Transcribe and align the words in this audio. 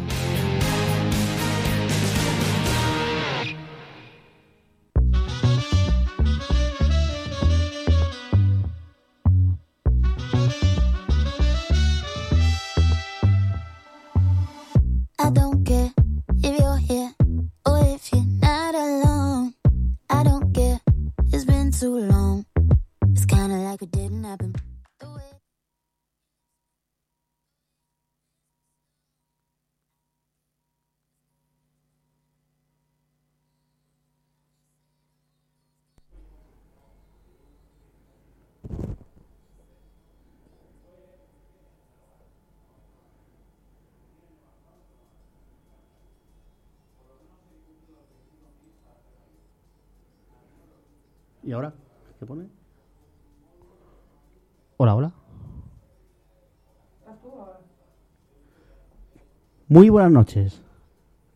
Muy 59.70 59.90
buenas 59.90 60.10
noches. 60.10 60.62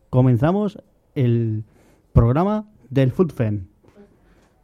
Comenzamos 0.09 0.81
el 1.13 1.65
programa 2.13 2.67
del 2.89 3.11
Food 3.11 3.31
Fan. 3.31 3.67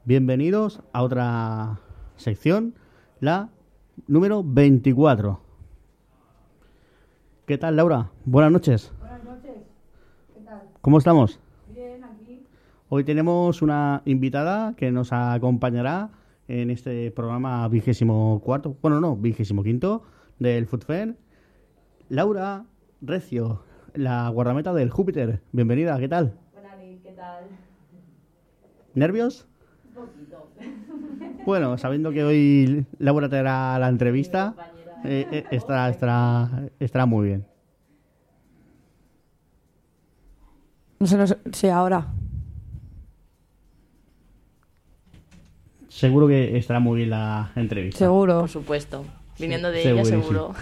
Bienvenidos 0.05 0.81
a 0.91 1.03
otra 1.03 1.79
sección, 2.15 2.73
la 3.19 3.51
número 4.07 4.43
24. 4.43 5.39
¿Qué 7.45 7.59
tal, 7.59 7.75
Laura? 7.75 8.09
Buenas 8.25 8.51
noches. 8.51 8.91
Buenas 9.01 9.23
noches, 9.23 9.57
¿qué 10.33 10.41
tal? 10.41 10.63
¿Cómo 10.81 10.97
estamos? 10.97 11.39
Bien, 11.71 12.03
aquí. 12.03 12.41
Hoy 12.89 13.03
tenemos 13.03 13.61
una 13.61 14.01
invitada 14.05 14.73
que 14.77 14.91
nos 14.91 15.13
acompañará 15.13 16.09
en 16.47 16.71
este 16.71 17.11
programa 17.11 17.67
vigésimo 17.67 18.41
cuarto, 18.43 18.77
bueno, 18.81 18.99
no, 18.99 19.15
vigésimo 19.15 19.61
quinto 19.61 20.01
del 20.39 20.65
Food 20.65 20.85
Fair. 20.85 21.15
Laura 22.09 22.65
Recio, 23.01 23.63
la 23.93 24.27
guardameta 24.29 24.73
del 24.73 24.89
Júpiter. 24.89 25.41
Bienvenida, 25.53 25.97
¿qué 25.99 26.09
tal? 26.09 26.37
Buenas, 26.53 26.73
¿qué 27.01 27.13
tal? 27.15 27.45
¿Nervios? 28.93 29.47
Un 29.85 29.93
poquito. 29.93 30.49
Bueno, 31.45 31.77
sabiendo 31.77 32.11
que 32.11 32.23
hoy 32.23 32.85
Laura 32.99 33.29
te 33.29 33.37
hará 33.37 33.79
la 33.79 33.87
entrevista, 33.87 34.55
eh, 35.03 35.27
eh, 35.31 35.47
estará, 35.51 35.89
estará, 35.89 36.69
estará 36.79 37.05
muy 37.05 37.27
bien. 37.27 37.47
No 40.99 41.07
sé, 41.07 41.17
no 41.17 41.25
sé, 41.25 41.37
sí, 41.53 41.69
ahora. 41.69 42.07
Seguro 45.87 46.27
que 46.27 46.57
estará 46.57 46.79
muy 46.79 46.97
bien 46.97 47.09
la 47.11 47.51
entrevista. 47.55 47.97
Seguro. 47.97 48.41
Por 48.41 48.49
supuesto. 48.49 49.05
Viniendo 49.39 49.71
de 49.71 49.89
ella, 49.89 50.05
seguro. 50.05 50.53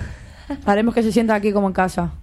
Haremos 0.66 0.94
que 0.94 1.03
se 1.03 1.11
sienta 1.11 1.35
aquí 1.35 1.51
como 1.51 1.67
en 1.67 1.73
casa. 1.73 2.13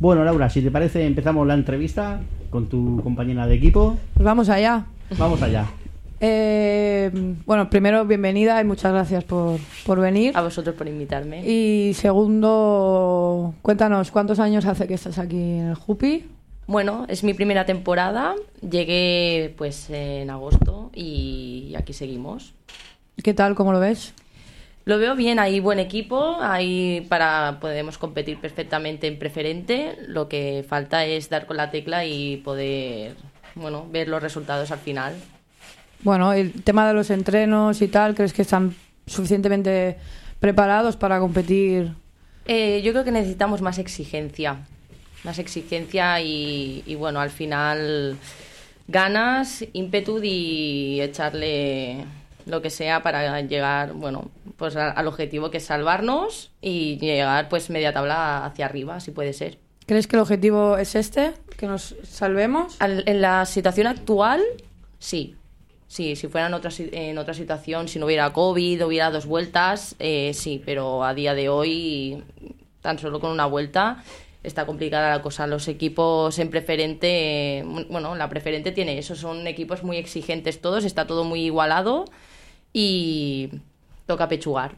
Bueno, 0.00 0.24
Laura, 0.24 0.50
si 0.50 0.60
te 0.60 0.70
parece, 0.70 1.06
empezamos 1.06 1.46
la 1.46 1.54
entrevista 1.54 2.20
con 2.50 2.68
tu 2.68 3.00
compañera 3.02 3.46
de 3.46 3.54
equipo. 3.54 3.96
Pues 4.14 4.24
vamos 4.24 4.48
allá. 4.48 4.86
Vamos 5.18 5.40
allá. 5.42 5.66
Eh, 6.20 7.10
bueno, 7.46 7.68
primero, 7.68 8.04
bienvenida 8.04 8.60
y 8.60 8.64
muchas 8.64 8.92
gracias 8.92 9.24
por, 9.24 9.58
por 9.84 10.00
venir. 10.00 10.36
A 10.36 10.42
vosotros 10.42 10.74
por 10.74 10.88
invitarme. 10.88 11.46
Y 11.46 11.92
segundo, 11.94 13.54
cuéntanos, 13.62 14.10
¿cuántos 14.10 14.38
años 14.38 14.64
hace 14.64 14.86
que 14.86 14.94
estás 14.94 15.18
aquí 15.18 15.36
en 15.36 15.68
el 15.68 15.74
Jupi? 15.74 16.24
Bueno, 16.66 17.04
es 17.08 17.24
mi 17.24 17.34
primera 17.34 17.66
temporada. 17.66 18.34
Llegué 18.68 19.54
pues 19.56 19.90
en 19.90 20.30
agosto 20.30 20.90
y 20.94 21.74
aquí 21.76 21.92
seguimos. 21.92 22.54
¿Qué 23.22 23.34
tal? 23.34 23.54
¿Cómo 23.54 23.72
lo 23.72 23.80
ves? 23.80 24.14
Lo 24.86 24.98
veo 24.98 25.14
bien, 25.16 25.38
hay 25.38 25.60
buen 25.60 25.78
equipo, 25.78 26.36
ahí 26.40 27.06
para 27.08 27.58
podemos 27.58 27.96
competir 27.96 28.38
perfectamente 28.38 29.06
en 29.06 29.18
preferente. 29.18 29.96
Lo 30.06 30.28
que 30.28 30.64
falta 30.68 31.06
es 31.06 31.30
dar 31.30 31.46
con 31.46 31.56
la 31.56 31.70
tecla 31.70 32.04
y 32.04 32.36
poder, 32.38 33.14
bueno, 33.54 33.86
ver 33.90 34.08
los 34.08 34.22
resultados 34.22 34.70
al 34.70 34.78
final. 34.78 35.14
Bueno, 36.02 36.34
el 36.34 36.52
tema 36.62 36.86
de 36.86 36.92
los 36.92 37.08
entrenos 37.08 37.80
y 37.80 37.88
tal, 37.88 38.14
¿crees 38.14 38.34
que 38.34 38.42
están 38.42 38.74
suficientemente 39.06 39.96
preparados 40.38 40.96
para 40.96 41.18
competir? 41.18 41.92
Eh, 42.44 42.82
yo 42.84 42.92
creo 42.92 43.04
que 43.04 43.12
necesitamos 43.12 43.62
más 43.62 43.78
exigencia. 43.78 44.66
Más 45.24 45.38
exigencia 45.38 46.20
y, 46.20 46.82
y, 46.84 46.94
bueno, 46.96 47.20
al 47.20 47.30
final 47.30 48.18
ganas, 48.86 49.64
ímpetu 49.72 50.20
y 50.22 51.00
echarle 51.00 52.04
lo 52.46 52.62
que 52.62 52.70
sea 52.70 53.02
para 53.02 53.40
llegar, 53.42 53.92
bueno, 53.92 54.30
pues 54.56 54.76
al 54.76 55.06
objetivo 55.06 55.50
que 55.50 55.58
es 55.58 55.64
salvarnos 55.64 56.50
y 56.60 56.98
llegar 56.98 57.48
pues 57.48 57.70
media 57.70 57.92
tabla 57.92 58.44
hacia 58.44 58.66
arriba, 58.66 59.00
si 59.00 59.10
puede 59.10 59.32
ser. 59.32 59.58
¿Crees 59.86 60.06
que 60.06 60.16
el 60.16 60.22
objetivo 60.22 60.78
es 60.78 60.94
este? 60.94 61.32
¿Que 61.58 61.66
nos 61.66 61.94
salvemos? 62.04 62.76
Al- 62.80 63.02
en 63.06 63.20
la 63.20 63.44
situación 63.46 63.86
actual, 63.86 64.42
sí. 64.98 65.36
Sí, 65.86 66.16
si 66.16 66.26
fuera 66.28 66.48
en 66.48 66.54
otra, 66.54 66.70
en 66.76 67.18
otra 67.18 67.34
situación, 67.34 67.86
si 67.86 67.98
no 67.98 68.06
hubiera 68.06 68.32
COVID, 68.32 68.84
hubiera 68.86 69.10
dos 69.10 69.26
vueltas, 69.26 69.94
eh, 70.00 70.32
sí, 70.34 70.60
pero 70.64 71.04
a 71.04 71.14
día 71.14 71.34
de 71.34 71.48
hoy, 71.48 72.24
tan 72.80 72.98
solo 72.98 73.20
con 73.20 73.30
una 73.30 73.46
vuelta, 73.46 74.02
está 74.42 74.66
complicada 74.66 75.10
la 75.10 75.22
cosa. 75.22 75.46
Los 75.46 75.68
equipos 75.68 76.38
en 76.40 76.50
preferente, 76.50 77.62
bueno, 77.90 78.16
la 78.16 78.28
preferente 78.28 78.72
tiene 78.72 78.98
eso, 78.98 79.14
son 79.14 79.46
equipos 79.46 79.84
muy 79.84 79.96
exigentes 79.98 80.60
todos, 80.60 80.84
está 80.84 81.06
todo 81.06 81.22
muy 81.24 81.42
igualado 81.44 82.06
y 82.74 83.48
toca 84.04 84.28
pechugar. 84.28 84.74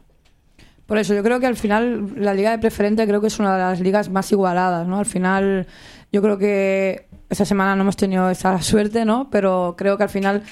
Por 0.85 0.97
eso, 0.97 1.13
yo 1.13 1.21
creo 1.21 1.41
que 1.41 1.47
al 1.47 1.57
final 1.57 2.13
la 2.15 2.33
liga 2.33 2.51
de 2.51 2.59
preferente 2.59 3.05
creo 3.05 3.19
que 3.19 3.27
es 3.27 3.39
una 3.39 3.53
de 3.55 3.59
las 3.59 3.81
ligas 3.81 4.09
más 4.09 4.31
igualadas, 4.31 4.87
¿no? 4.87 4.99
Al 4.99 5.05
final, 5.05 5.67
yo 6.13 6.21
creo 6.21 6.37
que 6.37 7.07
esta 7.29 7.43
semana 7.43 7.75
no 7.75 7.81
hemos 7.81 7.97
tenido 7.97 8.29
esa 8.29 8.61
suerte, 8.61 9.03
¿no? 9.03 9.29
Pero 9.29 9.75
creo 9.77 9.97
que 9.97 10.03
al 10.03 10.09
final 10.09 10.43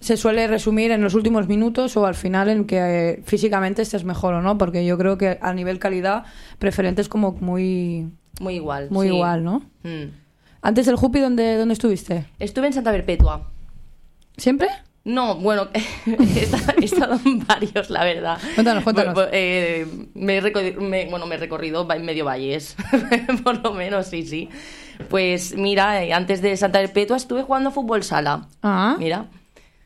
se 0.00 0.16
suele 0.16 0.46
resumir 0.46 0.90
en 0.90 1.02
los 1.02 1.14
últimos 1.14 1.48
minutos 1.48 1.96
o 1.98 2.06
al 2.06 2.14
final 2.14 2.48
en 2.48 2.64
que 2.66 3.22
físicamente 3.26 3.82
estés 3.82 4.04
mejor 4.04 4.34
o 4.34 4.40
no, 4.42 4.56
porque 4.56 4.86
yo 4.86 4.96
creo 4.96 5.18
que 5.18 5.38
a 5.42 5.52
nivel 5.52 5.78
calidad 5.78 6.24
preferente 6.58 7.02
es 7.02 7.08
como 7.10 7.32
muy, 7.32 8.10
Muy 8.40 8.54
igual. 8.54 8.88
muy 8.90 9.08
sí. 9.08 9.14
igual, 9.14 9.44
¿no? 9.44 9.58
Mm. 9.82 10.12
Antes 10.62 10.86
del 10.86 10.96
Jupi, 10.96 11.20
¿dónde, 11.20 11.56
¿dónde 11.58 11.74
estuviste? 11.74 12.26
Estuve 12.38 12.68
en 12.68 12.72
Santa 12.72 12.90
Perpetua. 12.90 13.50
¿Siempre? 14.38 14.68
No, 15.04 15.34
bueno, 15.36 15.68
he 16.06 16.84
estado, 16.84 17.20
en 17.26 17.46
varios, 17.46 17.90
la 17.90 18.04
verdad. 18.04 18.38
Cuéntanos, 18.54 18.82
cuéntanos. 18.84 19.14
Bu- 19.14 19.24
bu- 19.26 19.28
eh, 19.32 19.86
me, 20.14 20.38
he 20.38 20.42
recorri- 20.42 20.76
me- 20.76 21.06
bueno, 21.10 21.26
me 21.26 21.34
he 21.34 21.38
recorrido 21.38 21.84
medio 21.84 22.24
valles, 22.24 22.74
por 23.44 23.62
lo 23.62 23.72
menos, 23.74 24.06
sí, 24.06 24.26
sí. 24.26 24.48
Pues 25.10 25.54
mira, 25.56 26.02
eh, 26.02 26.14
antes 26.14 26.40
de 26.40 26.56
Santa 26.56 26.78
Perpetua 26.78 27.18
estuve 27.18 27.42
jugando 27.42 27.70
fútbol 27.70 28.02
sala. 28.02 28.46
Ah, 28.62 28.96
Mira. 28.98 29.26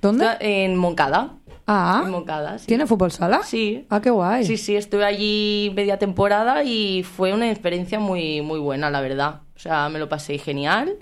¿dónde? 0.00 0.25
Estuve 0.26 0.65
En 0.65 0.76
Moncada. 0.76 1.31
Ah, 1.67 2.03
En 2.05 2.11
Moncada, 2.12 2.59
sí. 2.59 2.67
¿tiene 2.67 2.87
fútbol 2.87 3.11
sala? 3.11 3.43
Sí. 3.43 3.87
Ah, 3.91 4.00
qué 4.00 4.11
guay. 4.11 4.44
Sí, 4.44 4.56
sí, 4.56 4.76
estuve 4.76 5.05
allí 5.05 5.73
media 5.75 5.99
temporada 5.99 6.62
y 6.62 7.03
fue 7.03 7.32
una 7.35 7.50
experiencia 7.50 7.99
muy, 7.99 8.41
muy 8.41 8.61
buena, 8.61 8.88
la 8.91 9.00
verdad. 9.00 9.41
O 9.56 9.59
sea, 9.59 9.88
me 9.88 9.99
lo 9.99 10.09
pasé 10.09 10.38
genial. 10.38 10.94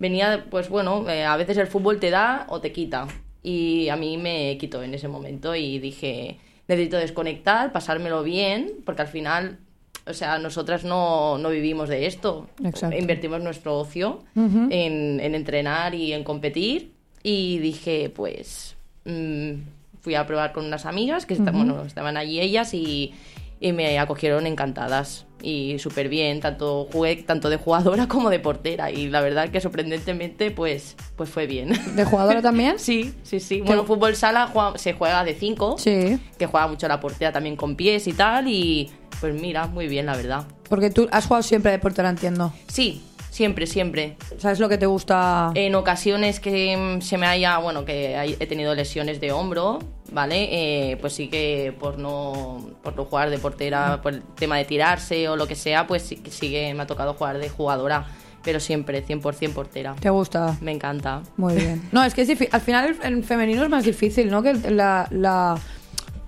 Venía, 0.00 0.46
pues 0.50 0.68
bueno, 0.68 1.08
eh, 1.08 1.24
a 1.24 1.36
veces 1.36 1.56
el 1.56 1.68
fútbol 1.68 2.00
te 2.00 2.10
da 2.10 2.46
o 2.48 2.60
te 2.60 2.72
quita. 2.72 3.06
Y 3.42 3.88
a 3.88 3.96
mí 3.96 4.16
me 4.16 4.56
quitó 4.58 4.82
en 4.82 4.94
ese 4.94 5.08
momento 5.08 5.54
y 5.54 5.78
dije, 5.78 6.38
necesito 6.68 6.98
desconectar, 6.98 7.72
pasármelo 7.72 8.22
bien, 8.22 8.72
porque 8.84 9.02
al 9.02 9.08
final, 9.08 9.58
o 10.06 10.12
sea, 10.12 10.38
nosotras 10.38 10.84
no, 10.84 11.38
no 11.38 11.50
vivimos 11.50 11.88
de 11.88 12.06
esto. 12.06 12.48
Exacto. 12.62 12.96
Invertimos 12.96 13.42
nuestro 13.42 13.78
ocio 13.78 14.24
en, 14.36 15.20
en 15.20 15.34
entrenar 15.34 15.94
y 15.94 16.12
en 16.12 16.22
competir. 16.24 16.92
Y 17.22 17.58
dije, 17.58 18.10
pues, 18.14 18.76
mm, 19.04 19.52
fui 20.00 20.14
a 20.14 20.26
probar 20.26 20.52
con 20.52 20.64
unas 20.64 20.86
amigas 20.86 21.26
que 21.26 21.34
bueno, 21.36 21.84
estaban 21.84 22.16
allí 22.16 22.40
ellas 22.40 22.72
y, 22.74 23.12
y 23.60 23.72
me 23.72 23.98
acogieron 23.98 24.46
encantadas. 24.46 25.26
Y 25.42 25.78
súper 25.78 26.08
bien, 26.08 26.40
tanto 26.40 26.88
jugué 26.92 27.16
tanto 27.16 27.48
de 27.50 27.56
jugadora 27.56 28.08
como 28.08 28.30
de 28.30 28.38
portera. 28.40 28.90
Y 28.90 29.08
la 29.08 29.20
verdad 29.20 29.48
que 29.50 29.60
sorprendentemente, 29.60 30.50
pues, 30.50 30.96
pues 31.16 31.30
fue 31.30 31.46
bien. 31.46 31.72
¿De 31.96 32.04
jugadora 32.04 32.42
también? 32.42 32.78
Sí, 32.78 33.14
sí, 33.22 33.40
sí. 33.40 33.60
Bueno, 33.60 33.84
fútbol 33.84 34.16
sala 34.16 34.46
juega- 34.52 34.76
se 34.78 34.92
juega 34.92 35.24
de 35.24 35.34
5, 35.34 35.76
Sí. 35.78 36.18
que 36.38 36.46
juega 36.46 36.66
mucho 36.68 36.88
la 36.88 37.00
portera 37.00 37.32
también 37.32 37.56
con 37.56 37.76
pies 37.76 38.06
y 38.06 38.12
tal. 38.12 38.48
Y 38.48 38.90
pues 39.20 39.34
mira, 39.40 39.66
muy 39.66 39.86
bien, 39.88 40.06
la 40.06 40.16
verdad. 40.16 40.44
Porque 40.68 40.88
tú 40.90 41.08
has 41.10 41.26
jugado 41.26 41.42
siempre 41.42 41.72
de 41.72 41.78
portera, 41.78 42.08
entiendo. 42.08 42.52
Sí, 42.68 43.02
siempre, 43.30 43.66
siempre. 43.66 44.16
¿Sabes 44.38 44.58
lo 44.60 44.68
que 44.68 44.76
te 44.78 44.86
gusta? 44.86 45.52
En 45.54 45.74
ocasiones 45.74 46.40
que 46.40 46.76
mm, 46.76 47.00
se 47.00 47.16
me 47.16 47.26
haya, 47.26 47.58
bueno, 47.58 47.84
que 47.84 48.36
he 48.38 48.46
tenido 48.46 48.74
lesiones 48.74 49.20
de 49.20 49.32
hombro, 49.32 49.78
¿vale? 50.12 50.48
Eh, 50.92 50.96
pues 50.98 51.12
sí 51.14 51.28
que 51.28 51.74
por 51.78 51.98
no, 51.98 52.68
por 52.82 52.96
no 52.96 53.04
jugar 53.04 53.30
de 53.30 53.38
portera, 53.38 54.00
por 54.02 54.14
el 54.14 54.22
tema 54.22 54.56
de 54.58 54.64
tirarse 54.64 55.28
o 55.28 55.36
lo 55.36 55.46
que 55.46 55.54
sea, 55.54 55.86
pues 55.86 56.02
sí, 56.02 56.16
que- 56.16 56.30
sí 56.30 56.50
que 56.50 56.74
me 56.74 56.82
ha 56.82 56.86
tocado 56.86 57.14
jugar 57.14 57.38
de 57.38 57.48
jugadora, 57.48 58.06
pero 58.42 58.58
siempre 58.58 59.04
100% 59.06 59.52
portera. 59.52 59.94
¿Te 60.00 60.10
gusta? 60.10 60.56
Me 60.60 60.72
encanta. 60.72 61.22
Muy 61.36 61.54
bien. 61.54 61.88
No, 61.92 62.02
es 62.04 62.14
que 62.14 62.22
es 62.22 62.30
al 62.52 62.60
final 62.60 62.96
en 63.02 63.22
femenino 63.24 63.62
es 63.62 63.68
más 63.70 63.84
difícil, 63.84 64.30
¿no? 64.30 64.42
Que 64.42 64.54
la, 64.54 65.06
la 65.10 65.56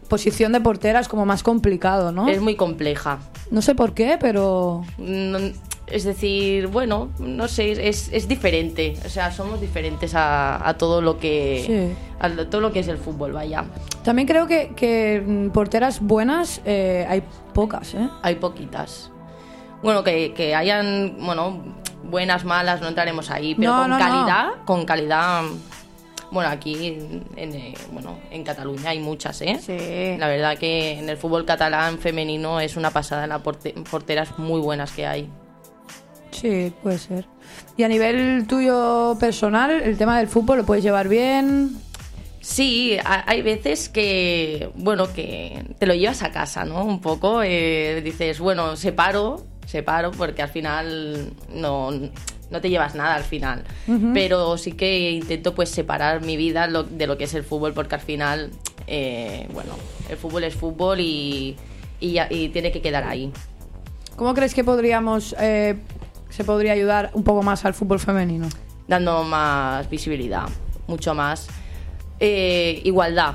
posición 0.08 0.52
de 0.52 0.60
portera 0.60 1.00
es 1.00 1.08
como 1.08 1.24
más 1.24 1.42
complicado, 1.42 2.12
¿no? 2.12 2.28
Es 2.28 2.40
muy 2.40 2.54
compleja. 2.54 3.18
No 3.50 3.62
sé 3.62 3.74
por 3.74 3.94
qué, 3.94 4.18
pero... 4.20 4.84
No- 4.98 5.38
es 5.92 6.04
decir, 6.04 6.66
bueno, 6.68 7.10
no 7.18 7.46
sé, 7.48 7.88
es, 7.88 8.08
es 8.12 8.26
diferente. 8.28 8.94
O 9.04 9.08
sea, 9.08 9.30
somos 9.30 9.60
diferentes 9.60 10.14
a, 10.14 10.66
a 10.68 10.74
todo 10.78 11.00
lo 11.00 11.18
que 11.18 11.62
Sí. 11.66 11.96
a 12.18 12.28
todo 12.48 12.60
lo 12.60 12.72
que 12.72 12.80
es 12.80 12.88
el 12.88 12.98
fútbol, 12.98 13.32
vaya. 13.32 13.64
También 14.04 14.26
creo 14.26 14.46
que, 14.46 14.72
que 14.74 15.22
mm, 15.24 15.50
porteras 15.50 16.00
buenas 16.00 16.60
eh, 16.64 17.06
hay 17.08 17.22
pocas, 17.52 17.94
¿eh? 17.94 18.08
Hay 18.22 18.36
poquitas. 18.36 19.10
Bueno, 19.82 20.02
que, 20.04 20.32
que 20.34 20.54
hayan, 20.54 21.16
bueno, 21.20 21.62
buenas, 22.04 22.44
malas, 22.44 22.80
no 22.80 22.88
entraremos 22.88 23.30
ahí, 23.30 23.54
pero 23.54 23.72
No, 23.72 23.80
con 23.82 23.90
no, 23.90 23.98
no. 23.98 24.04
calidad, 24.04 24.46
con 24.64 24.84
calidad, 24.84 25.42
bueno, 26.30 26.48
aquí 26.50 26.86
en, 26.86 27.24
en, 27.36 27.54
eh, 27.54 27.74
bueno, 27.92 28.18
en 28.30 28.42
Cataluña 28.44 28.90
hay 28.90 29.00
muchas, 29.00 29.42
¿eh? 29.42 29.58
Sí. 29.60 30.16
La 30.18 30.28
verdad 30.28 30.56
que 30.56 30.98
en 30.98 31.08
el 31.10 31.16
fútbol 31.16 31.44
catalán 31.44 31.98
femenino 31.98 32.60
es 32.60 32.76
una 32.76 32.90
pasada, 32.90 33.26
las 33.26 33.42
porte- 33.42 33.74
porteras 33.90 34.38
muy 34.38 34.60
buenas 34.60 34.92
que 34.92 35.06
hay. 35.06 35.28
Sí, 36.42 36.72
puede 36.82 36.98
ser. 36.98 37.24
Y 37.76 37.84
a 37.84 37.88
nivel 37.88 38.46
tuyo 38.48 39.16
personal, 39.20 39.70
el 39.70 39.96
tema 39.96 40.18
del 40.18 40.26
fútbol 40.28 40.58
lo 40.58 40.66
puedes 40.66 40.82
llevar 40.84 41.08
bien. 41.08 41.76
Sí, 42.40 42.96
ha- 43.04 43.22
hay 43.30 43.42
veces 43.42 43.88
que, 43.88 44.68
bueno, 44.74 45.12
que 45.12 45.64
te 45.78 45.86
lo 45.86 45.94
llevas 45.94 46.24
a 46.24 46.32
casa, 46.32 46.64
¿no? 46.64 46.84
Un 46.84 47.00
poco, 47.00 47.42
eh, 47.44 48.02
dices, 48.04 48.40
bueno, 48.40 48.74
separo, 48.74 49.46
separo, 49.66 50.10
porque 50.10 50.42
al 50.42 50.48
final 50.48 51.32
no, 51.54 51.92
no 51.92 52.60
te 52.60 52.68
llevas 52.68 52.96
nada 52.96 53.14
al 53.14 53.22
final. 53.22 53.62
Pero 54.12 54.58
sí 54.58 54.72
que 54.72 55.12
intento 55.12 55.54
pues 55.54 55.68
separar 55.68 56.22
mi 56.22 56.36
vida 56.36 56.66
lo- 56.66 56.82
de 56.82 57.06
lo 57.06 57.16
que 57.16 57.24
es 57.24 57.34
el 57.34 57.44
fútbol, 57.44 57.72
porque 57.72 57.94
al 57.94 58.00
final, 58.00 58.50
eh, 58.88 59.46
bueno, 59.54 59.74
el 60.08 60.16
fútbol 60.16 60.42
es 60.42 60.54
fútbol 60.56 60.98
y, 60.98 61.56
y 62.00 62.48
tiene 62.48 62.72
que 62.72 62.82
quedar 62.82 63.04
ahí. 63.04 63.30
¿Cómo 64.16 64.34
crees 64.34 64.52
que 64.54 64.62
podríamos, 64.62 65.34
eh, 65.40 65.76
se 66.32 66.44
podría 66.44 66.72
ayudar 66.72 67.10
un 67.14 67.22
poco 67.22 67.42
más 67.42 67.64
al 67.64 67.74
fútbol 67.74 68.00
femenino? 68.00 68.48
dando 68.88 69.22
más 69.22 69.88
visibilidad, 69.88 70.48
mucho 70.88 71.14
más. 71.14 71.46
Eh, 72.20 72.80
igualdad, 72.84 73.34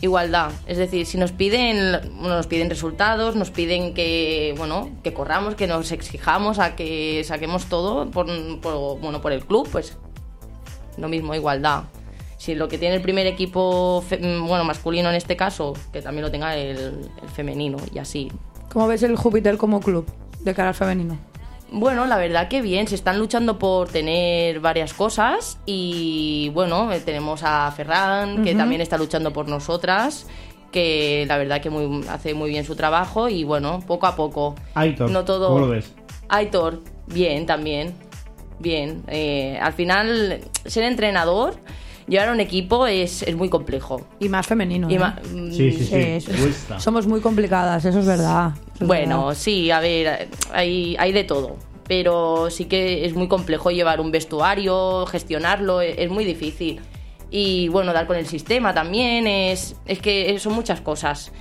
igualdad. 0.00 0.50
Es 0.66 0.78
decir, 0.78 1.04
si 1.04 1.18
nos 1.18 1.32
piden, 1.32 1.92
nos 2.22 2.46
piden 2.46 2.70
resultados, 2.70 3.34
nos 3.36 3.50
piden 3.50 3.92
que, 3.92 4.54
bueno, 4.56 4.88
que 5.02 5.12
corramos, 5.12 5.56
que 5.56 5.66
nos 5.66 5.90
exijamos 5.92 6.58
a 6.58 6.74
que 6.76 7.22
saquemos 7.24 7.66
todo 7.66 8.10
por, 8.10 8.26
por- 8.60 8.98
bueno, 9.00 9.20
por 9.20 9.32
el 9.32 9.44
club, 9.44 9.68
pues 9.70 9.96
lo 10.96 11.08
mismo, 11.08 11.34
igualdad. 11.34 11.82
Si 12.38 12.54
lo 12.54 12.68
que 12.68 12.78
tiene 12.78 12.94
el 12.94 13.02
primer 13.02 13.26
equipo, 13.26 14.02
bueno, 14.10 14.64
masculino 14.64 15.10
en 15.10 15.16
este 15.16 15.36
caso, 15.36 15.74
que 15.92 16.00
también 16.02 16.24
lo 16.24 16.30
tenga 16.30 16.56
el, 16.56 16.78
el 17.20 17.28
femenino 17.34 17.78
y 17.92 17.98
así. 17.98 18.30
¿Cómo 18.72 18.86
ves 18.86 19.02
el 19.02 19.16
Júpiter 19.16 19.58
como 19.58 19.80
club 19.80 20.06
de 20.40 20.54
cara 20.54 20.68
al 20.68 20.74
femenino? 20.76 21.18
Bueno, 21.70 22.06
la 22.06 22.16
verdad 22.16 22.48
que 22.48 22.62
bien, 22.62 22.86
se 22.86 22.94
están 22.94 23.18
luchando 23.18 23.58
por 23.58 23.88
tener 23.88 24.60
varias 24.60 24.94
cosas 24.94 25.58
y 25.66 26.50
bueno, 26.54 26.90
eh, 26.92 27.00
tenemos 27.00 27.42
a 27.44 27.70
Ferran 27.72 28.42
que 28.42 28.54
también 28.54 28.80
está 28.80 28.96
luchando 28.96 29.32
por 29.34 29.48
nosotras, 29.48 30.26
que 30.72 31.24
la 31.28 31.36
verdad 31.36 31.60
que 31.60 31.68
muy, 31.68 32.06
hace 32.08 32.32
muy 32.32 32.50
bien 32.50 32.64
su 32.64 32.74
trabajo 32.74 33.28
y 33.28 33.44
bueno, 33.44 33.80
poco 33.86 34.06
a 34.06 34.16
poco. 34.16 34.54
Aitor, 34.74 35.10
no 35.10 35.24
todo... 35.24 35.48
¿cómo 35.48 35.60
lo 35.60 35.68
ves? 35.68 35.92
Aitor, 36.30 36.80
bien 37.06 37.44
también, 37.44 37.94
bien. 38.58 39.02
Eh, 39.08 39.58
al 39.60 39.74
final, 39.74 40.40
ser 40.64 40.84
entrenador, 40.84 41.56
llevar 42.08 42.30
un 42.30 42.40
equipo 42.40 42.86
es, 42.86 43.22
es 43.22 43.36
muy 43.36 43.48
complejo. 43.48 44.06
Y 44.20 44.28
más 44.28 44.46
femenino. 44.46 44.90
Y 44.90 44.94
¿eh? 44.94 44.98
ma- 44.98 45.20
Sí, 45.50 45.72
sí, 45.72 46.20
sí. 46.20 46.32
cuesta. 46.40 46.80
Somos 46.80 47.06
muy 47.06 47.20
complicadas, 47.20 47.84
eso 47.84 48.00
es 48.00 48.06
verdad. 48.06 48.52
eso 48.56 48.82
es 48.82 48.86
Bueno, 48.86 49.26
verdad. 49.26 49.40
sí, 49.40 49.70
a 49.70 49.80
ver, 49.80 50.28
hay, 50.52 50.96
hay 50.98 51.12
de 51.12 51.24
todo. 51.24 51.56
Pero 51.86 52.50
sí 52.50 52.66
que 52.66 53.06
es 53.06 53.14
muy 53.14 53.28
complejo 53.28 53.70
llevar 53.70 54.00
un 54.00 54.10
vestuario, 54.10 55.06
gestionarlo, 55.06 55.80
e- 55.80 56.02
es 56.02 56.10
muy 56.10 56.24
difícil. 56.24 56.80
Y 57.30 57.68
bueno, 57.68 57.92
dar 57.92 58.06
con 58.06 58.16
el 58.16 58.26
sistema 58.26 58.72
también, 58.74 59.26
es, 59.26 59.76
es 59.86 59.98
que 60.00 60.38
son 60.38 60.54
muchas 60.54 60.80
cosas. 60.80 61.32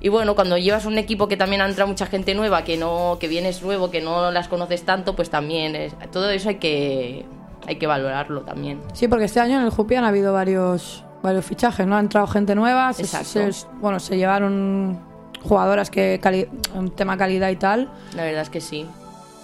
Y 0.00 0.08
bueno, 0.10 0.34
cuando 0.34 0.58
llevas 0.58 0.84
un 0.84 0.98
equipo 0.98 1.28
que 1.28 1.36
también 1.38 1.62
entra 1.62 1.86
mucha 1.86 2.04
gente 2.06 2.34
nueva, 2.34 2.64
que 2.64 2.76
no 2.76 3.16
que 3.18 3.26
vienes 3.28 3.62
nuevo, 3.62 3.90
que 3.90 4.02
no 4.02 4.30
las 4.30 4.48
conoces 4.48 4.82
tanto, 4.82 5.16
pues 5.16 5.30
también 5.30 5.74
es, 5.76 5.94
todo 6.12 6.28
eso 6.30 6.50
hay 6.50 6.56
que 6.56 7.24
hay 7.66 7.76
que 7.76 7.86
valorarlo 7.86 8.42
también. 8.42 8.80
Sí, 8.92 9.08
porque 9.08 9.24
este 9.24 9.40
año 9.40 9.58
en 9.58 9.64
el 9.64 9.70
Jupi 9.70 9.94
han 9.94 10.04
habido 10.04 10.32
varios 10.32 11.04
varios 11.22 11.44
fichajes, 11.46 11.86
¿no? 11.86 11.96
Ha 11.96 12.00
entrado 12.00 12.26
gente 12.26 12.54
nueva, 12.54 12.92
se, 12.92 13.50
bueno, 13.80 13.98
se 13.98 14.16
llevaron 14.18 14.98
jugadoras 15.42 15.88
que 15.90 16.20
cali- 16.22 16.48
un 16.74 16.90
tema 16.90 17.16
calidad 17.16 17.48
y 17.48 17.56
tal. 17.56 17.90
La 18.14 18.24
verdad 18.24 18.42
es 18.42 18.50
que 18.50 18.60
sí. 18.60 18.86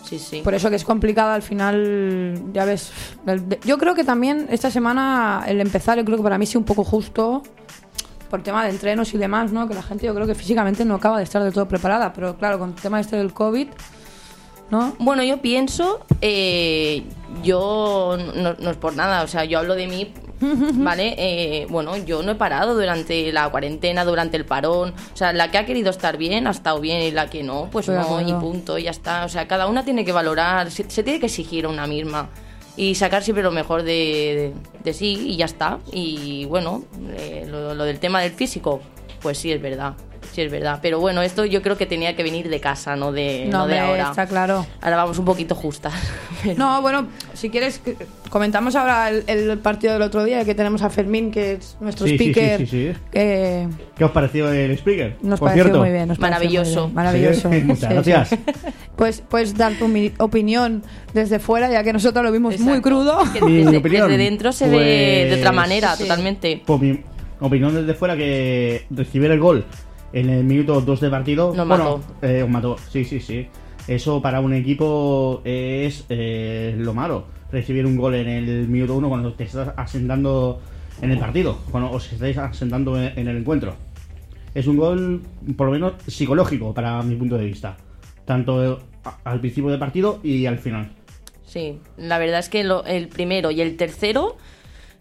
Sí, 0.05 0.19
sí. 0.19 0.41
Por 0.43 0.55
eso 0.55 0.69
que 0.71 0.77
es 0.77 0.85
complicado 0.85 1.31
al 1.33 1.43
final, 1.43 2.43
ya 2.53 2.65
ves. 2.67 2.93
de- 3.25 3.61
Yo 3.65 3.79
creo 3.79 3.95
que 3.95 4.05
también 4.05 4.47
esta 4.51 4.71
semana 4.71 5.45
el 5.47 5.61
empezar, 5.61 5.97
yo 5.99 6.05
creo 6.05 6.17
que 6.19 6.23
para 6.23 6.37
mí 6.37 6.45
sí 6.47 6.59
un 6.59 6.65
poco 6.65 6.85
justo 6.85 7.43
por 8.29 8.43
tema 8.43 8.63
de 8.65 8.71
entrenos 8.71 9.13
y 9.15 9.19
demás, 9.19 9.51
¿no? 9.53 9.67
Que 9.67 9.75
la 9.75 9.83
gente 9.83 10.07
yo 10.07 10.15
creo 10.15 10.27
que 10.27 10.35
físicamente 10.35 10.85
no 10.85 10.95
acaba 10.97 11.17
de 11.19 11.25
estar 11.25 11.43
del 11.43 11.53
todo 11.53 11.67
preparada, 11.67 12.13
pero 12.13 12.37
claro, 12.37 12.59
con 12.59 12.71
el 12.71 12.75
tema 12.77 13.01
este 13.01 13.17
del 13.17 13.33
COVID, 13.33 13.69
¿no? 14.71 14.95
Bueno, 14.99 15.23
yo 15.23 15.39
pienso, 15.39 16.05
eh, 16.21 17.03
yo 17.43 18.17
no, 18.37 18.55
no 18.55 18.71
es 18.71 18.77
por 18.77 18.95
nada, 18.97 19.23
o 19.23 19.29
sea, 19.29 19.45
yo 19.45 19.59
hablo 19.59 19.75
de 19.75 19.87
mí, 19.89 20.13
¿vale? 20.41 21.15
Eh, 21.19 21.67
bueno, 21.69 21.97
yo 21.99 22.23
no 22.23 22.33
he 22.33 22.35
parado 22.35 22.75
durante 22.75 23.33
la 23.33 23.49
cuarentena, 23.51 24.05
durante 24.05 24.37
el 24.37 24.45
parón, 24.47 24.95
o 25.13 25.17
sea, 25.17 25.33
la 25.33 25.51
que 25.51 25.59
ha 25.59 25.67
querido 25.67 25.91
estar 25.91 26.17
bien 26.17 26.47
ha 26.47 26.51
estado 26.51 26.81
bien 26.81 27.03
y 27.03 27.11
la 27.11 27.29
que 27.29 27.43
no, 27.43 27.69
pues 27.71 27.87
de 27.87 27.93
no, 27.95 28.21
y 28.29 28.33
punto, 28.41 28.79
y 28.79 28.85
ya 28.85 28.91
está. 28.91 29.25
O 29.25 29.29
sea, 29.29 29.47
cada 29.47 29.67
una 29.67 29.85
tiene 29.85 30.05
que 30.05 30.13
valorar, 30.13 30.71
se, 30.71 30.89
se 30.89 31.03
tiene 31.03 31.21
que 31.21 31.27
exigir 31.27 31.67
a 31.67 31.69
una 31.69 31.87
misma 31.87 32.29
y 32.77 32.95
sacar 32.95 33.23
siempre 33.23 33.43
lo 33.43 33.51
mejor 33.51 33.83
de, 33.83 33.93
de- 33.93 34.55
de 34.85 34.93
sí 34.95 35.27
y 35.29 35.37
ya 35.37 35.45
está. 35.45 35.79
Y 35.93 36.47
bueno, 36.47 36.85
eh, 37.19 37.47
lo, 37.47 37.75
lo 37.75 37.85
del 37.85 37.99
tema 37.99 38.21
del 38.23 38.33
físico, 38.33 38.81
pues 39.21 39.37
sí 39.37 39.53
es 39.53 39.61
verdad. 39.61 39.95
Sí, 40.41 40.47
es 40.47 40.51
verdad. 40.53 40.79
Pero 40.81 40.99
bueno, 41.01 41.21
esto 41.23 41.45
yo 41.45 41.61
creo 41.63 41.77
que 41.77 41.87
tenía 41.87 42.17
que 42.17 42.23
venir 42.23 42.49
de 42.49 42.61
casa, 42.61 42.97
no 42.97 43.13
de, 43.13 43.47
no 43.51 43.67
de 43.67 43.75
hombre, 43.75 43.79
ahora. 43.81 44.11
está 44.11 44.27
claro. 44.27 44.65
Ahora 44.81 44.97
vamos 44.97 45.19
un 45.19 45.25
poquito 45.25 45.55
justas. 45.55 45.93
No, 46.57 46.81
bueno, 46.81 47.07
si 47.35 47.51
quieres, 47.51 47.79
que- 47.81 47.97
comentamos 48.31 48.75
ahora 48.75 49.11
el, 49.11 49.25
el 49.29 49.59
partido 49.59 49.93
del 49.93 50.01
otro 50.03 50.25
día 50.25 50.43
que 50.47 50.55
tenemos 50.55 50.81
a 50.81 50.89
Fermín, 50.89 51.31
que 51.31 51.53
es 51.53 51.77
nuestro 51.81 52.07
Sí, 52.07 52.17
sí, 52.17 52.25
sí, 52.25 52.31
speaker. 52.31 52.59
sí, 52.61 52.67
sí. 52.67 52.93
Que 53.13 53.69
¿Qué 53.95 54.05
os 54.05 54.11
pareció 54.11 54.51
el 54.51 54.71
speaker? 54.73 55.17
nos 55.21 55.39
Por 55.39 55.49
pareció 55.49 55.65
cierto. 55.65 55.81
muy 55.83 55.91
bien. 55.91 56.09
nos 56.09 56.17
pareció 56.19 56.49
muy 56.49 56.55
Maravilloso. 56.57 56.83
bien, 56.85 56.95
Maravilloso. 56.95 57.51
Sí, 57.51 57.61
muchas 57.63 57.89
Sí, 57.89 57.95
gracias. 57.95 58.29
sí. 58.31 58.37
Pues 58.97 59.23
puedes 59.27 59.55
dar 59.57 59.73
tu 59.75 59.87
opinión 60.19 60.83
desde 61.15 61.39
fuera, 61.39 61.71
ya 61.71 61.83
que 61.83 61.93
nosotros 61.93 62.23
lo 62.25 62.31
vimos 62.33 62.59
muy 62.61 62.77
Exacto. 62.79 62.83
crudo. 62.89 63.19
Que 63.33 63.41
Mi 63.43 63.65
desde, 63.65 63.77
opinión, 63.79 64.09
desde 64.09 64.23
dentro 64.25 64.53
se 64.53 64.69
ve 64.69 65.27
de 65.29 65.35
otra 65.37 65.51
pues, 65.51 65.57
manera, 65.57 65.97
sí. 65.97 66.03
totalmente. 66.03 66.63
Por 66.67 66.81
mi 66.81 67.01
opinión 67.41 67.75
desde 67.75 67.95
fuera, 67.95 68.15
que 68.17 68.85
recibir 68.91 69.31
el 69.31 69.41
gol 69.41 69.65
en 70.13 70.29
el 70.31 70.45
minuto 70.45 70.81
2 70.81 71.01
de 71.01 71.11
partido. 71.11 71.55
Nos 71.55 71.67
bueno, 71.69 71.99
mató. 71.99 72.27
eh, 72.27 72.43
os 72.43 72.49
mató, 72.51 72.77
sí, 72.91 73.05
sí, 73.05 73.21
sí. 73.21 73.47
Eso 73.89 74.21
para 74.23 74.41
un 74.41 74.53
equipo 74.55 75.41
es 75.45 76.05
eh, 76.09 76.75
lo 76.79 76.95
malo. 76.95 77.25
Recibir 77.51 77.85
un 77.87 77.97
gol 77.97 78.15
en 78.15 78.29
el 78.29 78.69
minuto 78.69 78.97
1 78.97 79.09
cuando 79.09 79.33
te 79.35 79.45
estás 79.45 79.73
asentando 79.77 80.61
en 81.03 81.11
el 81.11 81.19
partido, 81.19 81.59
cuando 81.71 81.91
os 81.91 82.13
estáis 82.13 82.37
asentando 82.39 83.01
en, 83.01 83.27
el 83.27 83.37
encuentro. 83.39 83.75
Es 84.55 84.67
un 84.67 84.77
gol, 84.77 85.23
por 85.57 85.67
lo 85.67 85.73
menos, 85.73 85.95
psicológico 86.07 86.73
para 86.75 87.03
mi 87.03 87.17
punto 87.17 87.37
de 87.39 87.47
vista. 87.47 87.77
Tanto 88.25 88.81
al 89.25 89.41
principio 89.41 89.71
del 89.71 89.79
partido 89.81 90.21
y 90.23 90.47
al 90.47 90.59
final. 90.59 90.91
Sí, 91.45 91.81
la 91.97 92.19
verdad 92.19 92.39
es 92.41 92.49
que 92.49 92.63
lo- 92.63 92.85
el 92.85 93.09
primero 93.09 93.51
y 93.51 93.61
el 93.61 93.77
tercero 93.77 94.37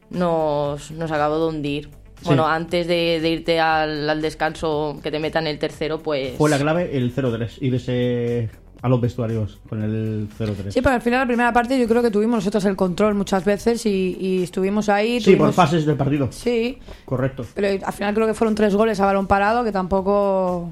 nos, 0.09 0.91
nos 0.91 1.11
acabó 1.11 1.39
de 1.39 1.55
hundir. 1.55 1.89
Bueno, 2.23 2.47
antes 2.47 2.87
de, 2.87 3.19
de 3.21 3.29
irte 3.29 3.59
al, 3.59 4.09
al 4.09 4.21
descanso, 4.21 4.99
que 5.01 5.11
te 5.11 5.19
metan 5.19 5.47
el 5.47 5.57
tercero, 5.59 5.99
pues... 5.99 6.35
Fue 6.37 6.49
la 6.49 6.57
clave 6.59 6.95
el 6.97 7.15
0-3, 7.15 7.57
irse 7.61 8.49
a 8.81 8.87
los 8.89 9.01
vestuarios 9.01 9.59
con 9.67 9.83
el 9.83 10.27
0-3. 10.37 10.71
Sí, 10.71 10.81
pero 10.81 10.95
al 10.95 11.01
final, 11.01 11.21
la 11.21 11.27
primera 11.27 11.53
parte, 11.53 11.79
yo 11.79 11.87
creo 11.87 12.01
que 12.01 12.11
tuvimos 12.11 12.37
nosotros 12.37 12.63
el 12.65 12.75
control 12.75 13.15
muchas 13.15 13.43
veces 13.43 13.85
y, 13.85 14.17
y 14.19 14.43
estuvimos 14.43 14.89
ahí. 14.89 15.19
Sí, 15.19 15.35
por 15.35 15.51
fases 15.53 15.85
del 15.85 15.97
partido. 15.97 16.29
Sí, 16.31 16.77
Correcto. 17.05 17.45
pero 17.53 17.85
al 17.85 17.93
final 17.93 18.13
creo 18.13 18.27
que 18.27 18.33
fueron 18.33 18.55
tres 18.55 18.75
goles 18.75 18.99
a 18.99 19.05
balón 19.05 19.27
parado, 19.27 19.63
que 19.63 19.71
tampoco. 19.71 20.71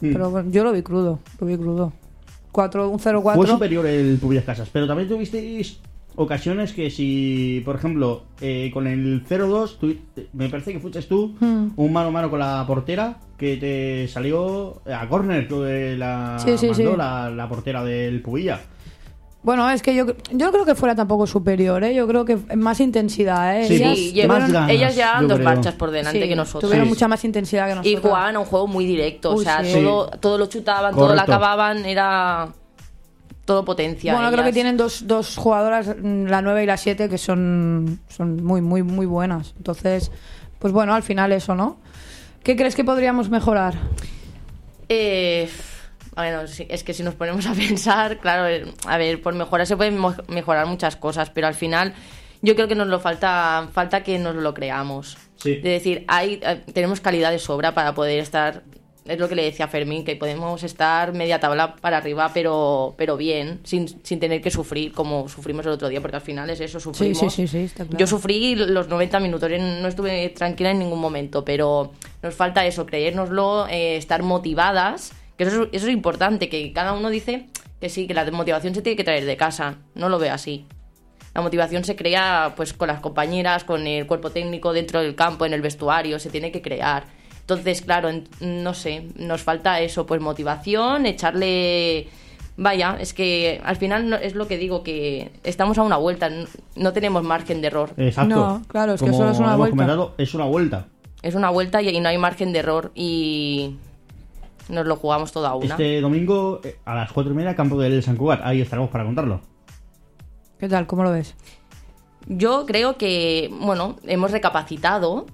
Mm. 0.00 0.12
Pero 0.12 0.30
bueno, 0.30 0.50
yo 0.50 0.64
lo 0.64 0.72
vi 0.72 0.82
crudo, 0.82 1.20
lo 1.40 1.46
vi 1.46 1.56
crudo. 1.56 1.92
4, 2.50 2.88
un 2.88 2.98
0-4. 3.00 3.34
Fue 3.34 3.46
superior 3.48 3.84
el 3.86 4.18
Pubillas 4.20 4.44
Casas, 4.44 4.68
pero 4.72 4.86
también 4.86 5.08
tuvisteis 5.08 5.80
ocasiones 6.16 6.72
que 6.72 6.90
si, 6.90 7.62
por 7.64 7.76
ejemplo, 7.76 8.24
eh, 8.40 8.70
con 8.72 8.86
el 8.86 9.24
0-2, 9.26 9.78
tu- 9.78 9.96
me 10.32 10.48
parece 10.48 10.72
que 10.72 10.80
fuiste 10.80 11.02
tú 11.02 11.34
Hmm. 11.40 11.68
un 11.76 11.92
mano 11.92 12.08
a 12.08 12.10
mano 12.12 12.30
con 12.30 12.38
la 12.38 12.64
portera 12.66 13.16
que 13.36 13.56
te 13.56 14.08
salió 14.08 14.80
a 14.86 15.08
córner, 15.08 15.48
que 15.48 15.96
la 15.98 16.38
Sí, 16.38 16.56
sí, 16.56 16.68
mandó 16.68 16.92
sí. 16.92 16.96
La, 16.96 17.30
la 17.30 17.48
portera 17.48 17.82
del 17.84 18.22
Pubilla. 18.22 18.60
Bueno, 19.42 19.68
es 19.68 19.82
que 19.82 19.94
yo, 19.94 20.06
yo 20.06 20.46
no 20.46 20.52
creo 20.52 20.64
que 20.64 20.74
fuera 20.74 20.94
tampoco 20.94 21.26
superior, 21.26 21.84
¿eh? 21.84 21.94
Yo 21.94 22.06
creo 22.08 22.24
que 22.24 22.36
más 22.56 22.80
intensidad, 22.80 23.60
¿eh? 23.60 23.66
Sí, 23.68 23.74
Ellas 23.74 23.88
más 23.90 23.98
llevaron- 24.14 24.52
ganas, 24.52 24.70
ellas 24.70 24.96
llevan 24.96 25.22
yo 25.22 25.28
dos 25.28 25.36
creo. 25.38 25.48
marchas 25.50 25.74
por 25.74 25.90
delante 25.90 26.22
sí, 26.22 26.28
que 26.28 26.34
nosotros. 26.36 26.62
Tuvieron 26.70 26.86
Sí. 26.86 26.94
mucha 26.94 27.08
más 27.08 27.22
intensidad 27.26 27.66
que 27.66 27.72
Y 27.72 27.74
nosotros. 27.76 28.00
jugaban 28.00 28.36
a 28.36 28.38
un 28.38 28.44
juego 28.46 28.66
muy 28.68 28.86
directo, 28.86 29.34
o 29.34 29.38
sea, 29.42 29.62
sí. 29.62 29.72
todo, 29.74 30.06
todo 30.18 30.38
lo 30.38 30.46
chutaban, 30.46 30.92
todo 30.94 31.02
lo 31.02 31.08
Correcto. 31.08 31.32
acababan, 31.32 31.84
era 31.84 32.48
todo 33.44 33.64
potencia. 33.64 34.14
Bueno, 34.14 34.30
creo 34.30 34.44
que 34.44 34.52
tienen 34.52 34.76
dos, 34.76 35.06
dos 35.06 35.36
jugadoras, 35.36 35.88
mm, 35.88 36.26
la 36.26 36.42
9 36.42 36.62
y 36.62 36.66
la 36.66 36.76
7, 36.76 37.08
que 37.08 37.18
son, 37.18 38.00
son 38.08 38.42
muy, 38.42 38.60
muy, 38.60 38.82
muy 38.82 39.06
buenas. 39.06 39.54
Entonces, 39.56 40.10
pues 40.58 40.72
bueno, 40.72 40.94
al 40.94 41.02
final 41.02 41.32
eso, 41.32 41.54
¿no? 41.54 41.78
¿Qué 42.42 42.56
crees 42.56 42.74
que 42.74 42.84
podríamos 42.84 43.30
mejorar? 43.30 43.74
Eh, 44.88 45.48
bueno, 46.14 46.42
es 46.42 46.84
que 46.84 46.94
si 46.94 47.02
nos 47.02 47.14
ponemos 47.14 47.46
a 47.46 47.52
pensar, 47.54 48.18
claro, 48.18 48.46
eh, 48.46 48.72
a 48.86 48.96
ver, 48.98 49.20
por 49.20 49.34
mejorar 49.34 49.66
se 49.66 49.76
pueden 49.76 49.98
mejorar 50.28 50.66
muchas 50.66 50.96
cosas, 50.96 51.30
pero 51.30 51.46
al 51.46 51.54
final 51.54 51.94
yo 52.42 52.54
creo 52.54 52.68
que 52.68 52.74
nos 52.74 52.88
lo 52.88 53.00
falta, 53.00 53.68
falta 53.72 54.02
que 54.02 54.18
nos 54.18 54.36
lo 54.36 54.54
creamos. 54.54 55.16
Sí. 55.36 55.56
De 55.56 55.70
decir, 55.70 56.04
hay, 56.08 56.40
eh, 56.42 56.62
tenemos 56.72 57.00
calidad 57.00 57.30
de 57.30 57.38
sobra 57.38 57.74
para 57.74 57.94
poder 57.94 58.18
estar, 58.20 58.62
es 59.06 59.18
lo 59.18 59.28
que 59.28 59.34
le 59.34 59.44
decía 59.44 59.66
a 59.66 59.68
Fermín, 59.68 60.04
que 60.04 60.16
podemos 60.16 60.62
estar 60.62 61.12
media 61.12 61.38
tabla 61.38 61.76
para 61.76 61.98
arriba, 61.98 62.30
pero, 62.32 62.94
pero 62.96 63.16
bien, 63.16 63.60
sin, 63.64 63.86
sin 64.02 64.18
tener 64.18 64.40
que 64.40 64.50
sufrir 64.50 64.92
como 64.92 65.28
sufrimos 65.28 65.66
el 65.66 65.72
otro 65.72 65.88
día, 65.88 66.00
porque 66.00 66.16
al 66.16 66.22
final 66.22 66.48
es 66.48 66.60
eso, 66.60 66.80
sufrimos. 66.80 67.18
sí, 67.18 67.28
sí, 67.30 67.46
sí, 67.46 67.58
está 67.58 67.84
claro. 67.84 67.98
Yo 67.98 68.06
sufrí 68.06 68.54
los 68.54 68.88
90 68.88 69.20
minutos, 69.20 69.50
no 69.50 69.88
estuve 69.88 70.30
tranquila 70.30 70.70
en 70.70 70.78
ningún 70.78 71.00
momento, 71.00 71.44
pero 71.44 71.92
nos 72.22 72.34
falta 72.34 72.64
eso, 72.64 72.86
creérnoslo, 72.86 73.66
eh, 73.68 73.96
estar 73.96 74.22
motivadas, 74.22 75.12
que 75.36 75.44
eso 75.44 75.64
es, 75.64 75.68
eso 75.72 75.86
es 75.86 75.92
importante, 75.92 76.48
que 76.48 76.72
cada 76.72 76.94
uno 76.94 77.10
dice 77.10 77.46
que 77.80 77.90
sí, 77.90 78.06
que 78.06 78.14
la 78.14 78.30
motivación 78.30 78.74
se 78.74 78.80
tiene 78.80 78.96
que 78.96 79.04
traer 79.04 79.26
de 79.26 79.36
casa, 79.36 79.76
no 79.94 80.08
lo 80.08 80.18
veo 80.18 80.32
así. 80.32 80.64
La 81.34 81.42
motivación 81.42 81.84
se 81.84 81.96
crea 81.96 82.54
pues 82.56 82.72
con 82.72 82.88
las 82.88 83.00
compañeras, 83.00 83.64
con 83.64 83.86
el 83.86 84.06
cuerpo 84.06 84.30
técnico 84.30 84.72
dentro 84.72 85.02
del 85.02 85.16
campo, 85.16 85.44
en 85.44 85.52
el 85.52 85.60
vestuario, 85.60 86.18
se 86.20 86.30
tiene 86.30 86.52
que 86.52 86.62
crear. 86.62 87.04
Entonces, 87.44 87.82
claro, 87.82 88.08
en- 88.08 88.26
no 88.40 88.72
sé, 88.72 89.08
nos 89.16 89.42
falta 89.42 89.80
eso, 89.80 90.06
pues 90.06 90.20
motivación, 90.20 91.04
echarle... 91.06 92.08
Vaya, 92.56 92.96
es 93.00 93.12
que 93.14 93.60
al 93.64 93.76
final 93.76 94.08
no- 94.08 94.16
es 94.16 94.34
lo 94.34 94.46
que 94.46 94.56
digo, 94.56 94.82
que 94.84 95.30
estamos 95.42 95.76
a 95.76 95.82
una 95.82 95.96
vuelta, 95.96 96.30
no 96.76 96.92
tenemos 96.92 97.22
margen 97.24 97.60
de 97.60 97.66
error. 97.66 97.90
Exacto. 97.96 98.34
No, 98.34 98.62
claro, 98.68 98.94
es 98.94 99.02
que 99.02 99.12
solo 99.12 99.32
es 99.32 99.38
una 99.38 99.48
hemos 99.48 99.58
vuelta. 99.58 99.72
comentado, 99.76 100.14
es 100.18 100.34
una 100.34 100.44
vuelta. 100.44 100.86
Es 101.20 101.34
una 101.34 101.50
vuelta 101.50 101.82
y, 101.82 101.88
y 101.88 102.00
no 102.00 102.08
hay 102.08 102.16
margen 102.16 102.52
de 102.52 102.60
error 102.60 102.92
y 102.94 103.76
nos 104.68 104.86
lo 104.86 104.94
jugamos 104.96 105.32
toda 105.32 105.50
a 105.50 105.54
una. 105.56 105.66
Este 105.66 106.00
domingo 106.00 106.60
eh, 106.62 106.76
a 106.84 106.94
las 106.94 107.10
4 107.12 107.32
y 107.32 107.34
media, 107.36 107.56
campo 107.56 107.78
del 107.80 108.02
San 108.04 108.16
Cugat. 108.16 108.40
Ahí 108.44 108.60
estaremos 108.60 108.88
para 108.90 109.04
contarlo. 109.04 109.40
¿Qué 110.58 110.68
tal? 110.68 110.86
¿Cómo 110.86 111.02
lo 111.02 111.10
ves? 111.10 111.34
Yo 112.26 112.64
creo 112.66 112.96
que, 112.96 113.50
bueno, 113.60 113.96
hemos 114.06 114.30
recapacitado. 114.30 115.26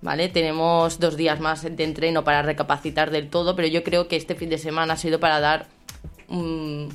¿vale? 0.00 0.28
Tenemos 0.28 0.98
dos 0.98 1.16
días 1.16 1.40
más 1.40 1.62
de 1.62 1.84
entreno 1.84 2.24
para 2.24 2.42
recapacitar 2.42 3.10
del 3.10 3.28
todo, 3.28 3.56
pero 3.56 3.68
yo 3.68 3.82
creo 3.82 4.08
que 4.08 4.16
este 4.16 4.34
fin 4.34 4.50
de 4.50 4.58
semana 4.58 4.94
ha 4.94 4.96
sido 4.96 5.20
para 5.20 5.40
dar 5.40 5.66
un, 6.28 6.90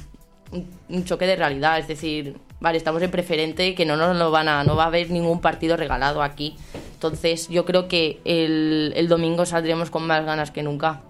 choque 1.06 1.28
de 1.28 1.36
realidad, 1.36 1.78
es 1.80 1.88
decir, 1.88 2.38
vale, 2.60 2.78
estamos 2.78 3.02
en 3.02 3.12
preferente, 3.12 3.76
que 3.76 3.86
no 3.86 3.98
nos 3.98 4.16
lo 4.16 4.32
van 4.32 4.48
a, 4.48 4.64
no 4.64 4.76
va 4.76 4.86
a 4.86 4.88
haber 4.88 5.12
ningún 5.12 5.42
partido 5.42 5.78
regalado 5.78 6.24
aquí. 6.24 6.56
Entonces, 6.94 7.48
yo 7.50 7.66
creo 7.66 7.88
que 7.88 8.20
el, 8.26 8.94
el 8.96 9.08
domingo 9.08 9.46
saldremos 9.46 9.90
con 9.90 10.06
más 10.06 10.26
ganas 10.26 10.52
que 10.52 10.64
nunca 10.64 11.02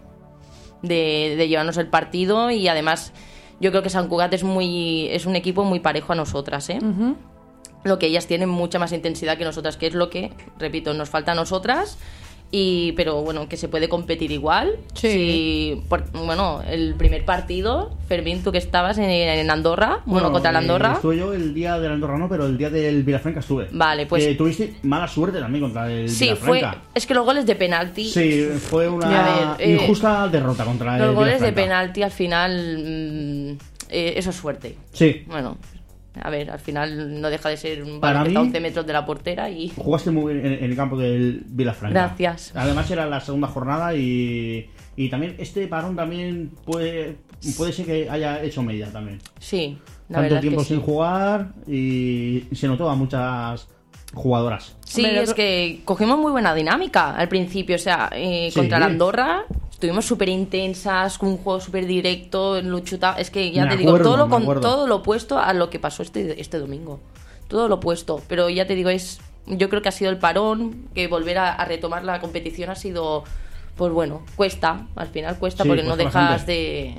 de, 0.82 1.36
de 1.38 1.48
llevarnos 1.48 1.78
el 1.78 1.88
partido 1.88 2.52
y 2.52 2.68
además 2.68 3.12
yo 3.60 3.72
creo 3.72 3.84
que 3.84 3.90
San 3.90 4.08
Cugat 4.08 4.34
es 4.34 4.44
muy 4.44 5.08
es 5.10 5.26
un 5.26 5.36
equipo 5.36 5.64
muy 5.64 5.80
parejo 5.80 6.14
a 6.14 6.16
nosotras, 6.16 6.70
¿eh? 6.70 6.80
Lo 7.84 8.00
que 8.00 8.08
ellas 8.08 8.28
tienen 8.28 8.50
mucha 8.50 8.80
más 8.80 8.92
intensidad 8.92 9.38
que 9.38 9.44
nosotras, 9.46 9.78
que 9.78 9.88
es 9.88 9.94
lo 9.94 10.10
que, 10.10 10.32
repito, 10.58 10.94
nos 10.94 11.10
falta 11.10 11.32
a 11.32 11.36
nosotras. 11.36 11.98
Y, 12.52 12.94
pero 12.94 13.22
bueno, 13.22 13.48
que 13.48 13.58
se 13.58 13.68
puede 13.68 13.90
competir 13.90 14.32
igual. 14.32 14.78
Sí. 14.96 15.08
Si, 15.12 15.84
por- 15.88 16.10
bueno, 16.14 16.64
el 16.68 16.96
primer 16.96 17.24
partido, 17.24 17.96
Fermín, 18.08 18.42
tú 18.44 18.52
que 18.52 18.58
estabas 18.58 18.98
en, 18.98 19.04
en 19.08 19.52
Andorra, 19.52 20.00
bueno, 20.08 20.32
contra 20.32 20.52
la 20.52 20.58
eh, 20.58 20.62
Andorra. 20.64 20.94
estuve 20.94 21.18
yo 21.18 21.32
el 21.32 21.54
día 21.54 21.78
del 21.80 21.92
Andorra 21.92 22.18
no, 22.18 22.28
pero 22.28 22.48
el 22.48 22.58
día 22.58 22.72
del 22.72 23.04
Vilafranca 23.04 23.42
estuve. 23.42 23.68
Vale, 23.72 24.08
pues- 24.08 24.26
Que 24.26 24.34
tuviste 24.34 24.74
mala 24.82 25.08
suerte 25.08 25.40
también 25.40 25.64
contra 25.64 25.92
el 25.92 26.10
Sí, 26.10 26.32
fue. 26.36 26.64
Es 26.96 27.06
que 27.06 27.14
los 27.14 27.24
goles 27.24 27.46
de 27.46 27.54
penalti. 27.56 28.06
Sí, 28.06 28.48
fue 28.58 28.90
una 28.90 29.56
ver, 29.58 29.70
eh, 29.70 29.76
injusta 29.84 30.28
derrota 30.28 30.66
contra 30.66 30.96
el 30.98 31.04
Los 31.06 31.14
goles 31.16 31.42
de 31.42 31.54
penalti 31.54 32.02
al 32.02 32.12
final. 32.12 32.78
mm, 32.80 33.52
eh, 33.92 34.14
eso 34.18 34.32
es 34.32 34.36
suerte. 34.36 34.76
Sí, 34.92 35.24
Bueno, 35.28 35.56
a 36.22 36.30
ver, 36.30 36.52
al 36.52 36.60
final 36.60 37.20
no 37.22 37.30
deja 37.30 37.50
de 37.50 37.58
ser 37.58 37.84
un 37.84 38.00
balón 38.00 38.24
que 38.24 38.28
está 38.30 38.40
a 38.40 38.44
mí- 38.44 38.48
11 38.50 38.60
metros 38.62 38.86
de 38.86 38.94
la 38.94 39.06
portera 39.06 39.50
y. 39.50 39.70
jugaste 39.76 40.12
muy 40.12 40.34
bien 40.34 40.46
en, 40.46 40.54
en 40.64 40.72
el 40.72 40.76
campo 40.76 40.98
del 40.98 41.44
Vilafranca. 41.48 41.94
Gracias. 42.08 42.52
Además 42.56 42.90
era 42.92 43.06
la 43.06 43.20
segunda 43.20 43.48
jornada 43.48 43.96
y, 43.96 44.70
y 44.96 45.10
también 45.10 45.36
este 45.40 45.68
parón 45.68 45.96
también 45.96 46.52
puede, 46.66 47.18
puede 47.58 47.72
ser 47.74 47.86
que 47.86 48.10
haya 48.10 48.42
hecho 48.44 48.62
media 48.64 48.92
también. 48.92 49.20
Sí, 49.40 49.78
la 50.10 50.16
Tanto 50.16 50.22
verdad 50.30 50.42
tiempo 50.42 50.62
es 50.62 50.68
que 50.68 50.74
sin 50.74 50.80
sí. 50.82 50.86
jugar 50.86 51.54
y 51.68 52.44
se 52.54 52.68
notó 52.68 52.90
a 52.90 52.96
muchas 52.96 53.68
jugadoras. 54.14 54.76
Sí, 54.86 55.06
Hombre, 55.06 55.22
es 55.24 55.34
que 55.36 55.82
cogimos 55.86 56.18
muy 56.18 56.32
buena 56.32 56.54
dinámica 56.56 57.16
al 57.16 57.28
principio. 57.30 57.76
O 57.76 57.80
sea, 57.80 58.10
eh, 58.14 58.50
Sí. 58.52 58.60
contra 58.60 58.80
la 58.80 58.88
Andorra 58.88 59.44
estuvimos 59.80 60.06
súper 60.06 60.28
intensas, 60.28 61.18
con 61.18 61.30
un 61.30 61.38
juego 61.38 61.62
súper 61.62 61.86
directo, 61.86 62.62
luchuta. 62.62 63.16
Es 63.18 63.32
que 63.32 63.50
ya 63.54 63.64
Me 63.64 63.72
te 63.72 63.78
digo, 63.78 63.98
todo 64.00 64.18
lo, 64.18 64.28
con- 64.28 64.44
todo 64.60 64.88
lo 64.88 64.98
opuesto 64.98 65.40
a 65.40 65.54
lo 65.54 65.70
que 65.70 65.80
pasó 65.80 66.04
este, 66.04 66.42
este 66.42 66.60
domingo. 66.60 67.00
Todo 67.48 67.70
lo 67.70 67.76
opuesto. 67.76 68.22
Pero 68.28 68.50
ya 68.50 68.68
te 68.68 68.76
digo, 68.76 68.90
es 68.90 69.22
yo 69.48 69.70
creo 69.70 69.82
que 69.82 69.88
ha 69.88 69.94
sido 69.94 70.12
el 70.12 70.18
parón, 70.18 70.90
que 70.94 71.08
volver 71.08 71.38
a, 71.38 71.54
a 71.54 71.64
retomar 71.64 72.04
la 72.04 72.20
competición 72.20 72.70
ha 72.70 72.76
sido, 72.76 73.24
pues 73.78 73.94
bueno, 73.94 74.24
cuesta. 74.36 74.86
Al 74.98 75.08
final 75.08 75.38
cuesta 75.40 75.64
Sí, 75.64 75.70
porque 75.70 75.84
no 75.84 75.96
dejas 75.96 76.46
de... 76.46 76.96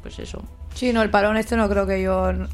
Pues 0.00 0.18
eso. 0.18 0.42
Sí, 0.72 0.94
no, 0.94 1.02
el 1.02 1.10
parón 1.10 1.36
este 1.36 1.54
no 1.54 1.68
creo 1.68 1.86
que 1.86 2.00
yo. 2.02 2.30
En 2.30 2.48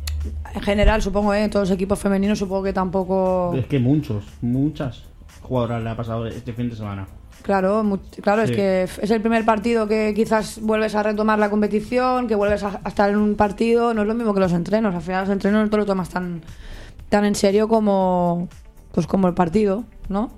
general, 0.62 1.02
supongo, 1.02 1.35
¿eh? 1.35 1.45
en 1.45 1.50
todos 1.50 1.69
los 1.69 1.75
equipos 1.76 2.00
femeninos, 2.00 2.40
supongo 2.40 2.64
que 2.64 2.73
tampoco. 2.73 3.54
Es 3.57 3.66
que 3.66 3.78
muchos, 3.78 4.25
muchas 4.40 5.04
jugadoras 5.40 5.85
le 5.85 5.90
ha 5.90 5.97
pasado 5.97 6.26
este 6.26 6.52
fin 6.52 6.69
de 6.69 6.75
semana. 6.75 7.07
Claro, 7.42 7.99
claro, 8.22 8.46
Sí. 8.46 8.52
es 8.52 8.56
que 8.56 8.82
es 9.04 9.11
el 9.11 9.20
primer 9.20 9.44
partido 9.44 9.88
que 9.88 10.12
quizás 10.14 10.61
vuelves 10.62 10.94
a 10.94 11.02
retomar 11.02 11.38
la 11.38 11.50
competición, 11.50 12.28
que 12.28 12.34
vuelves 12.37 12.62
a, 12.62 12.80
a 12.84 12.88
estar 12.88 13.11
en 13.11 13.16
un 13.16 13.34
partido, 13.34 13.92
no 13.94 14.02
es 14.02 14.08
lo 14.08 14.14
mismo 14.14 14.32
que 14.32 14.40
los 14.40 14.52
entrenos. 14.52 14.94
Al 14.94 15.02
final 15.02 15.22
los 15.22 15.30
entrenos 15.30 15.64
no 15.64 15.70
te 15.70 15.76
lo 15.76 15.84
tomas 15.87 16.08
tan, 16.08 16.42
tan 17.08 17.25
en 17.25 17.34
serio 17.34 17.66
como 17.68 18.49
pues 18.92 19.06
como 19.06 19.26
el 19.26 19.34
partido, 19.34 19.84
¿no? 20.08 20.30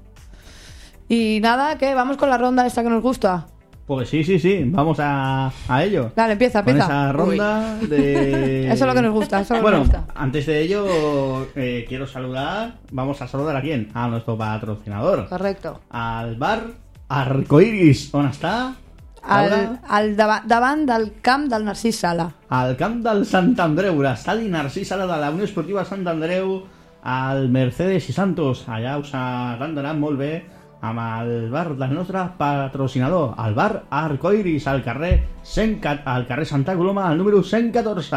Y 1.09 1.41
nada, 1.43 1.77
¿qué? 1.77 1.95
Vamos 1.95 2.17
con 2.17 2.31
la 2.31 2.39
ronda 2.39 2.67
esta 2.67 2.83
que 2.83 2.89
nos 2.91 3.03
gusta. 3.03 3.47
Pues 3.87 4.09
sí, 4.09 4.25
sí, 4.25 4.39
sí, 4.39 4.63
vamos 4.65 4.99
a, 4.99 5.53
a 5.69 5.85
ello. 5.85 6.11
Dale, 6.17 6.33
empieza, 6.33 6.63
Con 6.65 6.71
empieza. 6.71 6.91
esa 6.91 7.13
ronda 7.13 7.77
de... 7.83 8.65
Eso 8.73 8.85
es 8.85 8.89
lo 8.89 8.95
que 8.95 9.03
nos 9.03 9.13
gusta, 9.13 9.41
eso 9.41 9.43
es 9.43 9.51
lo 9.51 9.57
que 9.57 9.63
bueno, 9.63 9.79
nos 9.85 9.89
gusta. 9.89 10.07
antes 10.15 10.47
de 10.47 10.61
ello, 10.63 11.49
eh, 11.55 11.85
quiero 11.87 12.07
saludar, 12.07 12.77
vamos 12.93 13.21
a 13.21 13.29
saludar 13.29 13.57
a 13.57 13.61
quién? 13.61 13.91
A 13.93 14.09
nuestro 14.09 14.39
patrocinador. 14.39 15.29
Correcto. 15.29 15.81
Al 15.91 16.37
bar 16.37 16.69
Arcoiris. 17.09 18.11
¿Dónde 18.13 18.31
está? 18.31 18.75
Al, 19.23 19.81
al 19.89 20.17
dava- 20.17 20.43
davant 20.47 20.85
del 20.87 21.15
camp 21.23 21.49
del 21.49 21.65
Narcís 21.65 21.97
Sala. 21.97 22.31
al 22.51 22.77
camp 22.77 23.03
del 23.03 23.25
Sant 23.25 23.59
Andreu, 23.59 24.03
l'estadi 24.03 24.51
Narcís 24.53 24.89
Sala 24.89 25.07
de 25.07 25.17
la 25.21 25.31
Unió 25.31 25.45
Esportiva 25.45 25.85
Sant 25.85 26.07
Andreu, 26.07 26.63
al 27.03 27.49
Mercedes 27.49 28.09
i 28.11 28.13
Santos. 28.13 28.67
Allà 28.69 28.99
us 29.01 29.11
atenderan 29.15 29.99
molt 30.01 30.19
bé 30.19 30.45
amb 30.85 31.01
el 31.01 31.49
bar 31.51 31.71
del 31.77 31.95
nostre 31.95 32.21
patrocinador, 32.37 33.35
el 33.47 33.55
bar 33.55 33.85
Arcoiris, 33.89 34.67
al 34.69 34.83
carrer, 34.85 35.23
100, 35.43 35.81
al 36.05 36.27
carrer 36.27 36.45
Santa 36.45 36.77
Coloma, 36.77 37.09
al 37.09 37.17
número 37.17 37.43
114. 37.43 38.17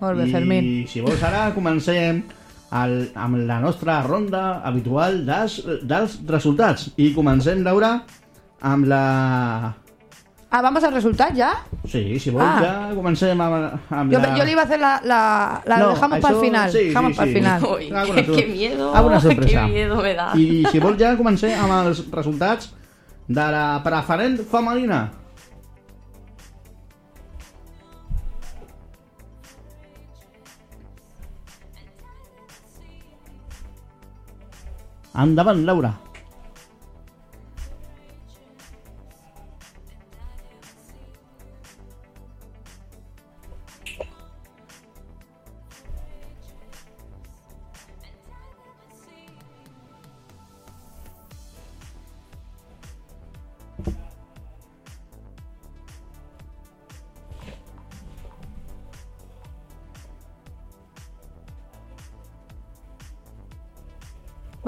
Molt 0.00 0.16
bé, 0.20 0.28
I 0.28 0.30
Fermín. 0.30 0.86
si 0.86 1.00
vols 1.00 1.20
ara 1.26 1.52
comencem 1.54 2.22
el, 2.72 3.10
amb 3.14 3.36
la 3.48 3.60
nostra 3.60 4.02
ronda 4.02 4.60
habitual 4.64 5.24
des, 5.26 5.62
dels 5.82 6.18
resultats. 6.26 6.90
I 6.96 7.12
comencem, 7.14 7.62
Laura, 7.64 8.02
amb 8.60 8.86
la... 8.86 9.74
Ah, 10.50 10.62
vamos 10.64 10.82
al 10.82 10.94
resultat 10.94 11.34
ja? 11.36 11.50
Sí, 11.84 12.18
si 12.18 12.30
vols, 12.32 12.44
Ah. 12.46 12.60
ja 12.88 12.94
comencem 12.96 13.38
amb, 13.40 13.80
amb 13.92 14.12
Yo, 14.12 14.18
la... 14.18 14.30
yo 14.34 14.44
le 14.44 14.52
iba 14.52 14.62
a 14.62 14.64
hacer 14.64 14.80
la... 14.80 14.94
la, 15.04 15.60
la 15.66 15.76
No, 15.78 15.88
dejamos 15.90 16.20
para 16.20 16.34
el 16.34 16.40
això- 16.40 16.44
final. 16.46 16.70
sí, 16.72 16.78
dejamos 16.88 17.10
sí, 17.12 17.16
para 17.18 17.28
el 17.28 17.34
sí. 17.34 17.38
final. 17.40 17.64
Uy, 17.64 17.90
Alguna 17.92 18.20
qué, 18.22 18.26
sor- 18.26 18.36
qué 18.36 18.46
miedo. 18.46 18.94
alguna 18.96 19.20
sorpresa. 19.20 19.66
Qué 19.66 19.72
miedo 19.72 19.96
me 20.02 20.14
da. 20.14 20.32
I 20.36 20.64
si 20.72 20.78
vols 20.80 20.96
ja 20.98 21.16
comencem 21.18 21.52
amb 21.60 21.86
els 21.86 22.00
resultats 22.10 22.72
de 23.28 23.44
la 23.52 23.66
preferent 23.84 24.38
femenina. 24.50 25.02
Endavant, 35.18 35.64
Laura. 35.66 36.07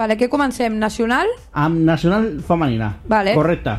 Vale, 0.00 0.16
què 0.16 0.30
comencem? 0.32 0.78
Nacional? 0.80 1.28
Amb 1.52 1.82
nacional 1.84 2.38
femenina. 2.40 2.94
Vale. 3.04 3.34
Correcte. 3.36 3.74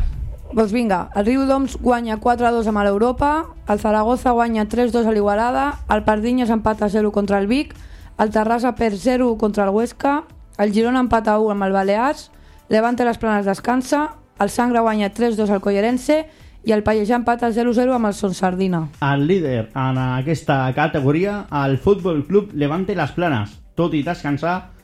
Doncs 0.51 0.73
vinga, 0.75 1.07
el 1.17 1.25
Riu 1.25 1.47
d'Oms 1.49 1.79
guanya 1.81 2.19
4-2 2.21 2.67
amb 2.69 2.83
l'Europa, 2.85 3.29
el 3.65 3.79
Zaragoza 3.81 4.33
guanya 4.37 4.67
3-2 4.69 5.07
a 5.07 5.13
l'Igualada, 5.15 5.63
el 5.89 6.03
Pardinyes 6.05 6.51
empata 6.53 6.89
0 6.93 7.09
contra 7.15 7.39
el 7.41 7.47
Vic, 7.49 7.73
el 8.21 8.29
Terrassa 8.29 8.75
perd 8.77 8.99
0 9.01 9.31
contra 9.41 9.63
el 9.63 9.71
Huesca, 9.73 10.25
el 10.59 10.73
Girona 10.75 11.01
empata 11.01 11.39
1 11.39 11.55
amb 11.55 11.65
el 11.65 11.73
Balears, 11.73 12.29
Levante 12.69 13.07
les 13.07 13.17
Planes 13.17 13.47
descansa, 13.49 14.17
el 14.37 14.51
Sangre 14.53 14.83
guanya 14.85 15.09
3-2 15.09 15.49
al 15.49 15.63
Collerense 15.63 16.19
i 16.67 16.75
el 16.75 16.83
Pallejà 16.83 17.17
empata 17.17 17.49
0-0 17.49 17.95
amb 17.95 18.11
el 18.11 18.13
Son 18.13 18.35
Sardina. 18.37 18.83
El 19.01 19.25
líder 19.25 19.71
en 19.73 19.97
aquesta 19.97 20.59
categoria, 20.75 21.47
el 21.63 21.79
Futbol 21.79 22.21
Club 22.27 22.53
Levante 22.53 22.93
Las 22.93 23.15
Planes. 23.17 23.57
Tot 23.73 23.95
i 23.97 24.03
descansar, 24.05 24.80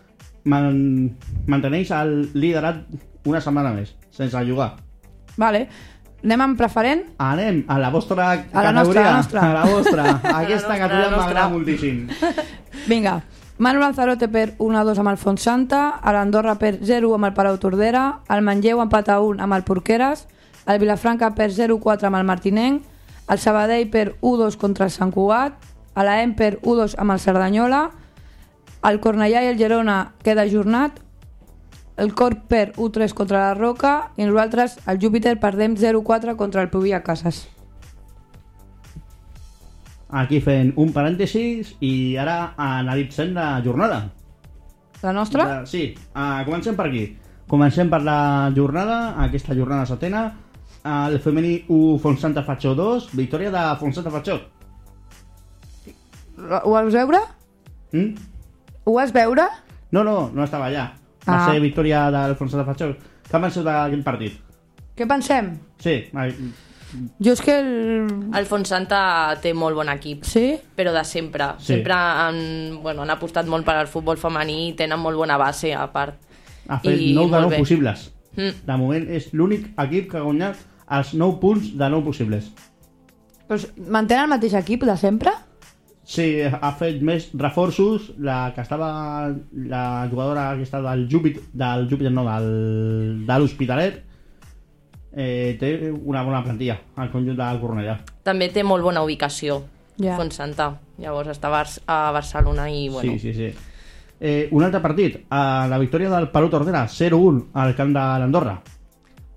man 0.48 1.12
manteneix 1.52 1.92
el 1.96 2.16
liderat 2.34 2.82
una 3.28 3.42
setmana 3.44 3.74
més, 3.76 3.94
sense 4.16 4.42
jugar. 4.48 4.74
Vale. 5.38 5.68
Anem 6.24 6.42
amb 6.42 6.58
preferent? 6.58 7.04
Anem 7.22 7.60
a 7.70 7.76
la 7.78 7.92
vostra 7.94 8.32
A 8.32 8.64
la 8.66 8.72
nostra, 8.74 9.04
categoria. 9.04 9.04
a 9.04 9.12
la 9.12 9.18
nostra. 9.18 9.42
A 9.42 9.54
la 9.54 9.66
vostra. 9.70 10.06
Aquesta 10.42 10.74
nostra, 10.74 10.78
categoria 10.82 11.08
a 11.08 11.12
la 11.12 11.18
m'agrada 11.18 11.50
nostra. 11.50 11.54
moltíssim. 11.54 12.08
Vinga. 12.92 13.20
Manu 13.60 13.80
Lanzarote 13.82 14.28
per 14.30 14.52
1-2 14.58 15.00
amb 15.02 15.10
el 15.10 15.18
Fontsanta, 15.18 15.80
l'Andorra 16.14 16.56
per 16.62 16.76
0 16.82 17.14
amb 17.16 17.26
el 17.30 17.34
Palau 17.34 17.58
Tordera, 17.58 18.04
el 18.30 18.44
Manlleu 18.46 18.82
empata 18.84 19.20
1 19.22 19.42
amb 19.42 19.54
el 19.58 19.64
Porqueres, 19.66 20.28
el 20.68 20.78
Vilafranca 20.82 21.32
per 21.34 21.48
0-4 21.54 22.06
amb 22.10 22.20
el 22.20 22.26
Martinenc, 22.28 22.84
el 23.30 23.40
Sabadell 23.42 23.90
per 23.90 24.12
1-2 24.22 24.58
contra 24.62 24.86
el 24.86 24.92
Sant 24.94 25.14
Cugat, 25.16 25.58
l'AEM 25.98 26.36
per 26.38 26.60
1-2 26.62 26.94
amb 27.02 27.16
el 27.16 27.20
Cerdanyola, 27.24 27.82
el 28.86 29.00
Cornellà 29.02 29.44
i 29.44 29.52
el 29.52 29.58
Girona 29.60 29.98
queda 30.24 30.46
ajornat, 30.46 31.02
el 31.98 32.14
Corp 32.14 32.46
per 32.48 32.74
1-3 32.78 33.14
contra 33.18 33.48
la 33.48 33.54
Roca 33.58 34.12
i 34.18 34.26
nosaltres, 34.26 34.78
el 34.86 35.00
Júpiter, 35.02 35.40
perdem 35.42 35.76
0-4 35.76 36.36
contra 36.38 36.62
el 36.62 36.70
Pubi 36.70 36.94
a 36.94 37.02
Cases. 37.04 37.48
Aquí 40.08 40.40
fent 40.40 40.72
un 40.80 40.94
parèntesis 40.96 41.74
i 41.84 42.16
ara 42.16 42.54
analitzem 42.56 43.34
la 43.36 43.58
jornada. 43.66 44.06
La 45.02 45.12
nostra? 45.14 45.48
De, 45.50 45.66
sí, 45.68 45.90
uh, 46.14 46.46
comencem 46.46 46.78
per 46.78 46.88
aquí. 46.88 47.08
Comencem 47.48 47.90
per 47.90 48.02
la 48.04 48.52
jornada, 48.56 49.16
aquesta 49.26 49.56
jornada 49.56 49.88
setena. 49.90 50.30
El 50.88 51.18
femení 51.20 51.66
1 51.68 51.98
Fontsanta 52.00 52.46
Fatxó 52.48 52.72
2, 52.78 53.10
victòria 53.18 53.52
de 53.52 53.64
Fontsanta 53.82 54.14
Fatxó. 54.14 54.38
Ho 56.38 56.72
vas 56.72 56.94
veure? 56.94 57.20
Mm? 57.92 58.37
Ho 58.88 58.94
vas 58.96 59.12
veure? 59.12 59.44
No, 59.92 60.04
no, 60.08 60.30
no 60.34 60.46
estava 60.46 60.70
allà. 60.70 60.86
Va 61.28 61.36
Ah. 61.42 61.52
ser 61.52 61.60
victòria 61.60 62.06
del 62.12 62.36
Fontsanta 62.40 62.64
Fatxó. 62.70 62.94
Què 63.28 63.42
penseu 63.44 63.64
d'aquell 63.66 64.04
partit? 64.04 64.38
Què 64.96 65.06
pensem? 65.08 65.58
Sí, 65.84 66.06
ai, 66.16 66.32
Jo 67.20 67.34
és 67.34 67.42
que 67.44 67.52
el... 67.60 68.08
El 68.34 68.46
Fontsanta 68.48 69.36
té 69.44 69.52
molt 69.54 69.76
bon 69.76 69.90
equip, 69.92 70.24
Sí? 70.24 70.56
però 70.76 70.94
de 70.96 71.04
sempre. 71.04 71.50
Sí. 71.60 71.74
Sempre 71.74 71.94
han, 71.94 72.80
bueno, 72.82 73.02
han 73.04 73.10
apostat 73.12 73.46
molt 73.46 73.66
per 73.68 73.76
al 73.76 73.88
futbol 73.92 74.16
femení 74.18 74.70
i 74.70 74.74
tenen 74.74 74.98
molt 75.04 75.18
bona 75.20 75.36
base, 75.38 75.74
a 75.76 75.92
part. 75.92 76.16
ha 76.70 76.80
fet 76.80 76.96
I 77.00 77.12
9 77.14 77.26
de 77.28 77.32
molt 77.32 77.32
9 77.44 77.50
bé. 77.50 77.58
possibles. 77.60 78.12
Mm. 78.38 78.54
De 78.66 78.78
moment 78.78 79.10
és 79.10 79.34
l'únic 79.34 79.68
equip 79.78 80.10
que 80.12 80.18
ha 80.18 80.22
guanyat 80.24 80.56
els 80.90 81.14
9 81.14 81.40
punts 81.42 81.74
de 81.78 81.90
9 81.90 82.06
possibles. 82.06 82.52
Pues 83.48 83.68
mantén 83.78 84.20
el 84.24 84.28
mateix 84.30 84.54
equip 84.54 84.84
de 84.84 84.96
sempre? 84.98 85.32
Sí, 86.08 86.40
ha 86.40 86.70
fet 86.80 87.02
més 87.04 87.30
reforços. 87.36 88.14
La 88.24 88.54
que 88.56 88.64
estava... 88.64 88.90
La 89.68 90.08
jugadora 90.10 90.50
que 90.56 90.64
està 90.64 90.80
del 90.86 91.08
Júpiter... 91.12 91.44
Del 91.52 91.88
Júpiter, 91.90 92.14
no, 92.16 92.24
del, 92.30 93.26
de 93.28 93.40
l'Hospitalet. 93.40 94.04
Eh, 95.18 95.58
té 95.60 95.72
una 95.92 96.22
bona 96.24 96.44
plantilla 96.46 96.78
al 96.96 97.12
conjunt 97.12 97.36
del 97.40 97.60
Cornellà. 97.60 97.98
També 98.24 98.48
té 98.54 98.64
molt 98.64 98.86
bona 98.86 99.04
ubicació, 99.04 99.64
Ja. 99.98 100.14
Fontsanta. 100.14 100.76
Llavors 101.02 101.32
està 101.34 101.50
a, 101.50 101.56
Bar 101.56 101.66
a 101.90 102.12
Barcelona 102.14 102.68
i, 102.70 102.88
bueno, 102.94 103.16
Sí, 103.18 103.20
sí, 103.20 103.34
sí. 103.34 103.74
Eh, 104.20 104.48
un 104.52 104.64
altre 104.64 104.80
partit. 104.82 105.16
Eh, 105.26 105.68
la 105.70 105.80
victòria 105.82 106.10
del 106.14 106.30
Palau 106.30 106.50
Tordera, 106.54 106.86
0-1 106.88 107.48
al 107.54 107.76
camp 107.76 107.94
de 107.98 108.06
l'Andorra. 108.22 108.60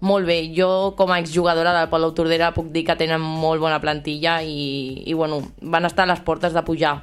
Molt 0.01 0.25
bé, 0.27 0.39
jo 0.57 0.95
com 0.97 1.11
a 1.13 1.19
exjugadora 1.21 1.75
del 1.77 1.89
Palau 1.93 2.15
Tordera 2.17 2.55
puc 2.57 2.71
dir 2.73 2.87
que 2.89 2.97
tenen 2.97 3.21
molt 3.21 3.61
bona 3.61 3.81
plantilla 3.83 4.39
i, 4.43 5.03
i 5.07 5.13
bueno, 5.13 5.43
van 5.61 5.85
estar 5.85 6.07
a 6.07 6.13
les 6.15 6.21
portes 6.25 6.55
de 6.57 6.63
pujar. 6.65 7.03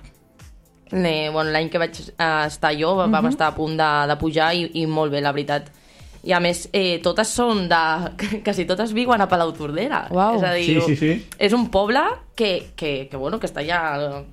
Eh, 0.91 1.29
bueno, 1.33 1.51
L'any 1.51 1.69
que 1.69 1.77
vaig 1.77 1.93
eh, 1.99 2.45
estar 2.47 2.71
jo 2.79 2.95
vam 2.95 3.11
Mhm. 3.13 3.27
estar 3.29 3.47
a 3.51 3.55
punt 3.55 3.77
de, 3.77 3.89
de 4.07 4.15
pujar 4.17 4.53
i, 4.55 4.71
i 4.81 4.85
molt 4.87 5.11
bé, 5.11 5.21
la 5.21 5.31
veritat. 5.31 5.69
I 6.27 6.31
a 6.33 6.39
més, 6.39 6.67
eh, 6.73 6.99
totes 7.03 7.27
són 7.29 7.67
de... 7.69 7.81
quasi 8.45 8.65
totes 8.65 8.91
viuen 8.93 9.21
a 9.21 9.27
Palau 9.29 9.51
Tordera. 9.53 10.07
Uau. 10.09 10.37
És 10.37 10.43
a 10.43 10.53
dir, 10.53 10.65
Sí, 10.81 10.81
sí, 10.81 10.95
sí. 10.95 11.27
és 11.37 11.53
un 11.53 11.69
poble 11.69 12.01
que, 12.35 12.71
que, 12.75 13.07
que, 13.11 13.17
bueno, 13.17 13.37
que 13.39 13.45
està 13.47 13.61
allà 13.61 14.23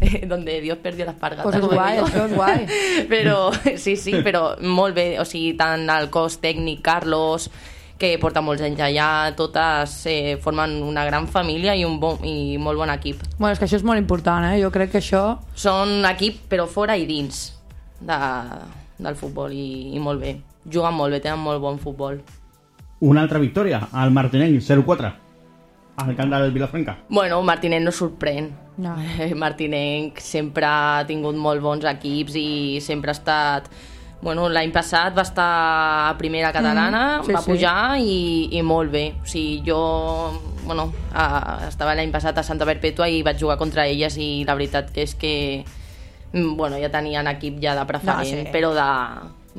donde 0.26 0.60
Dios 0.62 0.78
perdió 0.78 1.04
las 1.04 1.14
pargatas. 1.16 1.44
Pues 1.44 1.56
és 1.56 1.60
como 1.60 1.76
guai, 1.76 1.98
això 1.98 2.24
és 2.24 2.34
guai. 2.34 2.66
Però, 3.12 3.52
sí, 3.76 3.96
sí, 3.96 4.16
però 4.24 4.56
molt 4.62 4.94
bé. 4.96 5.18
O 5.20 5.24
sigui, 5.28 5.52
tant 5.60 5.84
el 5.90 6.08
cos 6.10 6.40
tècnic, 6.40 6.80
Carlos, 6.82 7.50
que 7.98 8.14
porta 8.22 8.42
molts 8.44 8.64
anys 8.66 8.80
allà, 8.82 9.08
totes 9.38 9.96
eh, 10.10 10.36
formen 10.42 10.76
una 10.82 11.04
gran 11.06 11.28
família 11.30 11.76
i 11.78 11.84
un 11.86 11.98
bon, 12.02 12.18
i 12.26 12.56
molt 12.58 12.80
bon 12.80 12.90
equip. 12.90 13.22
Bueno, 13.38 13.52
és 13.54 13.60
que 13.60 13.68
això 13.68 13.78
és 13.78 13.86
molt 13.86 14.02
important, 14.02 14.46
eh? 14.50 14.60
Jo 14.62 14.70
crec 14.74 14.94
que 14.94 15.02
això... 15.02 15.24
Són 15.54 16.04
equip, 16.10 16.44
però 16.50 16.66
fora 16.70 16.98
i 16.98 17.06
dins 17.08 17.46
de, 18.00 18.20
del 18.98 19.18
futbol 19.20 19.54
i, 19.54 19.94
i 19.94 20.02
molt 20.02 20.24
bé. 20.24 20.38
Juguen 20.64 20.96
molt 20.96 21.14
bé, 21.14 21.22
tenen 21.24 21.42
molt 21.44 21.62
bon 21.62 21.78
futbol. 21.82 22.18
Una 23.04 23.22
altra 23.22 23.42
victòria, 23.42 23.84
el 24.02 24.14
Martinenc, 24.14 24.62
0-4 24.64 25.12
al 25.96 26.16
camp 26.16 26.30
del 26.32 26.52
Vilafranca. 26.52 26.98
Bueno, 27.08 27.40
Martinenc 27.42 27.84
no 27.86 27.92
sorprèn. 27.94 28.50
No. 28.82 28.96
Martinenc 29.42 30.18
sempre 30.22 30.66
ha 30.66 31.04
tingut 31.06 31.38
molt 31.38 31.62
bons 31.62 31.86
equips 31.94 32.38
i 32.40 32.48
sempre 32.84 33.14
ha 33.14 33.18
estat... 33.18 33.70
Bueno, 34.22 34.48
l'any 34.48 34.70
passat 34.72 35.12
va 35.16 35.22
estar 35.22 35.46
a 36.08 36.14
primera 36.16 36.50
catalana, 36.52 37.18
Mm, 37.20 37.26
sí, 37.26 37.32
va 37.32 37.40
sí. 37.42 37.50
pujar 37.50 37.98
i, 38.00 38.48
i 38.56 38.62
molt 38.62 38.90
bé. 38.90 39.14
O 39.22 39.26
sigui, 39.28 39.62
jo 39.66 39.78
bueno, 40.64 40.92
a, 41.12 41.66
estava 41.68 41.94
l'any 41.94 42.10
passat 42.10 42.38
a 42.38 42.42
Santa 42.42 42.64
Perpètua 42.64 43.08
i 43.12 43.22
vaig 43.22 43.36
jugar 43.38 43.58
contra 43.60 43.84
elles 43.86 44.16
i 44.16 44.44
la 44.48 44.54
veritat 44.56 44.96
és 44.96 45.14
que 45.14 45.64
mm, 46.32 46.56
bueno, 46.56 46.78
ja 46.80 46.88
tenien 46.88 47.26
equip 47.28 47.60
ja 47.60 47.74
de 47.76 47.84
preferent, 47.84 48.24
No, 48.24 48.44
sí. 48.44 48.48
però 48.50 48.72
de, 48.72 48.88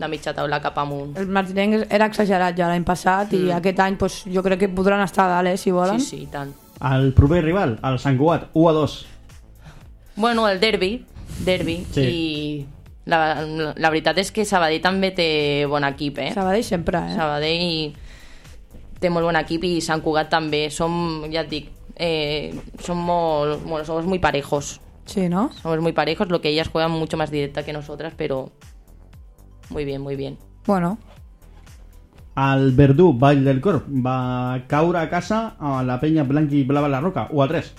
de 0.01 0.07
mitja 0.09 0.33
taula 0.33 0.59
cap 0.63 0.77
amunt. 0.81 1.13
El 1.17 1.27
Martinenc 1.27 1.85
era 1.93 2.07
exagerat 2.09 2.57
ja 2.57 2.67
l'any 2.67 2.83
passat 2.83 3.33
i 3.37 3.51
aquest 3.53 3.79
any 3.85 3.97
pues, 4.01 4.23
jo 4.25 4.41
crec 4.41 4.59
que 4.65 4.69
podran 4.69 5.01
estar 5.05 5.27
a 5.29 5.35
dalt, 5.35 5.53
eh, 5.53 5.57
si 5.57 5.69
volen. 5.71 5.99
Sí, 6.01 6.23
sí, 6.23 6.27
tant. 6.31 6.55
El 6.81 7.13
proper 7.13 7.43
rival, 7.45 7.77
el 7.83 7.99
Sant 7.99 8.17
Cugat, 8.17 8.49
1-2. 8.53 9.05
Bueno, 10.15 10.47
el 10.49 10.59
derbi, 10.59 11.05
derbi, 11.45 11.85
Sí. 11.91 12.01
i 12.01 12.65
la, 13.05 13.19
la 13.77 13.91
veritat 13.93 14.17
és 14.21 14.31
que 14.33 14.45
Sabadell 14.45 14.81
també 14.83 15.11
té 15.15 15.29
bon 15.69 15.85
equip, 15.87 16.19
eh? 16.23 16.31
Sabadell 16.35 16.65
sempre, 16.65 17.01
eh? 17.05 17.15
Sabadell 17.17 17.95
té 19.01 19.11
molt 19.13 19.29
bon 19.29 19.37
equip 19.39 19.65
i 19.67 19.75
Sant 19.85 20.01
Cugat 20.05 20.31
també. 20.33 20.67
Som, 20.73 21.25
ja 21.33 21.43
et 21.45 21.51
dic, 21.51 21.69
eh, 21.95 22.53
som 22.81 22.97
molt, 22.97 23.61
bueno, 23.63 23.85
somos 23.85 24.05
muy 24.05 24.19
parejos. 24.19 24.79
Sí, 25.05 25.29
¿no? 25.29 25.51
Somos 25.61 25.81
muy 25.81 25.93
parejos, 25.93 26.29
lo 26.29 26.41
que 26.41 26.49
ellas 26.49 26.69
juegan 26.69 26.91
mucho 26.91 27.15
más 27.15 27.29
directa 27.29 27.63
que 27.63 27.73
nosotras, 27.73 28.13
pero 28.17 28.51
muy 29.69 29.85
bien, 29.85 30.01
muy 30.01 30.15
bien. 30.15 30.39
Bueno, 30.65 30.97
El 32.35 32.71
Verdú, 32.71 33.13
Vall 33.13 33.45
del 33.45 33.61
Corp, 33.61 33.85
va 33.87 34.63
caure 34.67 34.99
a 34.99 35.09
casa 35.09 35.55
a 35.59 35.83
la 35.83 36.01
penya 36.01 36.25
blanca 36.27 36.57
i 36.57 36.65
blava 36.67 36.89
la 36.91 36.99
roca, 36.99 37.29
o 37.31 37.43
a 37.43 37.47
3. 37.47 37.69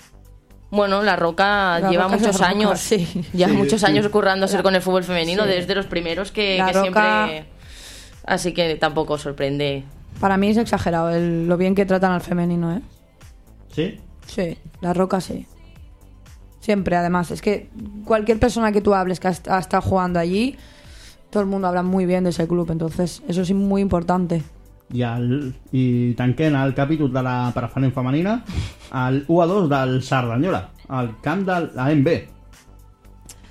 Bueno, 0.69 1.01
La 1.01 1.15
Roca 1.15 1.79
La 1.79 1.89
lleva 1.89 2.03
Roca 2.05 2.17
muchos 2.17 2.35
Roca, 2.35 2.47
años, 2.49 2.79
sí. 2.79 3.07
lleva 3.33 3.51
Sí, 3.51 3.57
muchos 3.57 3.79
sí. 3.81 3.85
años 3.85 4.07
currándose 4.09 4.61
con 4.61 4.75
el 4.75 4.81
fútbol 4.81 5.03
femenino, 5.03 5.43
Sí. 5.43 5.49
desde 5.49 5.75
los 5.75 5.85
primeros 5.85 6.31
que, 6.31 6.57
La 6.57 6.65
que 6.67 6.73
Roca- 6.73 7.25
siempre... 7.27 7.45
Así 8.25 8.53
que 8.53 8.75
tampoco 8.75 9.17
sorprende. 9.17 9.85
para 10.19 10.35
mí 10.35 10.49
es 10.49 10.57
exagerado 10.57 11.09
el- 11.11 11.47
lo 11.47 11.55
bien 11.57 11.73
que 11.75 11.85
tratan 11.85 12.11
al 12.11 12.21
femenino, 12.21 12.73
¿eh? 12.75 12.81
Sí? 13.73 13.99
Sí, 14.25 14.57
la 14.81 14.93
roca 14.93 15.21
sí. 15.21 15.45
Siempre, 16.59 16.97
además. 16.97 17.31
Es 17.31 17.41
que 17.41 17.69
cualquier 18.03 18.39
persona 18.39 18.73
que 18.73 18.81
tú 18.81 18.93
hables 18.93 19.21
que 19.21 19.27
ha 19.29 19.59
estado 19.59 19.81
jugando 19.81 20.19
allí, 20.19 20.57
todo 21.29 21.41
el 21.41 21.47
mundo 21.47 21.67
habla 21.69 21.83
muy 21.83 22.05
bien 22.05 22.25
de 22.25 22.31
ese 22.31 22.45
club. 22.47 22.69
Entonces, 22.71 23.21
eso 23.29 23.41
es 23.41 23.53
muy 23.53 23.79
importante. 23.81 24.43
I, 24.93 25.01
el, 25.03 25.53
i 25.75 26.13
tanquem 26.15 26.55
el 26.55 26.73
capítol 26.73 27.11
de 27.11 27.23
la 27.23 27.51
preferent 27.55 27.91
femenina 27.93 28.37
el 29.07 29.25
1 29.27 29.41
a 29.43 29.47
2 29.47 29.69
del 29.69 30.01
Sardanyola, 30.03 30.69
al 30.87 31.19
camp 31.21 31.45
de 31.47 31.69
la 31.75 31.89
MB. 31.93 32.37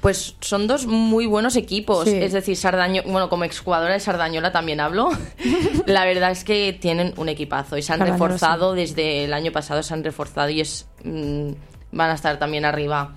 Pues 0.00 0.36
son 0.40 0.68
dos 0.68 0.86
muy 0.86 1.26
buenos 1.26 1.56
equipos. 1.56 2.04
Sí. 2.08 2.16
Es 2.16 2.32
decir, 2.32 2.56
Sardaño, 2.56 3.02
bueno, 3.06 3.28
como 3.28 3.44
exjugadora 3.44 3.94
de 3.94 4.00
Sardañola 4.00 4.52
también 4.52 4.78
hablo. 4.78 5.10
La 5.86 6.04
verdad 6.04 6.30
es 6.30 6.44
que 6.44 6.72
tienen 6.72 7.12
un 7.16 7.28
equipazo 7.28 7.76
y 7.76 7.82
se 7.82 7.92
han 7.92 8.00
reforzado 8.00 8.74
desde 8.74 9.24
el 9.24 9.32
año 9.32 9.50
pasado, 9.50 9.82
se 9.82 9.92
han 9.94 10.04
reforzado 10.04 10.50
y 10.50 10.60
es 10.60 10.86
mm, 11.02 11.50
van 11.90 12.10
a 12.10 12.14
estar 12.14 12.38
también 12.38 12.64
arriba. 12.64 13.16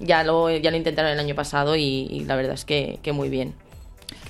Ya 0.00 0.24
lo, 0.24 0.50
ya 0.50 0.72
lo 0.72 0.76
intentaron 0.76 1.12
el 1.12 1.20
año 1.20 1.36
pasado 1.36 1.76
y, 1.76 2.08
y 2.10 2.24
la 2.24 2.34
verdad 2.34 2.54
es 2.54 2.64
que, 2.64 2.98
que 3.02 3.12
muy 3.12 3.28
bien. 3.28 3.54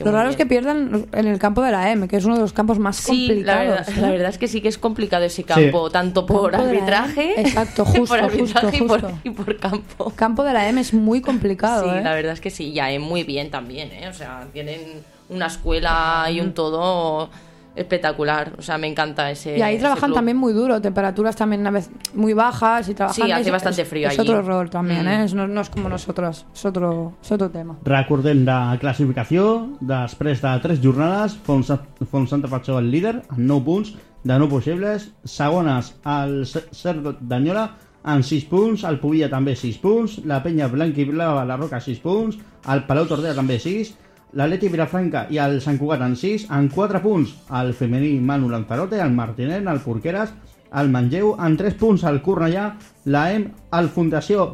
Lo 0.00 0.10
raro 0.10 0.28
es 0.28 0.34
que 0.36 0.44
pierdan 0.44 1.06
en 1.12 1.26
el 1.28 1.38
campo 1.38 1.62
de 1.62 1.70
la 1.70 1.92
M, 1.92 2.08
que 2.08 2.16
es 2.16 2.24
uno 2.24 2.34
de 2.34 2.40
los 2.40 2.52
campos 2.52 2.80
más 2.80 2.96
Sí, 2.96 3.28
la 3.28 3.34
complicados. 3.58 3.68
verdad, 3.68 3.88
¿eh? 3.88 4.00
la 4.00 4.10
verdad 4.10 4.28
es 4.30 4.38
que 4.38 4.48
sí 4.48 4.60
que 4.60 4.66
es 4.68 4.76
complicado 4.76 5.24
ese 5.24 5.44
campo, 5.44 5.88
tanto 5.90 6.26
por 6.26 6.54
arbitraje, 6.54 7.40
Exacto, 7.40 7.84
por 7.84 7.96
justo, 7.98 8.14
arbitraje 8.16 8.78
justo, 8.78 8.84
y, 8.84 8.88
por, 8.88 9.00
justo. 9.02 9.18
y 9.22 9.30
por 9.30 9.56
campo. 9.60 10.12
Campo 10.16 10.42
de 10.42 10.52
la 10.52 10.68
M 10.68 10.80
es 10.80 10.92
muy 10.94 11.20
complicado, 11.20 11.84
Sí, 11.84 11.90
¿eh? 11.96 12.00
la 12.02 12.12
verdad 12.14 12.32
es 12.32 12.40
que 12.40 12.50
sí, 12.50 12.72
ya 12.72 12.90
es 12.90 13.00
muy 13.00 13.22
bien 13.22 13.50
también, 13.52 13.92
¿eh? 13.92 14.08
O 14.08 14.12
sea, 14.14 14.46
tienen 14.52 14.80
una 15.28 15.46
escuela 15.46 16.26
y 16.28 16.40
un 16.40 16.54
todo 16.54 17.30
espectacular. 17.76 18.52
O 18.58 18.62
sea, 18.62 18.78
me 18.78 18.86
encanta 18.86 19.30
ese. 19.30 19.58
Y 19.58 19.62
ahí 19.62 19.74
ese 19.74 19.82
trabajan 19.82 20.08
club. 20.10 20.16
también 20.16 20.36
muy 20.36 20.52
duro, 20.52 20.80
temperaturas 20.80 21.36
también 21.36 21.66
a 21.66 21.70
veces 21.70 21.90
muy 22.14 22.32
bajas 22.32 22.88
y 22.88 22.94
trabajan... 22.94 23.26
Sí, 23.26 23.32
hace 23.32 23.42
es- 23.42 23.50
bastante 23.52 23.82
es- 23.82 23.88
frío 23.88 24.08
Es 24.08 24.18
allí. 24.18 24.28
otro 24.28 24.42
rol 24.42 24.70
también, 24.70 25.04
Mm. 25.04 25.08
¿eh? 25.08 25.24
Es- 25.24 25.34
No, 25.34 25.46
no 25.48 25.60
es 25.60 25.68
como 25.70 25.88
nosotros, 25.88 26.46
es 26.54 26.64
otro, 26.64 27.14
es 27.22 27.32
otro 27.32 27.50
tema. 27.50 27.76
Recordem 27.84 28.44
de 28.44 28.78
classificació, 28.78 29.76
després 29.80 30.40
de 30.42 30.58
3 30.62 30.80
jornades, 30.82 31.34
Font, 31.44 31.66
Font 32.10 32.28
Santa 32.28 32.48
Fatxó 32.48 32.78
el 32.78 32.90
líder, 32.90 33.22
amb 33.28 33.38
9 33.40 33.64
punts 33.64 33.94
de 34.22 34.38
9 34.38 34.48
possibles, 34.48 35.10
segones 35.24 35.94
el 36.04 36.46
Cer 36.46 36.96
d'Anyola 37.20 37.70
amb 38.04 38.22
6 38.22 38.44
punts, 38.44 38.84
el 38.84 38.98
Pobilla 39.00 39.28
també 39.30 39.54
6 39.56 39.78
punts, 39.78 40.18
la 40.24 40.42
Penya 40.42 40.66
Blanca 40.68 41.00
i 41.00 41.04
Blava, 41.08 41.44
la 41.44 41.56
Roca 41.56 41.80
6 41.80 42.00
punts, 42.00 42.38
el 42.68 42.84
Palau 42.84 43.06
Tordera 43.06 43.34
també 43.34 43.58
6, 43.58 43.94
l'Atleti 44.34 44.68
Vilafranca 44.68 45.26
i 45.30 45.38
el 45.38 45.60
Sant 45.62 45.78
Cugat 45.78 46.02
en 46.02 46.16
6, 46.18 46.48
en 46.50 46.68
4 46.72 47.00
punts 47.02 47.34
el 47.54 47.72
femení 47.74 48.18
Manu 48.20 48.50
Lanzarote, 48.50 49.00
el 49.00 49.14
Martinet, 49.14 49.66
el 49.66 49.80
Porqueres, 49.80 50.34
el 50.74 50.90
Mangeu, 50.90 51.36
en 51.38 51.56
3 51.56 51.74
punts 51.78 52.04
el 52.10 52.20
Cornellà, 52.22 52.72
la 53.06 53.24
EM, 53.32 53.48
el 53.78 53.88
Fundació 53.94 54.48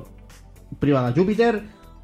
privada 0.79 1.15
Júpiter, 1.17 1.63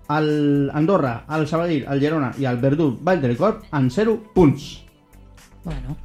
el 0.09 0.71
Andorra, 0.73 1.25
el 1.37 1.47
Sabadell, 1.47 1.85
el 1.91 2.01
Girona 2.01 2.33
i 2.39 2.47
el 2.49 2.57
Verdú 2.63 2.97
Vall 3.03 3.21
del 3.21 3.37
Corp 3.37 3.65
en 3.75 3.91
0 3.91 4.17
punts. 4.35 4.85
Bueno, 5.65 5.97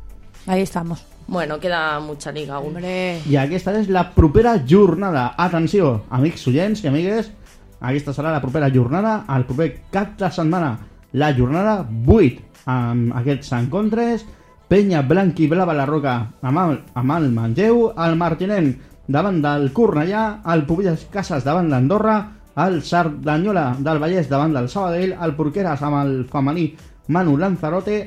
ahí 0.47 0.61
estamos. 0.61 1.05
Bueno, 1.27 1.59
queda 1.59 1.99
mucha 1.99 2.31
liga. 2.31 2.59
Hombre, 2.59 3.21
I 3.29 3.37
aquesta 3.39 3.71
és 3.79 3.87
la 3.87 4.09
propera 4.11 4.57
jornada. 4.67 5.29
Atenció, 5.37 6.01
amics 6.09 6.47
oients 6.49 6.83
i 6.83 6.89
amigues, 6.89 7.31
aquesta 7.79 8.11
serà 8.11 8.33
la 8.33 8.41
propera 8.41 8.67
jornada, 8.73 9.21
el 9.31 9.45
proper 9.47 9.69
cap 9.93 10.17
de 10.19 10.31
setmana, 10.33 10.73
la 11.13 11.33
jornada 11.35 11.81
8, 12.07 12.43
amb 12.71 13.15
aquests 13.19 13.51
encontres, 13.57 14.25
Penya 14.71 15.01
Blanc 15.03 15.39
i 15.43 15.49
Blava 15.51 15.75
la 15.75 15.85
Roca 15.89 16.13
amb 16.47 16.61
el, 16.61 16.77
amb 16.95 17.15
el 17.17 17.25
Mangeu, 17.35 17.89
el 17.99 18.15
Martinent 18.15 18.69
davant 19.11 19.41
del 19.43 19.71
Cornellà, 19.75 20.41
el 20.53 20.63
Pobilles 20.69 21.03
Cases 21.11 21.43
davant 21.43 21.67
l'Andorra, 21.71 22.15
el 22.63 22.79
Sardanyola 22.87 23.65
del 23.79 23.99
Vallès 23.99 24.29
davant 24.31 24.55
del 24.55 24.69
Sabadell, 24.71 25.17
el 25.19 25.35
Porqueres 25.35 25.83
amb 25.83 25.99
el 25.99 26.15
femení 26.31 26.69
Manu 27.11 27.35
Lanzarote, 27.37 27.99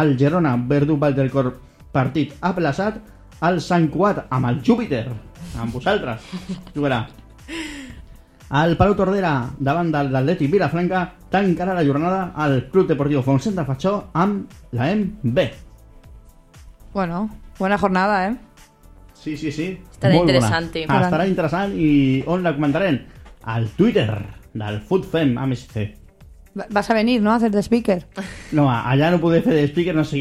el 0.00 0.16
Gerona 0.16 0.56
Verdú 0.56 0.96
Vall 1.00 1.16
del 1.16 1.30
Corp 1.32 1.60
partit 1.92 2.34
aplaçat, 2.40 2.98
el 3.44 3.60
Sant 3.60 3.90
Cugat 3.92 4.24
amb 4.32 4.48
el 4.48 4.64
Júpiter, 4.64 5.06
amb 5.60 5.76
vosaltres, 5.76 6.24
jugarà. 6.74 7.04
El 8.56 8.76
Palau 8.78 8.94
Tordera 8.96 9.32
davant 9.58 9.90
de 9.92 10.02
l'Atlètic 10.06 10.50
Vilafranca 10.52 11.00
tancarà 11.30 11.74
la 11.74 11.82
jornada 11.84 12.32
al 12.34 12.68
Club 12.72 12.86
Deportiu 12.88 13.20
Fontsent 13.26 13.56
de 13.58 13.64
Fatxó 13.66 13.94
amb 14.14 14.46
la 14.72 14.86
MB. 14.94 15.38
bueno, 16.94 17.28
buena 17.58 17.76
jornada, 17.78 18.28
¿eh? 18.28 18.36
Sí, 19.12 19.36
sí, 19.36 19.50
sí. 19.52 19.66
Estarà 19.90 20.14
Molt 20.14 20.22
bona. 20.26 20.38
interessant. 20.38 20.70
Estarà 20.76 21.26
interessant 21.28 21.72
i 21.76 22.22
on 22.26 22.42
la 22.42 22.54
comentarem? 22.54 23.00
Al 23.42 23.68
Twitter 23.76 24.08
del 24.54 24.80
FootFem 24.80 25.36
AMSC. 25.38 25.76
Va- 25.76 26.05
Vas 26.70 26.88
a 26.88 26.94
venir, 26.94 27.20
¿no? 27.20 27.32
A 27.32 27.36
hacer 27.36 27.50
de 27.50 27.62
speaker. 27.62 28.06
No, 28.56 28.70
allà 28.72 29.10
no 29.12 29.18
podré 29.20 29.42
fer 29.44 29.52
de 29.58 29.66
speaker, 29.68 29.92
no 29.94 30.04
sé 30.08 30.16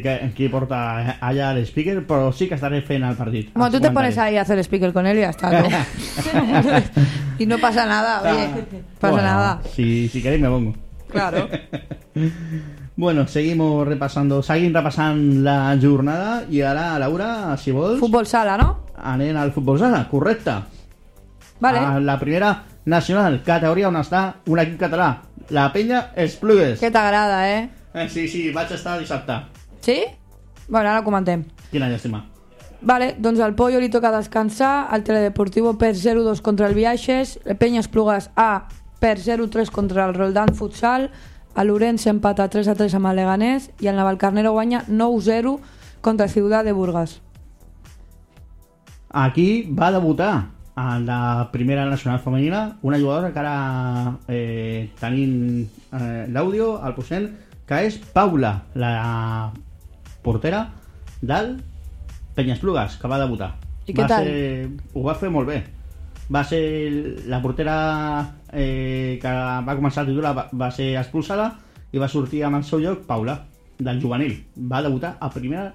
qui, 0.00 0.14
qui 0.32 0.48
porta 0.48 0.78
allà 1.20 1.50
el 1.52 1.66
speaker, 1.68 1.98
però 2.08 2.30
sí 2.32 2.48
que 2.48 2.56
estaré 2.56 2.80
fent 2.80 3.04
el 3.04 3.18
partit. 3.18 3.50
Bueno, 3.52 3.70
tú 3.70 3.80
te 3.80 3.90
pones 3.90 4.16
ahí 4.16 4.38
a 4.38 4.42
hacer 4.42 4.58
speaker 4.64 4.94
con 4.94 5.06
él 5.06 5.18
y 5.18 5.20
ya 5.20 5.30
está. 5.30 5.50
¿no? 5.52 5.68
y 7.38 7.44
no 7.44 7.58
pasa 7.58 7.84
nada, 7.84 8.22
oye. 8.22 8.48
pasa 8.98 9.12
Bueno, 9.12 9.28
nada. 9.28 9.60
Si, 9.74 10.08
si 10.08 10.22
queréis 10.22 10.40
me 10.40 10.48
pongo. 10.48 10.74
Claro. 11.10 11.48
Bueno, 12.96 13.26
seguimos 13.26 13.88
repasando, 13.88 14.40
seguim 14.40 14.70
repassant 14.70 15.42
la 15.42 15.74
jornada 15.82 16.44
i 16.46 16.60
ara, 16.62 16.92
Laura, 17.02 17.56
si 17.58 17.72
vols, 17.74 17.98
Fútbol 17.98 18.28
sala, 18.30 18.54
¿no? 18.56 18.68
anem 18.94 19.34
al 19.36 19.50
futbol 19.50 19.80
sala, 19.80 20.04
correcte. 20.06 20.54
Vale. 21.58 21.78
A 21.80 21.98
la 21.98 22.20
primera 22.20 22.52
nacional, 22.84 23.40
categoria 23.44 23.88
on 23.88 23.96
està 24.00 24.24
un 24.50 24.60
equip 24.60 24.78
català, 24.80 25.08
la 25.50 25.70
penya 25.72 26.10
Esplugues. 26.16 26.80
¿Qué 26.80 26.90
te 26.90 26.98
agrada, 26.98 27.48
eh? 27.50 27.70
Eh, 27.94 28.08
sí, 28.08 28.28
sí, 28.28 28.50
vaig 28.52 28.72
estar 28.72 28.98
dissabte. 28.98 29.40
¿Sí? 29.80 30.04
Bueno, 30.68 30.90
ara 30.90 31.02
comentem. 31.04 31.44
Quina 31.70 31.88
llàstima. 31.90 32.24
Vale, 32.84 33.14
doncs 33.18 33.40
al 33.40 33.54
Pollo 33.56 33.80
li 33.80 33.88
toca 33.88 34.10
descansar, 34.12 34.88
el 34.92 35.04
Teledeportivo 35.04 35.78
per 35.80 35.94
0-2 35.96 36.42
contra 36.44 36.68
el 36.68 36.74
Viaixes, 36.74 37.38
Penya 37.58 37.80
Esplugues 37.80 38.28
A 38.36 38.68
per 39.00 39.16
0-3 39.18 39.70
contra 39.70 40.04
el 40.04 40.14
Roldán 40.14 40.54
Futsal, 40.54 41.10
el 41.56 41.68
Lorenz 41.68 42.06
empata 42.10 42.50
3-3 42.50 42.96
amb 42.98 43.08
el 43.08 43.16
Leganés 43.22 43.70
i 43.80 43.88
el 43.88 43.96
Navalcarnero 43.96 44.52
guanya 44.52 44.82
9-0 44.88 45.58
contra 46.02 46.28
Ciutat 46.28 46.66
de 46.66 46.72
Burgas. 46.72 47.20
Aquí 49.08 49.62
va 49.70 49.92
debutar 49.94 50.53
a 50.74 50.98
la 50.98 51.50
primera 51.52 51.84
nacional 51.86 52.18
femenina 52.20 52.78
una 52.82 52.98
jugadora 52.98 53.32
que 53.32 53.38
ara 53.38 54.18
eh, 54.26 54.90
tenim 54.98 55.62
eh, 55.92 56.26
l'àudio 56.34 56.74
al 56.82 56.96
posem, 56.96 57.28
que 57.64 57.78
és 57.86 58.00
Paula, 58.12 58.56
la 58.74 59.52
portera 60.24 60.66
del 61.22 61.56
Penyesplugues, 62.34 62.98
que 62.98 63.08
va 63.08 63.20
debutar. 63.22 63.54
I 63.86 63.94
què 63.94 64.02
va 64.02 64.10
tal? 64.10 64.26
Ser, 64.26 64.68
ho 64.94 65.04
va 65.06 65.14
fer 65.20 65.30
molt 65.30 65.48
bé. 65.48 65.62
Va 66.34 66.42
ser 66.48 66.64
la 67.30 67.40
portera 67.44 67.76
eh, 68.50 69.20
que 69.22 69.32
va 69.68 69.76
començar 69.76 70.02
a 70.02 70.08
titular, 70.08 70.34
va, 70.34 70.48
va 70.50 70.70
ser 70.74 70.94
expulsada 70.98 71.52
i 71.94 72.00
va 72.02 72.10
sortir 72.10 72.42
amb 72.42 72.58
el 72.58 72.64
seu 72.66 72.82
lloc 72.82 73.04
Paula, 73.06 73.38
del 73.78 74.00
juvenil. 74.02 74.40
Va 74.56 74.82
debutar 74.82 75.16
a 75.20 75.30
primera 75.30 75.70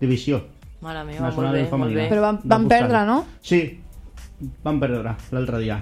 divisió. 0.00 0.42
Mare 0.82 1.04
meva, 1.06 1.30
molt 1.30 1.54
bé, 1.54 1.64
molt 1.70 1.94
bé. 1.94 2.08
Però 2.10 2.24
van, 2.24 2.40
van 2.42 2.64
futsal. 2.64 2.68
perdre, 2.68 3.02
no? 3.06 3.18
Sí, 3.40 3.62
van 4.64 4.80
perdre 4.80 5.16
l'altre 5.32 5.60
dia. 5.62 5.78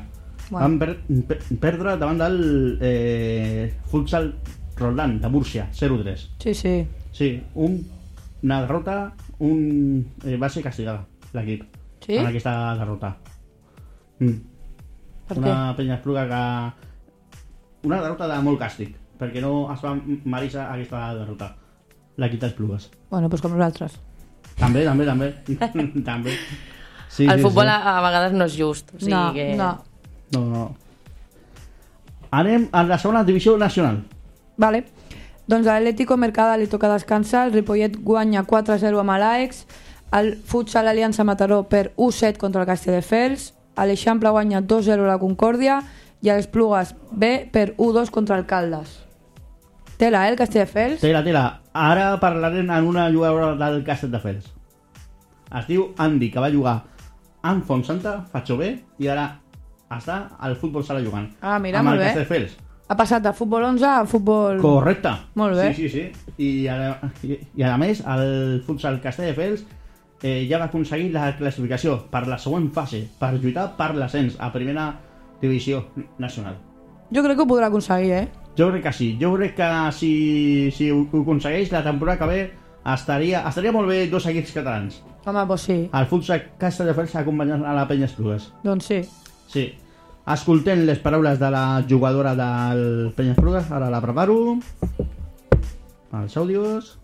Bueno. 0.51 0.63
Van 0.65 0.79
per, 0.81 0.91
per, 1.29 1.39
perdre 1.63 1.97
davant 2.01 2.19
del 2.19 2.79
eh, 2.83 3.73
futsal 3.91 4.33
Roland, 4.81 5.21
de 5.23 5.29
Múrcia, 5.29 5.69
0-3. 5.73 6.27
Sí, 6.43 6.55
sí. 6.55 6.75
Sí, 7.13 7.43
un, 7.55 7.79
una 8.43 8.63
derrota, 8.63 9.13
un, 9.39 10.07
eh, 10.25 10.37
va 10.41 10.49
ser 10.49 10.63
castigada 10.65 11.05
l'equip 11.37 11.67
Sí? 12.01 12.17
en 12.17 12.27
aquesta 12.27 12.75
derrota. 12.81 13.15
Mm. 14.21 14.37
Per 15.29 15.37
una 15.39 15.53
què? 15.53 15.77
penya 15.77 15.99
espluga 15.99 16.27
que... 16.31 16.43
Una 17.89 18.01
derrota 18.03 18.27
de 18.29 18.39
molt 18.45 18.61
càstig, 18.61 18.97
perquè 19.21 19.41
no 19.45 19.69
es 19.73 19.85
va 19.85 19.95
mereixer 20.01 20.65
aquesta 20.65 21.11
derrota. 21.17 21.55
L'equip 22.21 22.41
d'Esplugues. 22.43 22.91
Bueno, 23.13 23.31
pues 23.33 23.41
com 23.45 23.55
nosaltres. 23.55 23.95
També, 24.59 24.83
també, 24.85 25.07
també. 25.09 25.31
també. 26.11 26.35
Sí, 27.11 27.27
el 27.27 27.39
sí, 27.39 27.43
futbol 27.43 27.67
sí. 27.67 27.75
A, 27.75 27.99
a 27.99 28.01
vegades 28.07 28.33
no 28.39 28.47
és 28.47 28.55
just. 28.55 28.95
O 28.95 29.01
sigui 29.03 29.13
no, 29.13 29.33
que... 29.35 29.47
no. 29.59 29.71
No, 30.31 30.45
no. 30.47 30.65
Anem 32.31 32.69
a 32.71 32.85
la 32.87 32.99
segona 33.03 33.25
divisió 33.27 33.57
nacional. 33.59 34.05
Vale. 34.57 34.85
Doncs 35.51 35.67
a 35.67 35.75
l'Atlético 35.75 36.15
Mercada 36.15 36.55
li 36.61 36.69
toca 36.71 36.93
descansar, 36.93 37.49
el 37.49 37.57
Ripollet 37.57 37.97
guanya 38.07 38.45
4-0 38.47 39.01
amb 39.03 39.17
l'AEX, 39.19 39.65
el 40.15 40.37
Futsal 40.47 40.87
Aliança 40.87 41.27
Mataró 41.27 41.65
per 41.67 41.91
1-7 41.97 42.39
contra 42.39 42.63
el 42.63 42.69
Castelldefels, 42.69 43.51
a 43.75 43.89
l'Eixample 43.91 44.31
guanya 44.31 44.63
2-0 44.63 45.09
la 45.09 45.19
Concòrdia 45.19 45.81
i 46.23 46.31
a 46.31 46.37
l'Esplugues 46.39 46.95
B 47.11 47.33
per 47.51 47.73
1-2 47.75 48.15
contra 48.15 48.39
el 48.39 48.47
Caldes. 48.47 49.01
Tela, 49.99 50.23
eh, 50.29 50.31
el 50.31 50.39
Castelldefels? 50.39 51.03
Tela, 51.03 51.25
tela. 51.27 51.45
Ara 51.75 52.13
parlarem 52.23 52.71
en 52.71 52.87
una 52.87 53.11
jugadora 53.11 53.57
del 53.59 53.83
Castelldefels. 53.83 54.47
Es 55.59 55.67
diu 55.67 55.89
Andy, 55.99 56.31
que 56.31 56.39
va 56.39 56.55
jugar 56.55 56.79
amb 57.43 57.65
Fontsanta, 57.65 58.21
Fatxó 58.33 58.57
B, 58.61 58.73
i 59.01 59.09
ara 59.09 59.27
està 59.91 60.21
al 60.39 60.57
futbol 60.61 60.85
sala 60.87 61.03
jugant. 61.05 61.29
Ah, 61.41 61.59
mira, 61.59 61.81
amb 61.81 61.91
molt 61.91 62.03
el 62.05 62.27
bé. 62.29 62.49
Ha 62.91 62.97
passat 62.99 63.23
de 63.23 63.33
futbol 63.37 63.65
11 63.69 63.87
a 63.87 63.99
futbol... 64.07 64.59
Correcte. 64.63 65.13
Molt 65.39 65.55
bé. 65.59 65.69
Sí, 65.75 65.89
sí, 65.89 66.09
sí. 66.11 66.35
I 66.43 66.67
a, 66.69 66.97
i, 67.23 67.37
i 67.61 67.67
a 67.67 67.77
més, 67.79 68.03
el 68.03 68.63
futsal 68.67 68.99
Castelldefels 69.03 69.63
eh, 70.23 70.47
ja 70.51 70.59
va 70.59 70.67
aconseguir 70.67 71.13
la 71.15 71.31
classificació 71.39 72.01
per 72.11 72.25
la 72.27 72.39
següent 72.39 72.67
fase, 72.75 73.05
per 73.21 73.37
lluitar 73.37 73.71
per 73.79 73.93
l'ascens 73.95 74.37
a 74.43 74.51
primera 74.55 74.91
divisió 75.41 75.85
nacional. 76.19 76.59
Jo 77.11 77.23
crec 77.23 77.39
que 77.39 77.47
ho 77.47 77.51
podrà 77.51 77.71
aconseguir, 77.71 78.13
eh? 78.19 78.27
Jo 78.59 78.69
crec 78.73 78.85
que 78.89 78.93
sí. 78.93 79.13
Jo 79.21 79.33
crec 79.37 79.55
que 79.59 79.71
si, 79.95 80.13
si 80.75 80.91
ho 80.91 81.05
aconsegueix, 81.23 81.71
la 81.73 81.85
temporada 81.87 82.19
que 82.19 82.31
ve 82.31 82.43
estaria, 82.87 83.45
estaria 83.49 83.73
molt 83.73 83.89
bé 83.91 84.07
dos 84.11 84.27
equips 84.31 84.55
catalans. 84.57 85.01
Home, 85.27 85.45
doncs 85.47 85.67
sí. 85.69 85.79
El 85.93 86.07
futsal 86.09 86.47
Castelldefels 86.61 87.15
acompanyant 87.21 87.65
a 87.69 87.75
la 87.77 87.87
Penya 87.89 88.09
Esplugues. 88.09 88.51
Doncs 88.65 88.89
sí. 88.89 89.01
Sí. 89.53 89.67
Escoltem 90.31 90.87
les 90.87 91.01
paraules 91.03 91.41
de 91.41 91.51
la 91.53 91.65
jugadora 91.89 92.35
del 92.39 93.13
Penya 93.17 93.37
Esplugues. 93.37 93.71
Ara 93.71 93.91
la 93.93 94.01
preparo. 94.01 94.57
Els 96.17 96.37
àudios. 96.37 96.97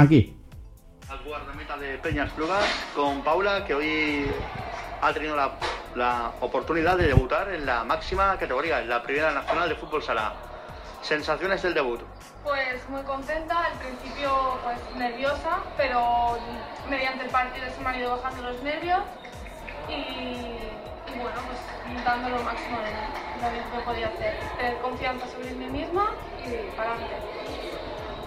Aquí. 0.00 0.34
Al 1.10 1.18
guardameta 1.24 1.76
de 1.76 1.98
Peñas 1.98 2.30
Plugas 2.32 2.64
con 2.96 3.22
Paula, 3.22 3.66
que 3.66 3.74
hoy 3.74 4.24
ha 5.02 5.12
tenido 5.12 5.36
la, 5.36 5.58
la 5.94 6.32
oportunidad 6.40 6.96
de 6.96 7.08
debutar 7.08 7.52
en 7.52 7.66
la 7.66 7.84
máxima 7.84 8.38
categoría, 8.38 8.80
en 8.80 8.88
la 8.88 9.02
primera 9.02 9.30
nacional 9.30 9.68
de 9.68 9.74
fútbol 9.74 10.02
sala. 10.02 10.32
Sensaciones 11.02 11.62
del 11.62 11.74
debut. 11.74 12.00
Pues 12.42 12.88
muy 12.88 13.02
contenta, 13.02 13.66
al 13.66 13.74
principio 13.74 14.58
pues 14.64 14.78
nerviosa, 14.96 15.58
pero 15.76 16.38
mediante 16.88 17.24
el 17.24 17.30
partido 17.30 17.66
se 17.68 17.80
me 17.82 17.90
han 17.90 18.00
ido 18.00 18.16
bajando 18.16 18.52
los 18.52 18.62
nervios 18.62 19.00
y, 19.86 19.92
y 19.92 21.18
bueno, 21.20 21.40
pues 21.46 22.04
dando 22.06 22.30
lo 22.30 22.42
máximo 22.42 22.78
de 22.78 23.44
lo 23.44 23.50
mismo 23.50 23.76
que 23.76 23.84
podía 23.84 24.08
hacer. 24.08 24.38
Tener 24.56 24.78
confianza 24.78 25.26
sobre 25.26 25.50
mí 25.50 25.66
misma 25.66 26.14
y 26.38 26.74
para 26.74 26.92
adelante. 26.92 27.59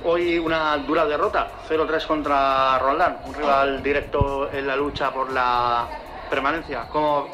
Hoy 0.06 0.38
una 0.38 0.76
dura 0.80 1.06
derrota, 1.06 1.48
0-3 1.70 2.06
contra 2.06 2.78
Roldán, 2.78 3.20
un 3.26 3.34
rival 3.34 3.82
directo 3.82 4.52
en 4.52 4.68
la 4.68 4.76
lucha 4.76 5.12
por 5.12 5.32
la 5.32 5.88
permanencia. 6.30 6.90
¿Cómo 6.90 7.30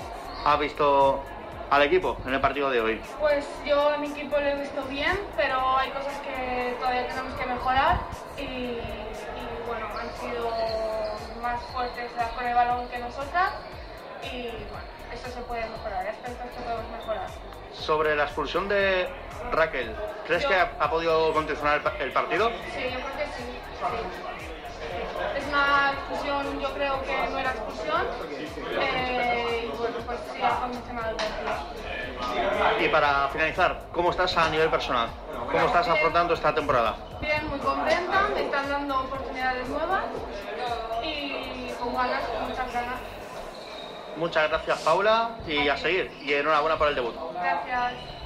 ha 0.46 0.56
visto 0.58 1.24
al 1.72 1.82
equipo 1.82 2.18
en 2.28 2.36
el 2.36 2.40
partido 2.40 2.70
de 2.70 2.80
hoy? 2.80 3.02
Pues 3.20 3.44
yo 3.66 3.90
a 3.90 3.98
mi 3.98 4.12
equipo 4.12 4.38
lo 4.38 4.46
he 4.46 4.56
visto 4.56 4.84
bien, 4.84 5.20
pero 5.36 5.78
hay 5.78 5.90
cosas 5.90 6.14
que 6.20 6.76
todavía 6.80 7.08
tenemos 7.08 7.34
que 7.34 7.46
mejorar 7.48 8.02
y, 8.38 8.42
y, 8.44 8.80
bueno, 9.66 9.88
han 10.00 10.30
sido 10.30 10.52
más 11.42 11.60
fuertes 11.74 12.12
con 12.38 12.46
el 12.46 12.54
balón 12.54 12.88
que 12.90 13.00
nosotras 13.00 13.54
y 14.22 14.44
bueno, 14.70 14.86
eso 15.12 15.28
se 15.32 15.42
puede 15.42 15.68
mejorar, 15.70 16.08
aspectos 16.08 16.52
que 16.56 16.62
podemos 16.62 16.92
mejorar. 16.92 17.28
Sobre 17.74 18.16
la 18.16 18.26
expulsión 18.26 18.68
de 18.68 19.08
Raquel, 19.52 19.96
¿crees 20.26 20.44
Yo- 20.44 20.50
que 20.50 20.56
ha, 20.56 20.72
ha 20.80 20.90
podido 20.90 21.34
condicionar 21.34 21.78
el, 21.78 21.82
pa- 21.84 21.96
el 22.00 22.12
partido? 22.12 22.52
Sí, 22.74 22.90
yo 22.92 23.00
creo 23.00 23.16
que 23.18 23.26
sí. 23.28 23.60
sí. 23.80 25.38
Es 25.38 25.48
una 25.48 25.92
expulsión, 25.94 26.60
yo 26.60 26.74
creo 26.74 27.02
que 27.04 27.28
no 27.32 27.40
era 27.40 27.52
expulsión. 27.52 28.08
eh, 28.82 29.64
y 29.74 29.78
bueno, 29.78 29.98
pues 30.06 30.20
sí, 30.36 30.42
ha 30.44 30.60
condicionado 30.60 31.10
el 31.12 31.16
partido. 31.16 31.52
Y 32.80 32.90
para 32.90 33.28
finalizar, 33.30 33.82
¿cómo 33.92 34.12
estás 34.12 34.36
a 34.38 34.50
nivel 34.50 34.70
personal? 34.70 35.10
¿Cómo 35.52 35.66
estás 35.66 35.88
afrontando 35.88 36.34
esta 36.34 36.54
temporada? 36.54 36.96
Bien, 37.22 37.48
muy 37.48 37.60
contenta, 37.60 38.28
me 38.34 38.42
están 38.42 38.70
dando 38.70 39.00
oportunidades 39.02 39.68
nuevas 39.68 40.04
y 41.04 41.72
con 41.80 41.96
ganas, 41.96 42.24
con 42.28 42.50
muchas 42.50 42.74
ganas. 42.74 43.00
Muchas 44.16 44.50
gracias 44.50 44.80
Paula 44.80 45.38
y 45.48 45.70
a 45.70 45.78
seguir 45.78 46.12
y 46.24 46.34
enhorabuena 46.34 46.78
por 46.78 46.88
el 46.90 46.96
debut. 46.96 47.16
Gracias. 47.40 48.19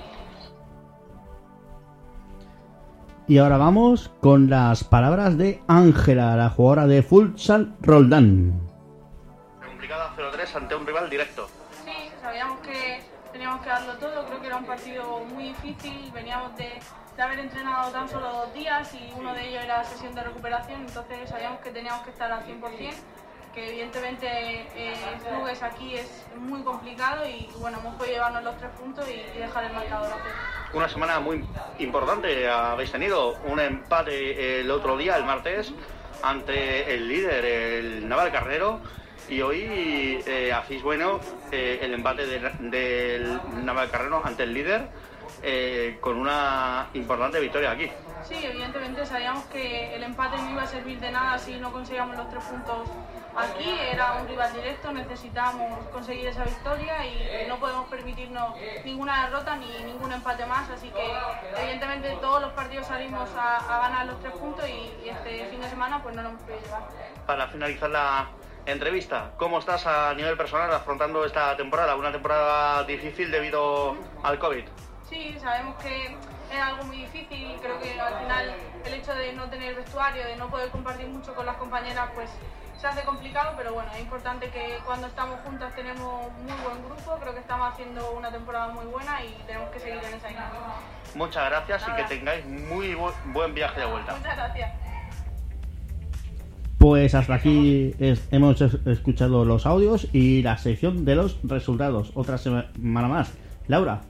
Y 3.26 3.38
ahora 3.38 3.58
vamos 3.58 4.12
con 4.20 4.50
las 4.50 4.84
palabras 4.84 5.38
de 5.38 5.62
Ángela, 5.70 6.36
la 6.36 6.50
jugadora 6.50 6.88
de 6.88 7.02
Futsal 7.02 7.74
Roldán. 7.80 8.52
Complicada 9.66 10.14
0-3 10.18 10.56
ante 10.56 10.76
un 10.76 10.86
rival 10.86 11.10
directo. 11.10 11.48
Sí, 11.86 12.12
sabíamos 12.22 12.60
que 12.60 13.02
teníamos 13.32 13.62
que 13.62 13.70
darlo 13.70 13.94
todo, 13.94 14.26
creo 14.26 14.42
que 14.42 14.48
era 14.48 14.58
un 14.58 14.66
partido 14.66 15.22
muy 15.34 15.46
difícil, 15.46 16.12
veníamos 16.14 16.56
de, 16.58 16.82
de 17.16 17.22
haber 17.22 17.40
entrenado 17.40 17.92
tan 17.92 18.10
solo 18.10 18.30
dos 18.30 18.54
días 18.54 18.94
y 18.94 19.14
uno 19.18 19.34
de 19.34 19.48
ellos 19.50 19.64
era 19.64 19.86
sesión 19.86 20.14
de 20.16 20.24
recuperación, 20.24 20.82
entonces 20.82 21.30
sabíamos 21.30 21.62
que 21.62 21.72
teníamos 21.72 22.04
que 22.04 22.10
estar 22.10 22.30
al 22.30 22.44
100%, 22.46 22.94
que 23.54 23.70
evidentemente 23.70 24.28
eh, 24.76 24.94
clubes 25.30 25.64
aquí 25.64 25.96
es 25.96 26.26
muy 26.38 26.62
complicado 26.62 27.26
y 27.26 27.50
bueno, 27.60 27.78
hemos 27.80 27.96
podido 27.96 28.16
llevarnos 28.16 28.44
los 28.44 28.58
tres 28.58 28.72
puntos 28.72 29.08
y, 29.08 29.14
y 29.14 29.40
dejar 29.40 29.64
el 29.64 29.74
marcador 29.74 30.12
a 30.12 30.18
cero. 30.22 30.63
Una 30.74 30.90
semana 30.90 31.20
muy 31.20 31.44
importante 31.80 32.48
habéis 32.50 32.92
tenido. 32.92 33.36
Un 33.46 33.60
empate 33.60 34.60
el 34.62 34.72
otro 34.72 34.98
día, 34.98 35.18
el 35.18 35.24
martes, 35.24 35.72
ante 36.24 36.94
el 36.96 37.08
líder, 37.08 37.46
el 37.46 38.10
Naval 38.10 38.32
Carrero. 38.32 38.80
Y 39.30 39.42
hoy 39.42 40.22
eh, 40.26 40.52
hacéis 40.52 40.82
bueno 40.82 41.20
eh, 41.52 41.80
el 41.82 41.94
empate 41.94 42.26
de- 42.26 42.52
del 42.60 43.40
Naval 43.64 43.90
Carrero 43.90 44.22
ante 44.26 44.44
el 44.44 44.54
líder 44.54 44.88
eh, 45.44 45.98
con 46.02 46.18
una 46.18 46.90
importante 46.94 47.40
victoria 47.40 47.72
aquí. 47.72 47.90
Sí, 48.24 48.36
evidentemente 48.46 49.06
sabíamos 49.06 49.44
que 49.46 49.96
el 49.96 50.04
empate 50.04 50.38
no 50.38 50.50
iba 50.52 50.64
a 50.64 50.68
servir 50.68 51.00
de 51.00 51.12
nada 51.12 51.38
si 51.38 51.56
no 51.60 51.72
conseguíamos 51.72 52.16
los 52.16 52.30
tres 52.30 52.44
puntos 52.46 52.90
aquí. 53.36 53.70
Era 53.92 54.14
un 54.14 54.28
rival 54.28 54.54
directo, 54.54 54.92
necesitábamos 54.92 55.88
conseguir 55.90 56.28
esa 56.28 56.44
victoria 56.46 57.06
y 57.06 57.46
no 57.48 57.58
podemos 57.58 57.88
permitirnos 57.90 58.56
ninguna 58.86 59.26
derrota 59.26 59.56
ni 59.58 59.68
ningún 59.84 60.12
empate 60.12 60.46
más. 60.46 60.70
Así 60.70 60.90
que 60.90 61.14
evidentemente 61.62 62.18
todos 62.22 62.42
los 62.42 62.54
partidos 62.54 62.88
salimos 62.88 63.30
a, 63.36 63.58
a 63.58 63.80
ganar 63.90 64.06
los 64.06 64.20
tres 64.22 64.34
puntos 64.34 64.68
y, 64.70 65.06
y 65.06 65.10
este 65.10 65.46
fin 65.48 65.60
de 65.60 65.70
semana 65.70 66.02
pues 66.02 66.16
no 66.16 66.22
lo 66.24 66.30
hemos 66.30 66.42
podido 66.44 66.62
llevar. 66.62 66.84
Para 67.28 67.48
finalizar 67.48 67.90
la 67.90 68.28
entrevista, 68.66 69.32
¿cómo 69.38 69.60
estás 69.60 69.86
a 69.86 70.14
nivel 70.14 70.38
personal 70.38 70.72
afrontando 70.74 71.26
esta 71.26 71.58
temporada? 71.58 71.96
Una 71.96 72.12
temporada 72.12 72.84
difícil 72.86 73.30
debido 73.30 73.98
al 74.24 74.40
COVID. 74.40 74.64
Sí, 75.10 75.38
sabemos 75.40 75.76
que 75.84 76.16
es 76.54 76.62
algo 76.62 76.84
muy 76.86 76.98
difícil 76.98 77.52
y 77.52 77.56
creo 77.60 77.80
que 77.80 78.00
al 78.00 78.20
final 78.20 78.54
el 78.86 78.94
hecho 78.94 79.14
de 79.14 79.34
no 79.34 79.50
tener 79.50 79.76
vestuario, 79.76 80.26
de 80.26 80.36
no 80.36 80.50
poder 80.50 80.70
compartir 80.70 81.08
mucho 81.08 81.34
con 81.34 81.46
las 81.46 81.56
compañeras, 81.58 82.10
pues 82.16 82.30
se 82.80 82.88
hace 82.88 83.04
complicado, 83.04 83.54
pero 83.56 83.74
bueno, 83.74 83.90
es 83.94 84.02
importante 84.02 84.50
que 84.50 84.78
cuando 84.86 85.08
estamos 85.08 85.40
juntas 85.46 85.74
tenemos 85.76 86.32
muy 86.42 86.54
buen 86.64 86.84
grupo, 86.84 87.18
creo 87.22 87.34
que 87.34 87.40
estamos 87.40 87.72
haciendo 87.74 88.12
una 88.12 88.30
temporada 88.32 88.68
muy 88.74 88.86
buena 88.86 89.24
y 89.24 89.34
tenemos 89.48 89.70
que 89.72 89.80
seguir 89.80 90.00
en 90.04 90.14
esa 90.16 90.28
dinámica. 90.28 90.60
Muchas 91.16 91.50
gracias 91.50 91.86
y 91.88 91.92
que 91.96 92.04
tengáis 92.04 92.46
muy 92.46 92.94
bu- 92.94 93.14
buen 93.34 93.54
viaje 93.54 93.80
de 93.80 93.86
vuelta. 93.86 94.16
Muchas 94.16 94.36
gracias. 94.36 94.72
Pues 96.78 97.16
hasta 97.16 97.36
aquí 97.36 97.96
es- 98.00 98.28
hemos 98.32 98.60
es- 98.60 98.86
escuchado 98.86 99.46
los 99.46 99.66
audios 99.66 100.08
y 100.12 100.42
la 100.42 100.58
sección 100.58 101.06
de 101.06 101.16
los 101.16 101.40
resultados. 101.44 102.12
Otra 102.16 102.38
semana 102.38 103.08
más. 103.08 103.32
Laura, 103.68 104.02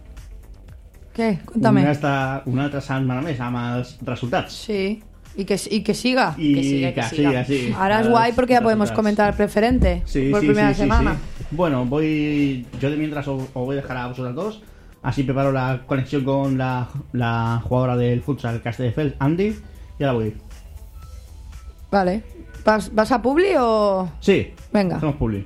Què? 1.14 1.40
Cuéntame. 1.46 1.82
una, 1.82 1.90
altra, 1.92 2.42
una 2.46 2.64
altra 2.66 2.82
setmana 2.82 3.22
més 3.22 3.40
amb 3.40 3.58
els 3.58 3.98
resultats. 4.04 4.54
Sí. 4.66 5.04
Y 5.36 5.46
que, 5.46 5.60
y 5.70 5.82
que 5.82 5.94
siga. 5.96 6.36
I 6.38 6.54
Que 6.56 6.64
siga, 6.64 6.94
que 6.94 7.04
siga. 7.16 7.46
sí. 7.46 7.74
Ahora 7.76 8.02
es 8.02 8.08
guay 8.08 8.34
porque 8.34 8.54
ya 8.54 8.62
podemos 8.62 8.92
comentar 8.92 9.30
el 9.30 9.36
preferente 9.36 10.04
Sí, 10.06 10.30
por 10.30 10.42
sí, 10.42 10.46
primera 10.48 10.70
sí, 10.70 10.76
sí, 10.76 10.82
semana. 10.82 11.16
sí. 11.40 11.46
Bueno, 11.52 11.86
voy. 11.86 12.66
Yo 12.80 12.90
de 12.92 12.98
mientras 12.98 13.28
os, 13.28 13.42
os 13.42 13.54
voy 13.54 13.78
a 13.78 13.82
dejar 13.82 13.98
a 13.98 14.08
vosotros 14.08 14.36
dos. 14.36 14.62
Así 15.02 15.24
preparo 15.24 15.52
la 15.52 15.82
conexión 15.86 16.24
con 16.24 16.58
la, 16.58 16.88
la 17.14 17.60
jugadora 17.64 17.98
del 17.98 18.22
futsal 18.22 18.62
Castelldefels, 18.62 19.16
Andy. 19.20 19.56
y 20.00 20.04
ahora 20.04 20.14
voy. 20.14 20.36
Vale. 21.92 22.24
¿Vas, 22.66 22.94
vas 22.94 23.12
a 23.12 23.22
Publi 23.22 23.56
o...? 23.60 24.10
Sí. 24.22 24.54
Venga. 24.72 24.96
Hacemos 24.98 25.16
publi. 25.18 25.46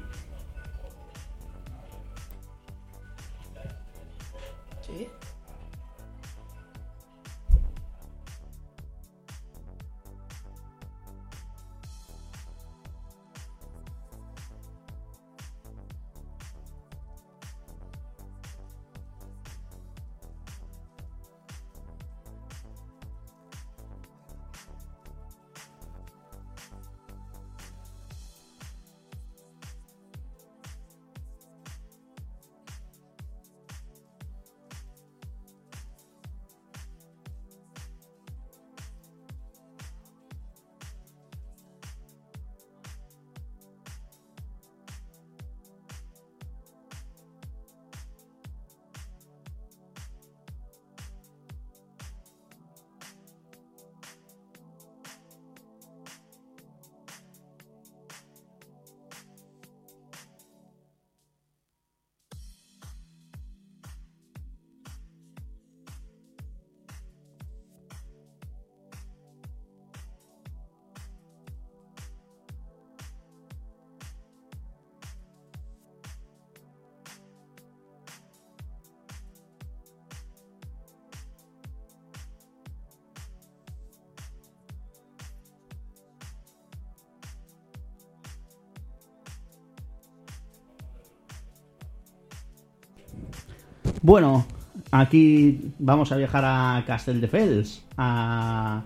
Bueno, 94.07 94.47
aquí 94.91 95.73
vamos 95.79 96.13
a 96.13 96.15
viajar 96.15 96.41
a 96.45 96.81
Castelldefels 96.87 97.83
a... 97.97 98.81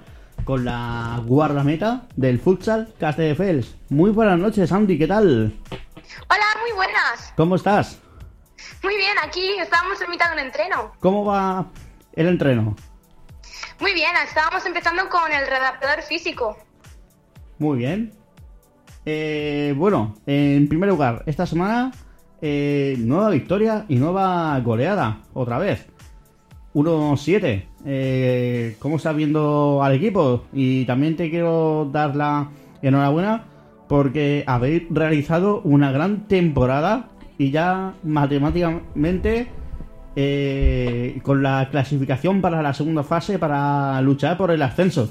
con 0.46 0.66
la 0.66 1.22
guardameta 1.24 2.08
del 2.16 2.40
futsal 2.40 2.92
Castelldefels. 3.00 3.76
Muy 3.90 4.10
buenas 4.10 4.40
noches, 4.40 4.72
Andy, 4.72 4.98
¿qué 4.98 5.06
tal? 5.06 5.54
Hola, 6.28 6.46
muy 6.64 6.76
buenas. 6.76 7.34
¿Cómo 7.38 7.56
estás? 7.56 8.00
Muy 8.82 8.98
bien, 8.98 9.16
aquí 9.24 9.48
estábamos 9.60 10.02
en 10.02 10.10
mitad 10.10 10.30
de 10.30 10.42
un 10.42 10.48
entreno. 10.48 10.92
¿Cómo 11.00 11.24
va 11.24 11.68
el 12.14 12.28
entreno? 12.28 12.76
Muy 13.80 13.94
bien, 13.94 14.16
estábamos 14.28 14.66
empezando 14.66 15.08
con 15.08 15.32
el 15.32 15.46
redactor 15.46 16.02
físico. 16.02 16.58
Muy 17.60 17.78
bien. 17.78 18.12
Eh, 19.06 19.76
bueno, 19.78 20.16
en 20.26 20.68
primer 20.68 20.90
lugar, 20.90 21.22
esta 21.28 21.46
semana 21.46 21.92
eh, 22.42 22.96
nueva 23.00 23.30
victoria 23.30 23.86
y 23.88 23.96
nueva 23.96 24.60
goleada, 24.60 25.20
otra 25.34 25.60
vez. 25.60 25.88
1-7. 26.74 27.66
Eh, 27.86 28.76
¿Cómo 28.80 28.98
estás 28.98 29.16
viendo 29.16 29.82
al 29.84 29.94
equipo? 29.94 30.46
Y 30.54 30.86
también 30.86 31.16
te 31.16 31.30
quiero 31.30 31.90
dar 31.92 32.16
la 32.16 32.50
enhorabuena 32.82 33.46
porque 33.88 34.44
habéis 34.48 34.84
realizado 34.90 35.62
una 35.64 35.92
gran 35.92 36.28
temporada 36.28 37.10
y 37.38 37.52
ya 37.52 37.94
matemáticamente 38.04 39.48
eh, 40.16 41.20
con 41.24 41.44
la 41.44 41.70
clasificación 41.72 42.42
para 42.42 42.62
la 42.62 42.74
segunda 42.74 43.04
fase 43.04 43.40
para 43.40 44.02
luchar 44.02 44.38
por 44.38 44.52
el 44.52 44.62
ascenso. 44.62 45.10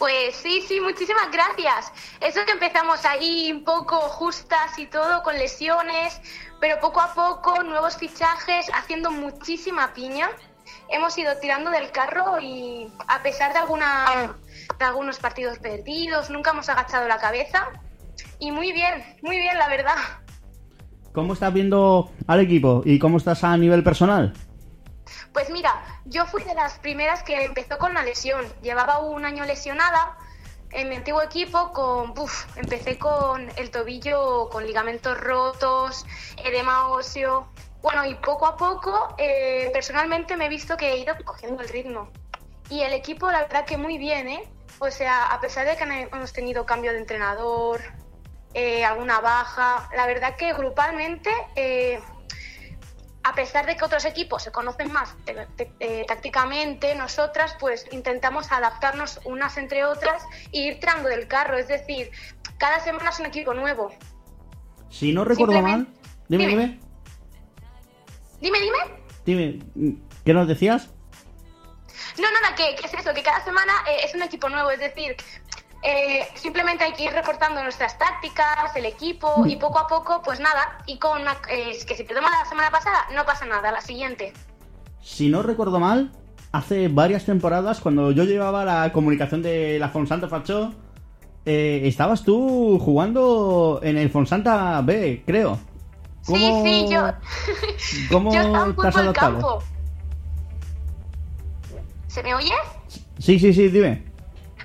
Pues 0.00 0.34
sí, 0.34 0.62
sí, 0.66 0.80
muchísimas 0.80 1.30
gracias. 1.30 1.92
Eso 2.22 2.40
que 2.46 2.52
empezamos 2.52 3.04
ahí 3.04 3.52
un 3.52 3.64
poco 3.64 3.96
justas 3.98 4.78
y 4.78 4.86
todo, 4.86 5.22
con 5.22 5.36
lesiones, 5.36 6.22
pero 6.58 6.80
poco 6.80 7.02
a 7.02 7.12
poco, 7.12 7.62
nuevos 7.62 7.98
fichajes, 7.98 8.70
haciendo 8.72 9.10
muchísima 9.10 9.92
piña. 9.92 10.30
Hemos 10.88 11.18
ido 11.18 11.36
tirando 11.38 11.70
del 11.70 11.90
carro 11.90 12.40
y 12.40 12.90
a 13.08 13.22
pesar 13.22 13.52
de, 13.52 13.58
alguna, 13.58 14.34
de 14.78 14.84
algunos 14.86 15.18
partidos 15.18 15.58
perdidos, 15.58 16.30
nunca 16.30 16.52
hemos 16.52 16.70
agachado 16.70 17.06
la 17.06 17.18
cabeza. 17.18 17.68
Y 18.38 18.52
muy 18.52 18.72
bien, 18.72 19.04
muy 19.20 19.36
bien, 19.36 19.58
la 19.58 19.68
verdad. 19.68 19.96
¿Cómo 21.12 21.34
estás 21.34 21.52
viendo 21.52 22.10
al 22.26 22.40
equipo 22.40 22.80
y 22.86 22.98
cómo 22.98 23.18
estás 23.18 23.44
a 23.44 23.54
nivel 23.58 23.84
personal? 23.84 24.32
Pues 25.32 25.48
mira, 25.50 25.80
yo 26.04 26.26
fui 26.26 26.42
de 26.42 26.54
las 26.54 26.78
primeras 26.78 27.22
que 27.22 27.44
empezó 27.44 27.78
con 27.78 27.94
la 27.94 28.02
lesión. 28.02 28.44
Llevaba 28.62 28.98
un 28.98 29.24
año 29.24 29.44
lesionada 29.44 30.16
en 30.72 30.88
mi 30.88 30.96
antiguo 30.96 31.22
equipo 31.22 31.72
con, 31.72 32.18
uf, 32.18 32.46
empecé 32.56 32.98
con 32.98 33.50
el 33.56 33.70
tobillo 33.70 34.48
con 34.50 34.66
ligamentos 34.66 35.18
rotos, 35.20 36.04
edema 36.44 36.88
óseo. 36.88 37.48
Bueno, 37.82 38.04
y 38.04 38.14
poco 38.14 38.46
a 38.46 38.56
poco, 38.56 39.14
eh, 39.18 39.70
personalmente 39.72 40.36
me 40.36 40.46
he 40.46 40.48
visto 40.48 40.76
que 40.76 40.92
he 40.92 40.98
ido 40.98 41.14
cogiendo 41.24 41.62
el 41.62 41.68
ritmo. 41.68 42.10
Y 42.68 42.82
el 42.82 42.92
equipo, 42.92 43.30
la 43.30 43.42
verdad 43.42 43.64
que 43.64 43.76
muy 43.76 43.98
bien, 43.98 44.28
¿eh? 44.28 44.42
O 44.78 44.90
sea, 44.90 45.26
a 45.26 45.40
pesar 45.40 45.66
de 45.66 45.76
que 45.76 45.84
hemos 45.84 46.32
tenido 46.32 46.66
cambio 46.66 46.92
de 46.92 46.98
entrenador, 46.98 47.80
eh, 48.54 48.84
alguna 48.84 49.20
baja, 49.20 49.88
la 49.94 50.06
verdad 50.06 50.36
que 50.36 50.52
grupalmente 50.52 51.30
eh, 51.54 52.00
a 53.22 53.34
pesar 53.34 53.66
de 53.66 53.76
que 53.76 53.84
otros 53.84 54.04
equipos 54.04 54.42
se 54.42 54.50
conocen 54.50 54.92
más 54.92 55.14
eh, 55.78 56.04
tácticamente, 56.06 56.94
nosotras 56.94 57.54
pues 57.60 57.86
intentamos 57.92 58.50
adaptarnos 58.50 59.20
unas 59.24 59.56
entre 59.58 59.84
otras 59.84 60.22
e 60.52 60.60
ir 60.60 60.80
tirando 60.80 61.08
del 61.08 61.28
carro. 61.28 61.58
Es 61.58 61.68
decir, 61.68 62.10
cada 62.58 62.80
semana 62.80 63.10
es 63.10 63.20
un 63.20 63.26
equipo 63.26 63.52
nuevo. 63.54 63.92
Si 64.88 65.12
no 65.12 65.24
recuerdo 65.24 65.60
mal... 65.60 65.86
Dime, 66.28 66.46
dime. 66.46 66.80
dime. 68.40 68.58
Dime, 68.60 68.60
dime. 68.60 69.58
Dime, 69.74 69.98
¿qué 70.24 70.32
nos 70.32 70.48
decías? 70.48 70.88
No, 72.18 72.30
nada, 72.30 72.54
que, 72.54 72.74
que 72.76 72.86
es 72.86 72.94
eso, 72.94 73.12
que 73.14 73.22
cada 73.22 73.44
semana 73.44 73.72
eh, 73.88 74.04
es 74.04 74.14
un 74.14 74.22
equipo 74.22 74.48
nuevo. 74.48 74.70
Es 74.70 74.80
decir, 74.80 75.16
eh, 75.82 76.26
simplemente 76.34 76.84
hay 76.84 76.92
que 76.92 77.04
ir 77.04 77.12
recortando 77.12 77.62
nuestras 77.62 77.98
tácticas, 77.98 78.74
el 78.76 78.84
equipo 78.86 79.46
y 79.46 79.56
poco 79.56 79.78
a 79.78 79.86
poco, 79.86 80.20
pues 80.24 80.38
nada. 80.40 80.78
Y 80.86 80.98
con 80.98 81.20
una- 81.22 81.36
eh, 81.50 81.78
que 81.86 81.96
si 81.96 82.04
perdemos 82.04 82.30
la 82.30 82.48
semana 82.48 82.70
pasada, 82.70 82.98
no 83.14 83.24
pasa 83.24 83.46
nada, 83.46 83.72
la 83.72 83.80
siguiente. 83.80 84.32
Si 85.02 85.28
no 85.28 85.42
recuerdo 85.42 85.80
mal, 85.80 86.10
hace 86.52 86.88
varias 86.88 87.24
temporadas, 87.24 87.80
cuando 87.80 88.10
yo 88.12 88.24
llevaba 88.24 88.64
la 88.64 88.92
comunicación 88.92 89.42
de 89.42 89.78
la 89.78 89.88
Fonsanta 89.88 90.28
Facho, 90.28 90.74
eh, 91.46 91.80
estabas 91.84 92.22
tú 92.24 92.78
jugando 92.78 93.80
en 93.82 93.96
el 93.96 94.10
Fonsanta 94.10 94.80
B, 94.82 95.22
creo. 95.26 95.58
Sí, 96.20 96.60
sí, 96.62 96.86
yo. 96.90 97.10
¿Cómo 98.10 98.32
yo 98.34 98.40
estaba 98.42 98.74
te 98.74 98.88
has 98.88 98.96
adaptado? 98.96 99.32
campo. 99.32 99.62
¿Se 102.08 102.22
me 102.22 102.34
oye? 102.34 102.52
Sí, 103.18 103.38
sí, 103.38 103.54
sí, 103.54 103.68
dime. 103.68 104.09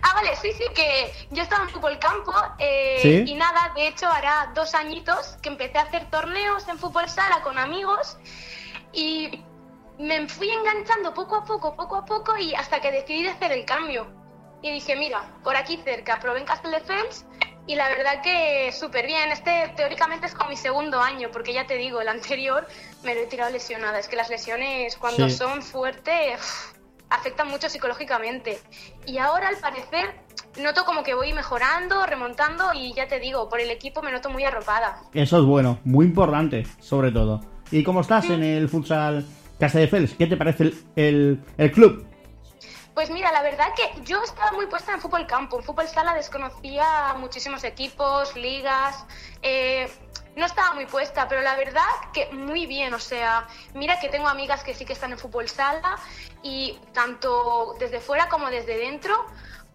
Ah, 0.08 0.14
vale, 0.14 0.36
sí, 0.36 0.52
sí, 0.52 0.64
que 0.76 1.12
yo 1.32 1.42
estaba 1.42 1.64
en 1.64 1.70
fútbol 1.72 1.98
campo 1.98 2.32
eh, 2.60 3.00
¿Sí? 3.02 3.32
y 3.32 3.34
nada, 3.34 3.72
de 3.74 3.88
hecho 3.88 4.08
hará 4.08 4.52
dos 4.54 4.76
añitos 4.76 5.38
que 5.42 5.50
empecé 5.50 5.80
a 5.80 5.82
hacer 5.82 6.12
torneos 6.12 6.68
en 6.68 6.78
fútbol 6.78 7.10
sala 7.10 7.42
con 7.42 7.58
amigos 7.58 8.16
y 8.94 9.44
me 9.98 10.28
fui 10.28 10.48
enganchando 10.52 11.12
poco 11.16 11.38
a 11.38 11.44
poco, 11.44 11.76
poco 11.76 11.96
a 11.96 12.06
poco 12.06 12.38
y 12.38 12.54
hasta 12.54 12.80
que 12.82 12.92
decidí 12.92 13.28
hacer 13.28 13.52
el 13.52 13.66
cambio. 13.66 14.06
Y 14.62 14.72
dije, 14.74 14.96
mira, 14.96 15.24
por 15.44 15.56
aquí 15.56 15.78
cerca, 15.84 16.20
probé 16.20 16.40
en 16.42 16.46
Castelldefels 16.46 17.26
y 17.66 17.74
la 17.74 17.90
verdad 17.90 18.22
que 18.22 18.72
súper 18.72 19.08
bien. 19.08 19.32
Este 19.32 19.74
teóricamente 19.76 20.28
es 20.28 20.36
como 20.36 20.52
mi 20.52 20.58
segundo 20.58 21.02
año, 21.02 21.32
porque 21.32 21.52
ya 21.52 21.66
te 21.66 21.76
digo, 21.78 22.00
el 22.00 22.10
anterior 22.10 22.68
me 23.02 23.16
lo 23.16 23.22
he 23.22 23.26
tirado 23.26 23.50
lesionada. 23.52 23.98
Es 23.98 24.08
que 24.08 24.16
las 24.16 24.30
lesiones 24.30 24.98
cuando 24.98 25.30
Sí. 25.30 25.38
son 25.38 25.64
fuertes 25.64 26.76
afectan 27.10 27.48
mucho 27.48 27.70
psicológicamente. 27.70 28.60
Y 29.06 29.18
ahora 29.18 29.50
al 29.50 29.58
parecer 29.58 30.16
noto 30.62 30.86
como 30.86 31.04
que 31.04 31.14
voy 31.14 31.34
mejorando, 31.34 32.06
remontando 32.06 32.74
y 32.74 32.94
ya 32.94 33.08
te 33.08 33.20
digo, 33.20 33.50
por 33.50 33.60
el 33.60 33.70
equipo 33.72 34.02
me 34.02 34.12
noto 34.12 34.30
muy 34.30 34.44
arropada. 34.44 35.02
Eso 35.14 35.40
es 35.40 35.46
bueno, 35.46 35.80
muy 35.84 36.06
importante, 36.06 36.66
sobre 36.80 37.12
todo. 37.12 37.42
¿Y 37.72 37.84
cómo 37.84 38.02
estás 38.02 38.30
en 38.30 38.44
el 38.44 38.70
futsal 38.70 39.26
Castelldefels? 39.60 40.14
¿Qué 40.14 40.28
te 40.28 40.38
parece 40.38 40.64
el, 40.64 40.86
el, 40.96 41.44
el 41.58 41.72
club? 41.72 42.06
Pues 42.94 43.10
mira, 43.10 43.30
la 43.34 43.42
verdad 43.42 43.68
que 43.76 44.02
yo 44.04 44.24
estaba 44.24 44.54
muy 44.54 44.68
puesta 44.68 44.94
en 44.94 45.02
fútbol 45.02 45.28
campo. 45.28 45.58
En 45.58 45.64
fútbol 45.66 45.86
sala 45.88 46.14
desconocía 46.14 47.16
muchísimos 47.20 47.66
equipos, 47.66 48.36
ligas. 48.38 49.06
eh, 49.42 49.90
no 50.36 50.46
estaba 50.46 50.74
muy 50.74 50.86
puesta, 50.86 51.28
pero 51.28 51.42
la 51.42 51.56
verdad 51.56 51.82
que 52.14 52.30
muy 52.34 52.66
bien. 52.66 52.94
O 52.94 53.00
sea, 53.00 53.48
mira 53.74 54.00
que 54.00 54.10
tengo 54.10 54.28
amigas 54.28 54.64
que 54.64 54.74
sí 54.74 54.86
que 54.86 54.94
están 54.94 55.12
en 55.12 55.18
fútbol 55.18 55.48
sala 55.48 55.98
y 56.44 56.78
tanto 56.94 57.76
desde 57.80 58.00
fuera 58.00 58.28
como 58.30 58.50
desde 58.50 58.78
dentro. 58.78 59.16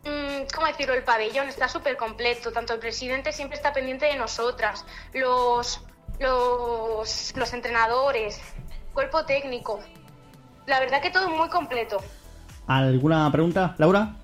mm, 0.05 0.47
¿Cómo 0.55 0.67
decirlo? 0.67 0.95
El 0.95 1.03
pabellón 1.03 1.49
está 1.49 1.69
súper 1.69 1.97
completo. 1.97 2.53
Tanto 2.53 2.75
el 2.75 2.79
presidente 2.79 3.33
siempre 3.33 3.57
está 3.57 3.73
pendiente 3.73 4.07
de 4.07 4.17
nosotras. 4.17 4.85
Los, 5.15 5.83
los, 6.19 7.33
los 7.37 7.53
entrenadores, 7.55 8.41
cuerpo 8.93 9.25
técnico. 9.25 9.81
La 10.67 10.79
verdad 10.79 11.01
que 11.01 11.11
todo 11.11 11.29
muy 11.31 11.49
completo. 11.49 11.99
¿Alguna 12.67 13.31
pregunta, 13.33 13.75
Laura? 13.79 14.15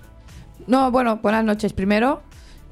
No, 0.66 0.90
bueno, 0.90 1.16
buenas 1.16 1.44
noches. 1.44 1.72
Primero, 1.72 2.22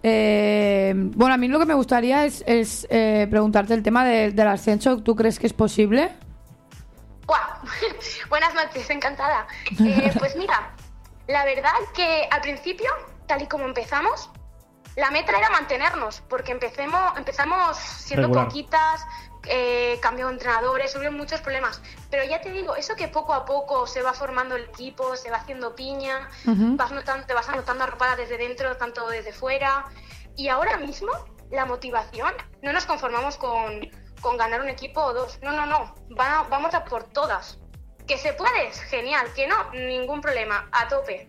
eh, 0.07 0.93
bueno, 0.95 1.35
a 1.35 1.39
mí 1.39 1.49
lo 1.49 1.59
que 1.59 1.65
me 1.65 1.73
gustaría 1.75 2.25
es, 2.27 2.45
es, 2.47 2.87
eh, 2.91 3.27
preguntarte 3.31 3.73
el 3.75 3.83
tema 3.83 4.05
de- 4.05 4.31
del 4.33 4.49
ascenso. 4.49 5.03
¿Tú 5.03 5.17
crees 5.17 5.39
que 5.39 5.47
es 5.47 5.53
posible? 5.55 6.13
¡Buah! 7.27 7.59
Buenas 8.29 8.55
noches, 8.55 8.89
encantada. 8.91 9.47
Eh, 9.81 10.13
pues 10.19 10.37
mira, 10.37 10.73
la 11.27 11.45
verdad 11.47 11.73
que 11.95 12.29
al 12.31 12.43
principio, 12.43 12.91
tal 13.27 13.43
y 13.43 13.47
como 13.47 13.65
empezamos, 13.65 14.31
la 14.97 15.11
meta 15.11 15.37
era 15.39 15.49
mantenernos, 15.51 16.23
porque 16.29 16.53
empecemos, 16.53 17.17
empezamos 17.17 17.77
siendo 17.79 18.29
Regular. 18.29 18.47
poquitas, 18.49 19.07
eh, 19.49 19.99
cambio 20.01 20.27
de 20.27 20.35
entrenadores, 20.35 20.95
hubieron 20.97 21.17
muchos 21.17 21.41
problemas. 21.41 21.81
Pero 22.11 22.25
ya 22.25 22.41
te 22.41 22.51
digo, 22.51 22.77
eso 22.77 22.95
que 22.97 23.09
poco 23.09 23.33
a 23.35 23.45
poco 23.45 23.87
se 23.87 24.03
va 24.03 24.13
formando 24.13 24.57
el 24.57 24.65
equipo, 24.65 25.17
se 25.17 25.31
va 25.31 25.39
haciendo 25.39 25.75
piña, 25.75 26.29
vas 26.77 26.91
notando, 26.93 27.27
te 27.27 27.35
vas 27.35 27.49
anotando 27.49 27.85
arropada 27.85 28.17
desde 28.17 28.37
dentro, 28.39 28.77
tanto 28.77 29.09
desde 29.09 29.33
fuera. 29.33 29.85
Y 30.37 30.49
ahora 30.49 30.77
mismo, 30.79 31.11
la 31.51 31.65
motivación, 31.67 32.33
no 32.63 32.73
nos 32.73 32.87
conformamos 32.87 33.37
con, 33.37 33.81
con 34.21 34.37
ganar 34.37 34.61
un 34.61 34.69
equipo 34.69 35.01
o 35.03 35.13
dos. 35.13 35.39
No, 35.43 35.53
no, 35.53 35.67
no. 35.67 35.95
Va- 36.19 36.47
vamos 36.51 36.75
a 36.75 36.85
por 36.85 37.05
todas. 37.05 37.59
Que 38.07 38.19
se 38.19 38.33
puede, 38.35 38.71
genial. 38.91 39.27
Que 39.35 39.47
no, 39.47 39.71
ningún 39.73 40.21
problema. 40.21 40.69
A 40.73 40.89
tope. 40.89 41.27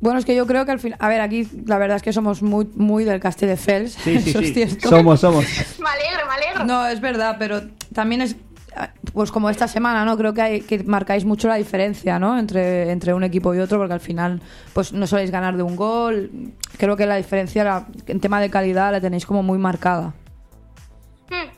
Bueno, 0.00 0.18
es 0.18 0.24
que 0.26 0.34
yo 0.36 0.46
creo 0.46 0.64
que 0.66 0.72
al 0.72 0.78
final... 0.78 0.98
A 1.00 1.08
ver, 1.08 1.20
aquí 1.20 1.48
la 1.64 1.78
verdad 1.78 1.96
es 1.96 2.02
que 2.02 2.12
somos 2.12 2.42
muy, 2.42 2.66
muy 2.74 3.04
del 3.04 3.18
Castel 3.20 3.48
de 3.48 3.56
Fels. 3.56 3.92
Sí, 3.94 4.20
sí, 4.20 4.30
Eso 4.30 4.40
es 4.40 4.48
sí. 4.48 4.54
cierto. 4.54 4.88
Somos, 4.90 5.20
somos. 5.20 5.44
Me 5.80 5.88
alegro, 5.88 6.26
me 6.26 6.34
alegro. 6.34 6.64
No, 6.64 6.86
es 6.86 7.00
verdad, 7.00 7.36
pero 7.38 7.62
también 7.94 8.20
es... 8.22 8.36
Pues 9.14 9.32
como 9.32 9.48
esta 9.48 9.66
semana, 9.68 10.04
¿no? 10.04 10.18
Creo 10.18 10.34
que, 10.34 10.42
hay, 10.42 10.60
que 10.60 10.84
marcáis 10.84 11.24
mucho 11.24 11.48
la 11.48 11.54
diferencia, 11.54 12.18
¿no? 12.18 12.38
Entre, 12.38 12.90
entre 12.90 13.14
un 13.14 13.24
equipo 13.24 13.54
y 13.54 13.58
otro, 13.58 13.78
porque 13.78 13.94
al 13.94 14.00
final, 14.00 14.42
pues 14.74 14.92
no 14.92 15.06
soléis 15.06 15.30
ganar 15.30 15.56
de 15.56 15.62
un 15.62 15.76
gol. 15.76 16.52
Creo 16.76 16.94
que 16.94 17.06
la 17.06 17.16
diferencia 17.16 17.64
la- 17.64 17.86
en 18.06 18.20
tema 18.20 18.38
de 18.38 18.50
calidad 18.50 18.92
la 18.92 19.00
tenéis 19.00 19.24
como 19.24 19.42
muy 19.42 19.56
marcada. 19.56 20.12
Hmm. 21.30 21.48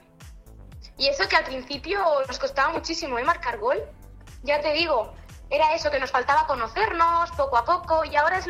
Y 0.96 1.08
eso 1.08 1.24
que 1.28 1.34
al 1.34 1.42
principio 1.44 1.98
nos 2.28 2.38
costaba 2.38 2.72
muchísimo, 2.72 3.18
¿eh? 3.18 3.24
Marcar 3.24 3.58
gol. 3.58 3.78
Ya 4.44 4.60
te 4.60 4.72
digo, 4.74 5.12
era 5.50 5.74
eso 5.74 5.90
que 5.90 5.98
nos 6.00 6.10
faltaba 6.10 6.46
conocernos 6.46 7.30
poco 7.32 7.56
a 7.56 7.64
poco 7.64 8.04
y 8.04 8.14
ahora 8.16 8.38
es, 8.38 8.46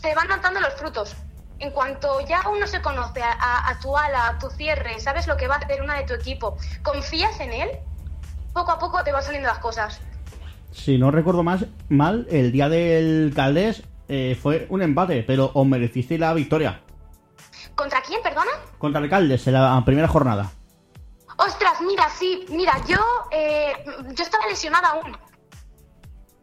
se 0.00 0.14
van 0.14 0.28
notando 0.28 0.60
los 0.60 0.74
frutos. 0.74 1.14
En 1.58 1.70
cuanto 1.70 2.20
ya 2.26 2.42
uno 2.48 2.66
se 2.66 2.82
conoce 2.82 3.22
a, 3.22 3.32
a- 3.32 3.70
a 3.70 3.78
tu 3.78 3.96
ala, 3.96 4.28
a 4.28 4.38
tu 4.38 4.50
cierre, 4.50 4.98
sabes 5.00 5.26
lo 5.26 5.36
que 5.36 5.46
va 5.48 5.54
a 5.56 5.58
hacer 5.58 5.80
una 5.82 5.96
de 5.96 6.04
tu 6.04 6.14
equipo, 6.14 6.56
confías 6.82 7.38
en 7.40 7.52
él, 7.52 7.70
poco 8.52 8.72
a 8.72 8.78
poco 8.78 9.02
te 9.04 9.12
van 9.12 9.22
saliendo 9.22 9.48
las 9.48 9.58
cosas. 9.58 10.00
Si 10.72 10.98
no 10.98 11.10
recuerdo 11.10 11.42
más 11.42 11.64
mal, 11.88 12.26
el 12.30 12.50
día 12.50 12.68
del 12.68 13.32
Caldés 13.36 13.82
eh, 14.08 14.36
fue 14.40 14.66
un 14.70 14.82
empate, 14.82 15.22
pero 15.22 15.50
os 15.54 15.66
merecisteis 15.66 16.18
la 16.18 16.32
victoria. 16.34 16.80
¿Contra 17.74 18.02
quién, 18.02 18.22
perdona? 18.22 18.50
Contra 18.78 19.00
el 19.00 19.08
Caldes 19.08 19.46
en 19.46 19.52
la 19.54 19.82
primera 19.84 20.08
jornada. 20.08 20.50
Ostras, 21.38 21.80
mira, 21.80 22.08
sí, 22.10 22.44
mira, 22.50 22.74
yo, 22.86 22.98
eh, 23.30 23.72
yo 24.14 24.22
estaba 24.24 24.46
lesionada 24.46 24.88
aún. 24.90 25.16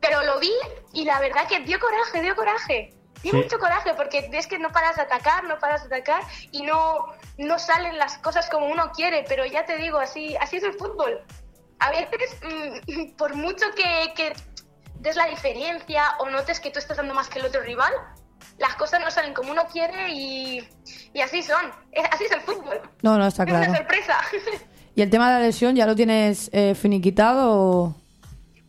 Pero 0.02 0.24
lo 0.24 0.40
vi 0.40 0.52
y 0.94 1.06
la 1.06 1.20
verdad 1.20 1.48
que 1.48 1.60
dio 1.62 1.80
coraje, 1.80 2.22
dio 2.22 2.36
coraje. 2.36 2.94
Dio 3.22 3.32
Sí. 3.34 3.38
mucho 3.38 3.60
coraje 3.60 3.94
porque 3.96 4.30
es 4.32 4.48
que 4.48 4.58
no 4.60 4.72
paras 4.72 4.96
de 4.96 5.02
atacar, 5.02 5.44
no 5.44 5.60
paras 5.60 5.82
de 5.90 5.94
atacar 5.94 6.24
y 6.52 6.62
no, 6.62 7.06
no 7.38 7.60
salen 7.60 7.98
las 7.98 8.18
cosas 8.20 8.50
como 8.50 8.68
uno 8.68 8.92
quiere. 8.96 9.26
Pero 9.28 9.46
ya 9.46 9.66
te 9.66 9.78
digo, 9.78 10.00
así, 10.00 10.38
así 10.38 10.58
es 10.58 10.64
el 10.64 10.74
fútbol. 10.74 11.22
A 11.80 11.90
veces, 11.92 12.38
mm, 12.42 13.16
por 13.18 13.36
mucho 13.36 13.66
que, 13.76 14.14
que 14.16 14.34
des 14.96 15.16
la 15.18 15.26
diferencia 15.28 16.04
o 16.20 16.30
notes 16.30 16.60
que 16.62 16.72
tú 16.72 16.80
estás 16.80 16.98
dando 16.98 17.14
más 17.14 17.28
que 17.30 17.40
el 17.40 17.46
otro 17.46 17.62
rival, 17.62 17.92
las 18.58 18.76
cosas 18.76 19.02
no 19.02 19.12
salen 19.12 19.34
como 19.34 19.52
uno 19.52 19.64
quiere 19.72 20.10
y, 20.14 20.66
y 21.14 21.22
así 21.22 21.44
son. 21.44 21.72
Así 22.12 22.24
es 22.26 22.32
el 22.32 22.42
fútbol. 22.42 22.82
No, 23.02 23.18
no, 23.18 23.28
está 23.28 23.44
Es 23.44 23.50
una 23.50 23.60
claro. 23.66 23.76
sorpresa. 23.76 24.18
¿Y 24.96 25.02
el 25.02 25.10
tema 25.10 25.28
de 25.30 25.40
la 25.40 25.46
lesión 25.46 25.76
ya 25.76 25.86
lo 25.86 25.96
tienes 25.96 26.50
eh, 26.54 26.74
finiquitado 26.76 27.52
o...? 27.52 27.96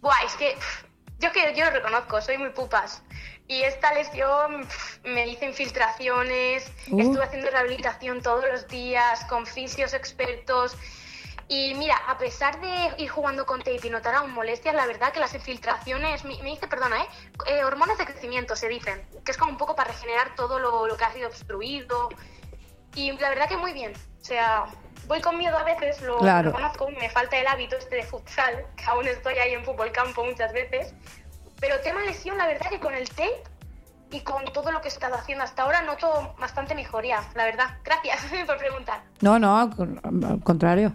Buah, 0.00 0.24
es 0.24 0.34
que 0.34 0.54
pff, 0.54 0.84
yo 1.20 1.30
que 1.32 1.54
yo 1.54 1.64
lo 1.66 1.70
reconozco, 1.70 2.20
soy 2.20 2.38
muy 2.38 2.50
pupas. 2.50 3.02
Y 3.46 3.62
esta 3.62 3.92
lesión 3.92 4.66
me 5.04 5.26
hice 5.26 5.44
infiltraciones, 5.46 6.70
Uh. 6.90 7.00
estuve 7.00 7.24
haciendo 7.24 7.50
rehabilitación 7.50 8.22
todos 8.22 8.44
los 8.50 8.66
días 8.68 9.24
con 9.26 9.46
fisios 9.46 9.92
expertos. 9.94 10.76
Y 11.48 11.74
mira, 11.74 11.96
a 12.06 12.16
pesar 12.16 12.60
de 12.60 13.02
ir 13.02 13.08
jugando 13.10 13.44
con 13.44 13.58
tape 13.58 13.80
y 13.84 13.90
notar 13.90 14.14
aún 14.14 14.30
molestias, 14.32 14.72
la 14.72 14.86
verdad 14.86 15.12
que 15.12 15.18
las 15.18 15.34
infiltraciones, 15.34 16.24
me, 16.24 16.40
me 16.44 16.50
dice, 16.50 16.68
perdona, 16.68 17.02
¿eh? 17.02 17.08
Eh, 17.46 17.64
hormonas 17.64 17.98
de 17.98 18.06
crecimiento 18.06 18.54
se 18.54 18.68
dicen, 18.68 19.04
que 19.24 19.32
es 19.32 19.36
como 19.36 19.50
un 19.50 19.58
poco 19.58 19.74
para 19.74 19.90
regenerar 19.90 20.36
todo 20.36 20.60
lo, 20.60 20.86
lo 20.86 20.96
que 20.96 21.04
ha 21.04 21.12
sido 21.12 21.26
obstruido. 21.26 22.08
Y 22.94 23.10
la 23.18 23.30
verdad 23.30 23.48
que 23.48 23.56
muy 23.56 23.72
bien. 23.72 23.92
O 24.20 24.24
sea, 24.24 24.66
voy 25.10 25.20
con 25.20 25.36
miedo 25.36 25.58
a 25.58 25.64
veces, 25.64 26.00
lo 26.02 26.18
Claro. 26.18 26.50
reconozco, 26.52 26.88
me 27.00 27.10
falta 27.10 27.36
el 27.36 27.46
hábito 27.48 27.76
este 27.76 27.96
de 27.96 28.04
futsal, 28.04 28.54
que 28.76 28.84
aún 28.84 29.06
estoy 29.08 29.34
ahí 29.34 29.54
en 29.54 29.64
fútbol 29.64 29.90
campo 29.90 30.24
muchas 30.24 30.52
veces. 30.52 30.94
Pero 31.60 31.80
tema 31.80 32.00
lesión, 32.06 32.38
la 32.38 32.46
verdad 32.46 32.70
que 32.70 32.78
con 32.78 32.94
el 32.94 33.08
tape 33.08 33.42
y 34.12 34.20
con 34.20 34.44
todo 34.52 34.70
lo 34.70 34.80
que 34.80 34.86
he 34.86 34.92
estado 34.92 35.16
haciendo 35.16 35.42
hasta 35.42 35.64
ahora 35.64 35.82
noto 35.82 36.34
bastante 36.38 36.76
mejoría, 36.76 37.18
la 37.34 37.44
verdad. 37.44 37.78
Gracias 37.84 38.24
por 38.46 38.56
preguntar. 38.56 39.02
No, 39.20 39.36
no, 39.40 39.58
al 39.58 40.40
contrario. 40.44 40.92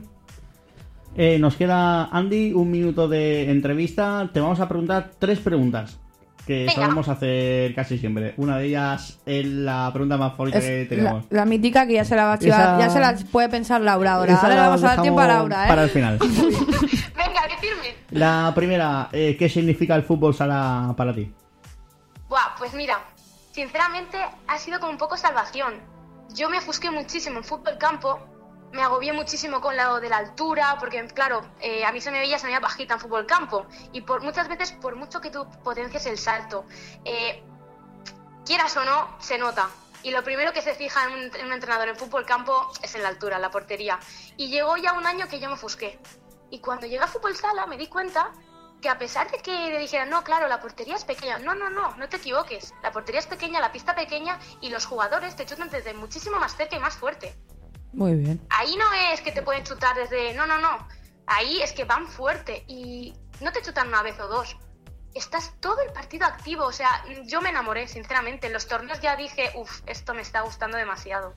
Eh, 1.17 1.37
nos 1.37 1.57
queda, 1.57 2.05
Andy, 2.05 2.53
un 2.53 2.71
minuto 2.71 3.09
de 3.09 3.51
entrevista. 3.51 4.29
Te 4.33 4.39
vamos 4.39 4.61
a 4.61 4.67
preguntar 4.69 5.11
tres 5.19 5.39
preguntas 5.39 5.99
que 6.45 6.65
Venga. 6.65 6.73
solemos 6.73 7.07
hacer 7.09 7.73
casi 7.75 7.97
siempre. 7.97 8.33
Una 8.37 8.57
de 8.57 8.65
ellas 8.67 9.19
es 9.25 9.45
la 9.45 9.89
pregunta 9.91 10.17
más 10.17 10.31
favorita 10.33 10.59
que 10.59 10.81
Es 10.83 10.89
la, 10.89 10.95
tenemos. 10.95 11.25
la 11.29 11.45
mítica 11.45 11.87
que 11.87 11.93
ya 11.93 12.05
se 12.05 12.15
la 12.15 12.25
va 12.25 12.33
a 12.33 12.39
chivar, 12.39 12.59
Esa- 12.61 12.79
ya 12.79 12.89
se 12.89 12.99
la 12.99 13.15
puede 13.31 13.49
pensar 13.49 13.81
Laura 13.81 14.13
ahora. 14.13 14.33
Esa 14.33 14.41
Ahora 14.43 14.55
le 14.55 14.61
la 14.61 14.67
vamos 14.67 14.83
a 14.83 14.87
dar 14.87 15.01
tiempo 15.01 15.19
a 15.21 15.27
Laura, 15.27 15.65
¿eh? 15.65 15.67
Para 15.67 15.83
el 15.83 15.89
final. 15.89 16.17
Venga, 16.19 17.41
decirme. 17.49 17.95
La 18.11 18.51
primera, 18.55 19.09
eh, 19.11 19.35
¿qué 19.37 19.49
significa 19.49 19.95
el 19.95 20.03
fútbol 20.03 20.33
sala 20.33 20.93
para 20.95 21.13
ti? 21.13 21.31
Buah, 22.29 22.55
pues 22.57 22.73
mira, 22.73 22.99
sinceramente 23.51 24.17
ha 24.47 24.57
sido 24.57 24.79
como 24.79 24.91
un 24.91 24.97
poco 24.97 25.17
salvación. 25.17 25.73
Yo 26.33 26.49
me 26.49 26.57
ofusqué 26.57 26.91
muchísimo 26.91 27.37
en 27.37 27.43
fútbol 27.43 27.77
campo, 27.79 28.19
me 28.75 28.83
agobié 28.83 29.13
muchísimo 29.13 29.61
con 29.61 29.75
lo 29.77 29.99
de 29.99 30.09
la 30.09 30.17
altura, 30.17 30.75
porque 30.79 31.03
claro, 31.07 31.41
eh, 31.59 31.85
a 31.85 31.91
mí 31.91 32.01
se 32.01 32.11
me 32.11 32.19
veía, 32.19 32.37
se 32.37 32.59
bajita 32.59 32.95
en 32.95 32.99
fútbol 32.99 33.25
campo. 33.25 33.65
Y 33.93 34.01
por 34.01 34.21
muchas 34.21 34.47
veces, 34.47 34.73
por 34.73 34.95
mucho 34.95 35.21
que 35.21 35.31
tú 35.31 35.47
potencies 35.63 36.05
el 36.05 36.17
salto, 36.17 36.65
eh, 37.05 37.41
quieras 38.45 38.75
o 38.77 38.83
no, 38.83 39.15
se 39.19 39.37
nota. 39.37 39.69
Y 40.03 40.11
lo 40.11 40.23
primero 40.23 40.53
que 40.53 40.61
se 40.61 40.75
fija 40.75 41.05
en 41.05 41.13
un, 41.13 41.35
en 41.35 41.45
un 41.47 41.53
entrenador 41.53 41.87
en 41.87 41.95
fútbol 41.95 42.25
campo 42.25 42.71
es 42.83 42.93
en 42.95 43.01
la 43.01 43.09
altura, 43.09 43.37
en 43.37 43.41
la 43.41 43.49
portería. 43.49 43.97
Y 44.37 44.49
llegó 44.49 44.77
ya 44.77 44.93
un 44.93 45.07
año 45.07 45.27
que 45.27 45.39
yo 45.39 45.47
me 45.47 45.53
ofusqué. 45.53 45.97
Y 46.51 46.59
cuando 46.59 46.85
llegué 46.85 47.03
a 47.03 47.07
fútbol 47.07 47.35
sala 47.35 47.65
me 47.65 47.77
di 47.77 47.87
cuenta 47.87 48.31
que 48.81 48.89
a 48.89 48.99
pesar 48.99 49.31
de 49.31 49.39
que 49.39 49.51
le 49.51 49.79
dijeran, 49.79 50.09
no, 50.09 50.23
claro, 50.23 50.47
la 50.47 50.59
portería 50.59 50.95
es 50.95 51.05
pequeña, 51.05 51.39
no, 51.39 51.55
no, 51.55 51.69
no, 51.69 51.95
no 51.95 52.09
te 52.09 52.17
equivoques. 52.17 52.73
La 52.83 52.91
portería 52.91 53.19
es 53.19 53.25
pequeña, 53.25 53.59
la 53.59 53.71
pista 53.71 53.95
pequeña 53.95 54.37
y 54.61 54.69
los 54.69 54.85
jugadores 54.85 55.35
te 55.35 55.45
chutan 55.45 55.69
desde 55.69 55.93
muchísimo 55.93 56.37
más 56.37 56.55
cerca 56.55 56.75
y 56.75 56.79
más 56.79 56.95
fuerte. 56.95 57.35
Muy 57.95 58.13
bien. 58.15 58.39
Ahí 58.49 58.75
no 58.75 58.85
es 59.11 59.21
que 59.21 59.31
te 59.31 59.41
pueden 59.41 59.63
chutar 59.63 59.95
desde, 59.95 60.33
no, 60.33 60.45
no, 60.45 60.59
no. 60.59 60.87
Ahí 61.27 61.61
es 61.61 61.71
que 61.71 61.85
van 61.85 62.07
fuerte 62.07 62.63
y 62.67 63.13
no 63.41 63.51
te 63.51 63.61
chutan 63.61 63.87
una 63.87 64.03
vez 64.03 64.19
o 64.19 64.27
dos. 64.27 64.57
Estás 65.13 65.53
todo 65.61 65.81
el 65.81 65.93
partido 65.93 66.25
activo, 66.25 66.65
o 66.65 66.71
sea, 66.73 67.03
yo 67.25 67.41
me 67.41 67.49
enamoré, 67.49 67.87
sinceramente. 67.87 68.47
En 68.47 68.53
los 68.53 68.67
torneos 68.67 68.99
ya 68.99 69.15
dije, 69.15 69.51
uff, 69.55 69.81
esto 69.85 70.13
me 70.13 70.21
está 70.21 70.41
gustando 70.41 70.77
demasiado. 70.77 71.33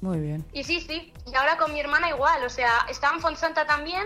Muy 0.00 0.18
bien. 0.18 0.44
Y 0.52 0.64
sí, 0.64 0.80
sí, 0.80 1.12
y 1.30 1.34
ahora 1.36 1.56
con 1.58 1.72
mi 1.72 1.78
hermana 1.80 2.08
igual, 2.08 2.42
o 2.44 2.48
sea, 2.50 2.86
estaba 2.88 3.14
en 3.14 3.20
Fonsanta 3.20 3.66
también, 3.66 4.04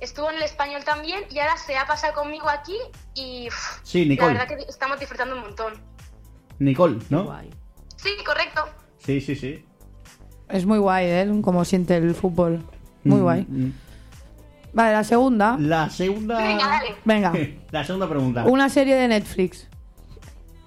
estuvo 0.00 0.30
en 0.30 0.36
el 0.36 0.42
español 0.44 0.82
también 0.84 1.24
y 1.28 1.40
ahora 1.40 1.56
se 1.58 1.76
ha 1.76 1.86
pasado 1.86 2.14
conmigo 2.14 2.48
aquí 2.48 2.78
y 3.14 3.48
uf, 3.48 3.80
Sí, 3.82 4.04
la 4.04 4.10
Nicole. 4.10 4.32
verdad 4.34 4.48
que 4.48 4.64
estamos 4.70 4.98
disfrutando 4.98 5.34
un 5.34 5.42
montón. 5.42 5.74
Nicole, 6.60 6.98
¿no? 7.10 7.36
Sí, 7.96 8.10
correcto. 8.24 8.66
Sí, 8.98 9.20
sí, 9.20 9.34
sí. 9.36 9.67
Es 10.48 10.66
muy 10.66 10.78
guay, 10.78 11.06
¿eh? 11.06 11.40
Como 11.42 11.64
siente 11.64 11.96
el 11.96 12.14
fútbol. 12.14 12.62
Muy 13.04 13.18
Mm, 13.20 13.22
guay. 13.22 13.42
mm. 13.48 13.72
Vale, 14.72 14.92
la 14.92 15.04
segunda. 15.04 15.56
La 15.58 15.88
segunda. 15.90 16.38
Venga, 16.38 16.66
dale. 16.68 16.94
Venga. 17.04 17.32
La 17.70 17.84
segunda 17.84 18.08
pregunta. 18.08 18.44
Una 18.44 18.68
serie 18.68 18.94
de 18.96 19.08
Netflix. 19.08 19.66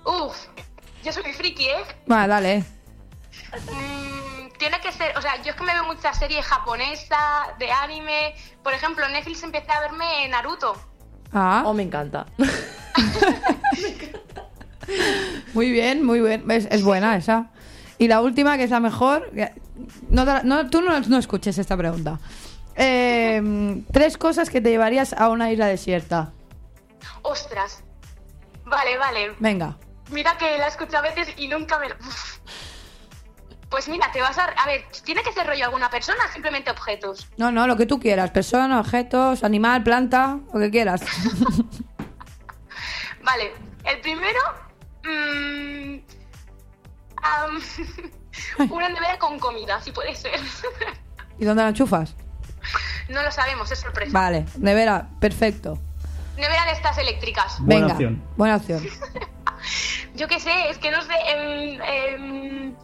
Uf, 0.06 0.36
yo 1.04 1.12
soy 1.12 1.24
muy 1.24 1.34
friki, 1.34 1.66
¿eh? 1.66 1.84
Vale, 2.08 2.28
dale. 2.28 2.60
Mm, 2.60 4.50
tiene 4.58 4.80
que 4.82 4.92
ser, 4.92 5.16
o 5.18 5.22
sea, 5.22 5.36
yo 5.44 5.52
es 5.52 5.56
que 5.56 5.64
me 5.64 5.74
veo 5.74 5.86
muchas 5.86 6.18
series 6.18 6.46
japonesas, 6.46 7.58
de 7.60 7.72
anime. 7.72 8.34
Por 8.64 8.74
ejemplo, 8.74 9.08
Netflix 9.10 9.44
empecé 9.44 9.72
a 9.72 9.82
verme 9.82 10.28
Naruto. 10.30 10.74
Ah, 11.34 11.64
Oh, 11.66 11.74
me 11.74 11.84
encanta. 11.84 12.26
muy 15.54 15.72
bien, 15.72 16.04
muy 16.06 16.20
bien. 16.22 16.50
Es, 16.52 16.68
es 16.72 16.84
buena 16.84 17.16
esa. 17.16 17.52
Y 18.02 18.08
la 18.08 18.22
última, 18.22 18.58
que 18.58 18.64
es 18.64 18.72
la 18.72 18.80
mejor. 18.80 19.30
No, 20.10 20.26
no, 20.42 20.70
tú 20.72 20.82
no, 20.82 21.00
no 21.02 21.18
escuches 21.20 21.60
esta 21.60 21.78
pregunta. 21.78 22.18
Eh, 22.76 23.84
tres 23.94 24.18
cosas 24.18 24.50
que 24.50 24.60
te 24.60 24.72
llevarías 24.72 25.14
a 25.14 25.30
una 25.30 25.52
isla 25.52 25.68
desierta. 25.68 26.32
Ostras. 27.22 27.84
Vale, 28.66 28.98
vale. 28.98 29.36
Venga. 29.38 29.78
Mira 30.10 30.36
que 30.40 30.58
la 30.58 30.70
escucho 30.70 30.98
a 30.98 31.02
veces 31.02 31.28
y 31.38 31.48
nunca 31.48 31.78
me... 31.78 31.90
Uf. 32.08 32.40
Pues 33.70 33.88
mira, 33.88 34.12
te 34.12 34.20
vas 34.20 34.36
a... 34.40 34.46
A 34.46 34.66
ver, 34.66 34.84
¿tiene 35.06 35.22
que 35.22 35.32
ser 35.32 35.46
rollo 35.46 35.66
alguna 35.66 35.92
persona? 35.92 36.22
Simplemente 36.34 36.72
objetos. 36.72 37.28
No, 37.38 37.52
no, 37.52 37.68
lo 37.68 37.78
que 37.78 37.86
tú 37.86 38.00
quieras. 38.00 38.32
Persona, 38.32 38.80
objetos, 38.80 39.44
animal, 39.44 39.84
planta, 39.84 40.40
lo 40.52 40.60
que 40.60 40.72
quieras. 40.72 41.02
Vale, 43.24 43.54
el 43.84 44.02
primero... 44.02 44.40
mm, 45.04 46.11
am, 47.22 47.60
una 48.70 48.90
nevera 48.90 49.18
con 49.20 49.40
comida, 49.40 49.82
si 49.82 49.92
puede 49.92 50.16
ser. 50.16 50.40
¿Y 51.40 51.46
dónde 51.46 51.64
la 51.64 51.70
enchufas? 51.70 52.16
no 53.10 53.22
lo 53.24 53.32
sabemos, 53.32 53.72
es 53.72 53.80
sorpresa. 53.80 54.12
Vale, 54.14 54.46
nevera, 54.58 55.08
perfecto. 55.20 55.80
Nevera 56.38 56.66
de 56.66 56.72
estas 56.72 56.98
eléctricas. 56.98 57.58
Buena 57.60 57.82
Venga, 57.82 57.94
opción. 57.94 58.24
buena 58.38 58.56
opción. 58.56 58.84
Yo 60.16 60.28
qué 60.28 60.40
sé, 60.40 60.70
es 60.70 60.78
que 60.78 60.92
no 60.92 61.02
sé... 61.02 61.14
em, 61.28 61.82
em, 61.82 62.76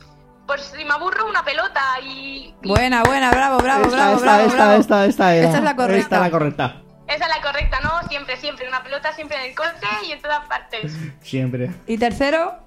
pues 0.46 0.62
si 0.76 0.84
me 0.86 0.94
aburro 0.94 1.28
una 1.28 1.44
pelota 1.44 1.82
y... 2.02 2.54
y- 2.62 2.68
Buena, 2.68 3.04
buena, 3.04 3.30
bravo, 3.32 3.58
bravo, 3.60 3.84
esta, 3.86 3.96
bravo, 3.96 4.16
esta, 4.16 4.26
bravo, 4.26 4.44
esta, 4.48 4.56
bravo. 4.58 4.80
esta, 4.80 5.06
esta 5.06 5.36
era. 5.36 5.46
Esta 5.48 5.58
es 5.60 5.64
la 5.64 5.76
correcta. 5.76 6.04
Esta 6.04 6.16
es 6.16 6.22
la 6.22 6.32
correcta. 6.32 6.82
Esa 7.08 7.24
es 7.26 7.30
la 7.36 7.42
correcta, 7.42 7.80
¿no? 7.82 8.08
Siempre, 8.10 8.38
siempre. 8.38 8.68
Una 8.68 8.84
pelota 8.84 9.14
siempre 9.14 9.38
en 9.38 9.50
el 9.50 9.56
coche 9.56 9.88
y 10.08 10.12
en 10.14 10.22
todas 10.22 10.46
partes. 10.48 10.94
Siempre. 11.22 11.72
Y 11.86 11.98
tercero, 11.98 12.60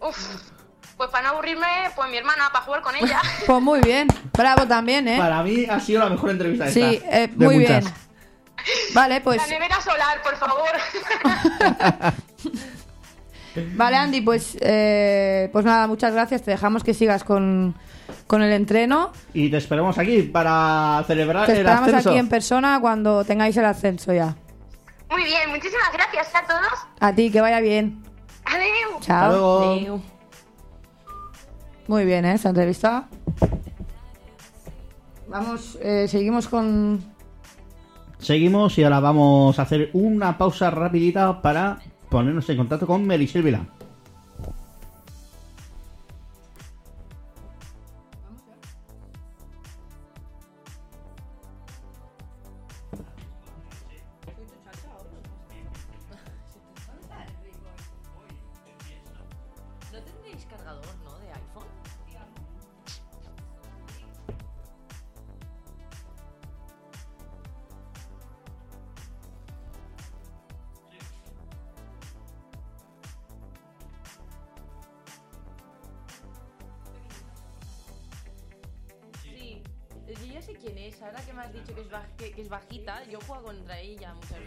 Uf. 0.00 0.16
Pues 1.00 1.08
para 1.08 1.28
no 1.28 1.30
aburrirme, 1.30 1.66
pues 1.96 2.10
mi 2.10 2.18
hermana, 2.18 2.50
para 2.52 2.62
jugar 2.62 2.82
con 2.82 2.94
ella. 2.94 3.22
pues 3.46 3.62
muy 3.62 3.80
bien. 3.80 4.06
Bravo 4.36 4.66
también, 4.66 5.08
¿eh? 5.08 5.16
Para 5.16 5.42
mí 5.42 5.64
ha 5.64 5.80
sido 5.80 6.00
la 6.00 6.10
mejor 6.10 6.28
entrevista 6.28 6.68
esta. 6.68 6.78
Sí, 6.78 7.00
eh, 7.10 7.26
de 7.26 7.46
muy 7.46 7.60
muchas. 7.60 7.84
bien. 7.84 7.94
Vale, 8.92 9.22
pues 9.22 9.38
La 9.38 9.46
nevera 9.46 9.80
solar, 9.80 10.20
por 10.22 10.36
favor. 10.36 10.68
Vale, 13.76 13.96
Andy, 13.96 14.20
pues, 14.20 14.58
eh, 14.60 15.48
pues 15.50 15.64
nada, 15.64 15.86
muchas 15.86 16.12
gracias. 16.12 16.42
Te 16.42 16.50
dejamos 16.50 16.84
que 16.84 16.92
sigas 16.92 17.24
con, 17.24 17.74
con 18.26 18.42
el 18.42 18.52
entreno. 18.52 19.10
Y 19.32 19.50
te 19.50 19.56
esperamos 19.56 19.96
aquí 19.96 20.24
para 20.24 21.02
celebrar 21.06 21.46
Te 21.46 21.52
el 21.52 21.58
esperamos 21.60 21.88
ascenso. 21.88 22.10
aquí 22.10 22.18
en 22.18 22.28
persona 22.28 22.78
cuando 22.78 23.24
tengáis 23.24 23.56
el 23.56 23.64
ascenso 23.64 24.12
ya. 24.12 24.36
Muy 25.08 25.24
bien, 25.24 25.48
muchísimas 25.48 25.90
gracias 25.94 26.28
a 26.34 26.46
todos. 26.46 26.86
A 27.00 27.14
ti, 27.14 27.30
que 27.30 27.40
vaya 27.40 27.60
bien. 27.60 28.02
Adiós. 28.44 29.00
Chao. 29.00 29.72
Adeu. 29.72 30.02
Muy 31.90 32.04
bien, 32.04 32.24
¿eh? 32.24 32.34
Esta 32.34 32.50
entrevista. 32.50 33.08
Vamos, 35.26 35.76
eh, 35.82 36.06
seguimos 36.06 36.46
con... 36.46 37.00
Seguimos 38.20 38.78
y 38.78 38.84
ahora 38.84 39.00
vamos 39.00 39.58
a 39.58 39.62
hacer 39.62 39.90
una 39.92 40.38
pausa 40.38 40.70
rapidita 40.70 41.42
para 41.42 41.80
ponernos 42.08 42.48
en 42.48 42.58
contacto 42.58 42.86
con 42.86 43.04
Merisel 43.04 43.42
Vilán. 43.42 43.68
Yo 83.10 83.20
juego 83.20 83.42
contra 83.42 83.78
ella 83.80 84.14
muchas 84.14 84.39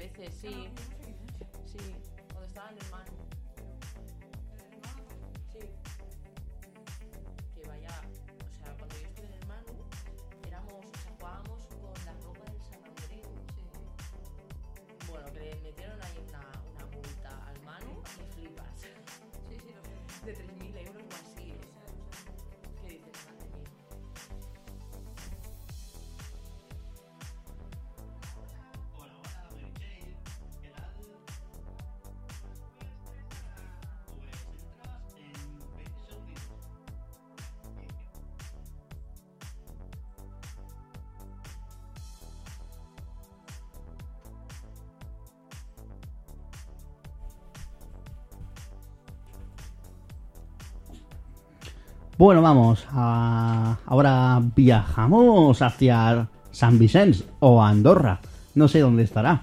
Bueno, 52.18 52.42
vamos. 52.42 52.86
a- 52.92 53.78
Ahora 53.86 54.42
viajamos 54.56 55.62
hacia 55.62 56.28
San 56.52 56.78
Vicente 56.80 57.20
o 57.40 57.62
Andorra. 57.62 58.20
No 58.56 58.68
sé 58.68 58.80
dónde 58.80 59.04
estará. 59.04 59.42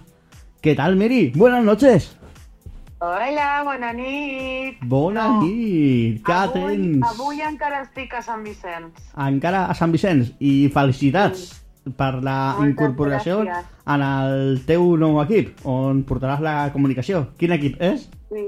¿Qué 0.61 0.75
tal, 0.75 0.97
Mary? 0.97 1.33
Buenas 1.35 1.65
noches. 1.65 2.17
Hola, 3.03 3.63
bona 3.65 3.93
nit. 3.95 4.77
Bona 4.83 5.41
nit. 5.41 6.23
Què 6.23 6.33
avui, 6.33 6.77
tens? 6.77 7.07
avui 7.09 7.41
encara 7.41 7.81
estic 7.83 8.13
a 8.15 8.21
Sant 8.23 8.45
Vicenç. 8.45 8.93
Encara 9.17 9.65
a 9.71 9.75
Sant 9.75 9.91
Vicenç. 9.93 10.35
I 10.39 10.69
felicitats 10.69 11.63
per 11.97 12.21
la 12.23 12.57
Moltes 12.59 12.69
incorporació 12.71 13.39
gràcies. 13.41 13.65
en 13.87 14.03
el 14.03 14.61
teu 14.67 14.97
nou 15.01 15.17
equip, 15.23 15.65
on 15.65 16.05
portaràs 16.05 16.41
la 16.45 16.71
comunicació. 16.75 17.29
Quin 17.39 17.53
equip 17.57 17.81
és? 17.81 18.11
Sí. 18.29 18.45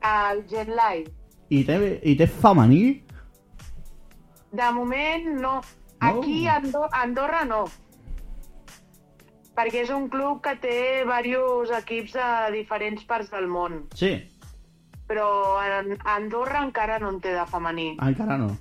El 0.00 0.46
Jet 0.48 0.68
Live. 0.68 1.10
I 1.50 1.64
té, 1.64 2.00
i 2.04 2.14
té 2.14 2.28
femení? 2.28 3.02
De 4.52 4.72
moment 4.74 5.26
no. 5.40 5.60
Aquí 6.00 6.46
a 6.48 6.56
Ando 6.56 6.84
a 6.88 7.02
Andorra 7.02 7.44
no. 7.44 7.64
Perquè 9.54 9.82
és 9.84 9.90
un 9.92 10.08
club 10.08 10.40
que 10.44 10.54
té 10.62 10.74
diversos 11.02 11.70
equips 11.76 12.14
a 12.16 12.28
diferents 12.54 13.04
parts 13.04 13.30
del 13.30 13.48
món. 13.50 13.82
Sí, 13.94 14.14
Però 15.10 15.58
a 15.58 15.80
a 15.82 16.14
Andorra 16.14 16.62
encara 16.62 17.00
no 17.02 17.08
en 17.10 17.20
té 17.20 17.32
de 17.34 17.44
femení. 17.50 17.96
encara 18.00 18.38
no. 18.38 18.56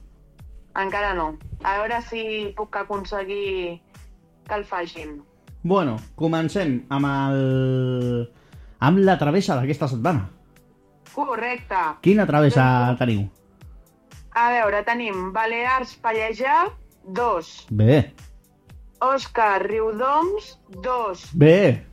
Encara 0.75 1.13
no. 1.13 1.37
A 1.63 1.77
veure 1.77 2.01
si 2.01 2.53
puc 2.57 2.75
aconseguir 2.75 3.79
que 4.47 4.55
el 4.55 4.65
facin. 4.65 5.21
Bueno, 5.61 5.97
comencem 6.15 6.85
amb 6.89 7.05
el... 7.05 8.33
amb 8.79 8.97
la 8.97 9.17
travessa 9.19 9.55
d'aquesta 9.59 9.87
setmana. 9.87 10.29
Correcte. 11.13 11.75
Quina 12.01 12.25
travessa 12.25 12.95
teniu? 12.97 13.27
A 14.35 14.49
veure, 14.53 14.83
tenim 14.85 15.31
Balears 15.33 15.95
Pallejà, 16.03 16.69
2. 17.03 17.53
Bé, 17.71 18.13
Òscar 18.99 19.63
Riudoms, 19.65 20.59
2. 20.83 21.29
bé. 21.33 21.85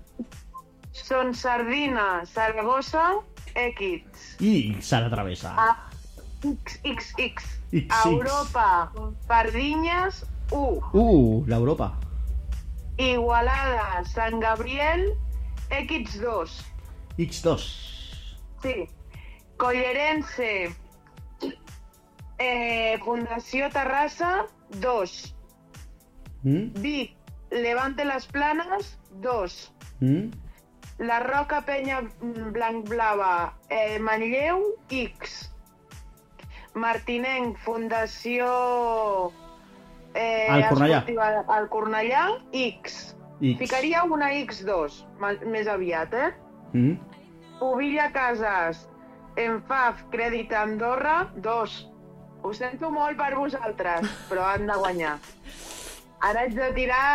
Son 0.92 1.34
Sardina, 1.34 2.24
Saragossa, 2.26 3.20
X. 3.54 4.36
I 4.40 4.76
se 4.80 5.00
la 5.00 5.10
travessa. 5.10 5.54
A 5.56 5.90
XXX. 6.42 7.44
XX. 7.72 8.04
Europa, 8.06 8.92
Pardinyes, 9.26 10.24
1. 10.50 10.90
Uh, 10.92 11.44
l'Europa. 11.46 11.92
Igualada, 12.96 14.04
Sant 14.04 14.40
Gabriel, 14.40 15.12
X2. 15.70 16.50
X2. 17.18 17.56
Sí. 18.62 18.88
Collerense, 19.56 20.74
eh, 22.38 22.98
Fundació 23.04 23.68
Terrassa, 23.70 24.46
2. 24.80 25.34
¿Mm? 26.42 26.80
Vic, 26.80 27.14
Levante 27.50 28.04
las 28.04 28.26
Planes, 28.26 28.98
2. 29.20 29.72
¿Mm? 30.00 30.30
La 30.98 31.20
Roca 31.20 31.60
Penya 31.62 32.00
Blanc 32.20 32.88
Blava, 32.88 33.54
eh, 33.68 33.98
Manlleu, 33.98 34.62
X. 34.90 35.52
Martinenc, 36.74 37.56
Fundació... 37.58 39.32
Eh, 40.14 40.46
Al 40.48 40.68
Cornellà. 40.70 41.04
Al 41.48 41.68
Cornellà, 41.68 42.24
X. 42.52 43.14
X. 43.40 43.58
Ficaria 43.60 44.02
una 44.04 44.30
X2, 44.32 45.02
ma- 45.20 45.34
més 45.44 45.68
aviat, 45.68 46.14
eh? 46.16 46.30
¿Mm? 46.72 46.94
Ovilla 47.64 48.10
Casas, 48.12 48.86
Enfaf, 49.36 50.02
Crèdit 50.12 50.52
Andorra, 50.56 51.30
2. 51.44 51.76
Ho 52.46 52.52
sento 52.54 52.92
molt 52.94 53.16
per 53.18 53.32
vosaltres, 53.34 54.06
però 54.28 54.44
han 54.46 54.68
de 54.68 54.74
guanyar. 54.78 55.16
Ara 56.22 56.44
haig 56.44 56.52
de 56.54 56.68
tirar 56.76 57.06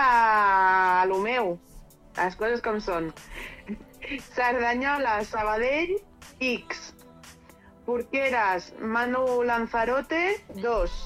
a 1.00 1.06
lo 1.08 1.22
meu, 1.24 1.54
les 2.18 2.36
coses 2.36 2.60
com 2.66 2.82
són. 2.84 3.08
Cerdanyola, 4.36 5.22
Sabadell, 5.24 5.94
X. 6.44 6.92
Porqueres, 7.86 8.74
Manu 8.84 9.24
Lanzarote, 9.48 10.44
2. 10.60 11.00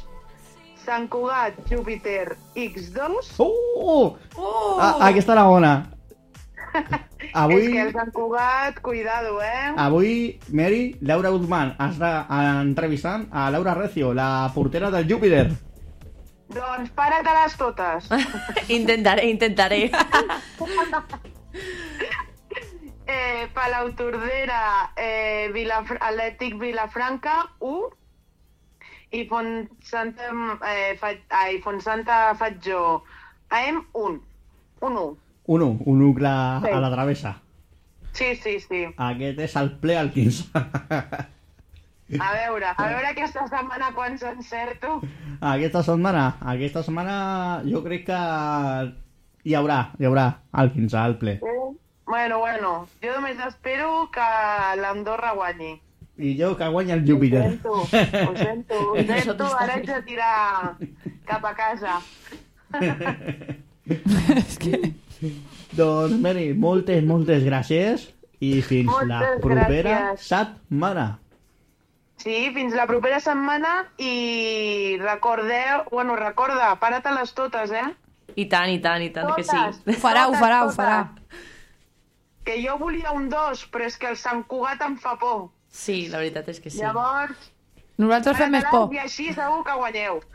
Sant 0.88 1.06
Cugat, 1.14 1.62
Júpiter, 1.70 2.34
X2. 2.56 3.36
Oh! 3.38 4.18
Oh! 4.34 4.78
Ah, 4.82 4.96
aquesta 5.12 5.38
era 5.38 5.46
bona. 5.46 5.76
És 7.26 7.32
Avui, 7.34 7.72
que 7.72 7.82
el 7.82 7.92
Sant 7.94 8.12
Cugat, 8.16 8.80
cuidado, 8.82 9.42
eh? 9.42 9.74
avui, 9.76 10.40
Mary, 10.54 10.96
Laura 11.02 11.32
Guzmán 11.34 11.74
està 11.82 12.26
entrevistant 12.62 13.26
a 13.32 13.50
Laura 13.52 13.74
Recio, 13.76 14.14
la 14.14 14.50
portera 14.56 14.92
del 14.94 15.08
Júpiter. 15.10 15.50
Doncs 16.56 16.92
para-te-les 16.96 17.58
totes. 17.58 18.10
intentaré, 18.80 19.30
intentaré. 19.32 19.90
Eh, 23.08 23.48
Palau 23.54 23.92
Tordera, 23.94 24.92
eh, 24.98 25.52
Vilafr 25.54 26.00
Atlètic 26.02 26.56
Vilafranca, 26.58 27.52
1. 27.60 27.92
I 29.14 29.28
Font 29.30 29.70
Santa, 29.86 30.32
eh, 30.66 30.98
fa, 30.98 31.12
ai, 31.30 31.62
Font 31.62 31.78
Santa 31.86 32.34
Fatjó, 32.34 33.04
AM, 33.54 33.86
1. 33.94 34.18
1, 34.82 34.98
1. 35.04 35.25
Un 35.48 35.62
1, 35.62 35.82
un 35.86 36.02
1 36.02 36.14
clar 36.16 36.62
Sí. 36.64 36.70
a 36.74 36.80
la 36.82 36.92
travessa. 36.92 37.36
Sí, 38.14 38.36
sí, 38.36 38.60
sí. 38.60 38.86
Aquest 38.98 39.40
és 39.40 39.56
el 39.60 39.72
ple 39.80 39.98
al 39.98 40.12
15. 40.12 40.46
A 42.20 42.28
veure, 42.34 42.66
a 42.78 42.86
veure 42.88 43.08
aquesta 43.10 43.48
setmana 43.50 43.92
quan 43.96 44.18
s'encerto. 44.18 45.02
Aquesta 45.42 45.82
setmana, 45.84 46.38
aquesta 46.42 46.84
setmana 46.86 47.62
jo 47.66 47.82
crec 47.84 48.06
que 48.06 48.20
hi 49.44 49.56
haurà, 49.58 49.80
hi 50.00 50.06
haurà 50.06 50.28
el 50.62 50.72
15 50.72 50.98
al 51.02 51.18
ple. 51.18 51.40
Eh? 51.42 51.64
Bueno, 52.06 52.38
bueno, 52.40 52.88
jo 53.02 53.16
només 53.16 53.40
espero 53.48 54.10
que 54.14 54.28
l'Andorra 54.82 55.34
guanyi. 55.34 55.82
I 56.18 56.36
jo 56.40 56.56
que 56.56 56.68
guanya 56.72 56.94
el 56.94 57.02
Ho 57.04 57.08
Júpiter. 57.16 57.42
sento, 57.50 57.72
ho 57.74 57.86
sento, 57.88 58.80
ho 58.94 58.96
sento, 59.04 59.50
ara 59.60 59.74
haig 59.74 59.86
de 59.90 60.02
tirar 60.04 60.78
cap 61.26 61.44
a 61.44 61.54
casa. 61.58 62.00
És 64.38 64.58
que... 64.58 64.94
doncs, 65.80 66.14
Mary, 66.22 66.54
moltes, 66.54 67.04
moltes 67.04 67.44
gràcies 67.46 68.10
i 68.44 68.62
fins 68.62 68.92
la 69.08 69.20
Moltes 69.22 69.42
propera 69.44 70.00
gràcies. 70.14 70.28
setmana. 70.30 71.08
Sí, 72.18 72.50
fins 72.56 72.74
la 72.74 72.86
propera 72.88 73.20
setmana 73.20 73.86
i 74.02 74.98
recordeu, 75.02 75.84
bueno, 75.92 76.16
recorda, 76.16 76.72
para-te-les 76.80 77.34
totes, 77.38 77.72
eh? 77.76 77.90
I 78.36 78.46
tant, 78.52 78.70
i 78.72 78.80
tant, 78.82 79.02
i 79.04 79.10
tant 79.14 79.30
que 79.36 79.44
sí. 79.44 79.52
Totes. 79.52 79.82
Ho 79.86 79.92
farà, 80.02 80.24
ho 80.28 80.32
Totes, 80.34 80.40
farà, 80.42 80.62
ho 80.64 80.70
totes. 80.72 80.78
farà. 80.80 81.10
Que 82.46 82.60
jo 82.64 82.78
volia 82.78 83.12
un 83.16 83.30
2, 83.30 83.66
però 83.74 83.86
és 83.90 83.98
que 83.98 84.08
el 84.12 84.18
Sant 84.22 84.44
Cugat 84.48 84.82
em 84.86 84.96
fa 85.02 85.16
por. 85.22 85.48
Sí, 85.70 86.08
la 86.12 86.18
veritat 86.22 86.50
és 86.54 86.60
que 86.64 86.70
sí. 86.70 86.80
Llavors, 86.82 87.52
Nosaltres 87.98 88.38
fem 88.38 88.52
més 88.52 88.66
por. 88.72 88.90
i 88.94 88.98
així 89.00 89.34
segur 89.34 89.64
que 89.64 89.74
guanyeu. 89.80 90.22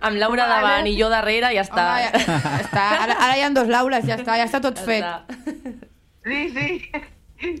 Amb 0.00 0.16
Laura 0.16 0.46
Vale. 0.46 0.54
davant 0.54 0.86
i 0.86 0.96
jo 1.00 1.08
darrere 1.10 1.52
ja 1.54 1.62
està. 1.62 1.84
Home, 1.90 2.02
ja, 2.02 2.10
ja 2.12 2.58
està. 2.62 2.84
Ara, 3.04 3.14
ara 3.18 3.36
hi 3.36 3.42
ha 3.42 3.50
dos 3.50 3.68
Laures, 3.68 4.04
ja 4.06 4.16
està, 4.16 4.36
ja 4.38 4.44
està 4.46 4.60
tot 4.60 4.76
Ja 4.78 4.84
fet. 4.84 5.04
està. 5.04 5.24
Sí, 6.24 6.50
sí, 6.54 6.90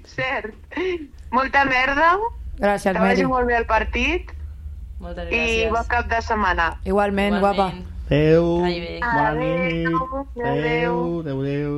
cert. 0.04 0.54
Molta 1.30 1.64
merda, 1.64 2.16
Gràcies, 2.58 2.92
que 2.92 2.98
vagi 2.98 3.22
Mary. 3.22 3.26
molt 3.26 3.46
bé 3.46 3.56
el 3.56 3.66
partit 3.66 4.32
Moltes 4.98 5.28
i 5.30 5.36
gràcies. 5.36 5.70
bon 5.72 5.84
cap 5.88 6.06
de 6.10 6.20
setmana. 6.22 6.80
Igualment, 6.84 7.38
guapa. 7.40 7.72
Igualment. 7.72 7.94
Adéu, 8.08 8.60
Vagi 8.62 8.80
bé. 8.80 9.00
bona 9.00 9.32
nit. 9.34 9.86
Adéu, 9.86 10.00
Adéu, 10.44 11.20
adéu, 11.20 11.40
adéu. 11.40 11.74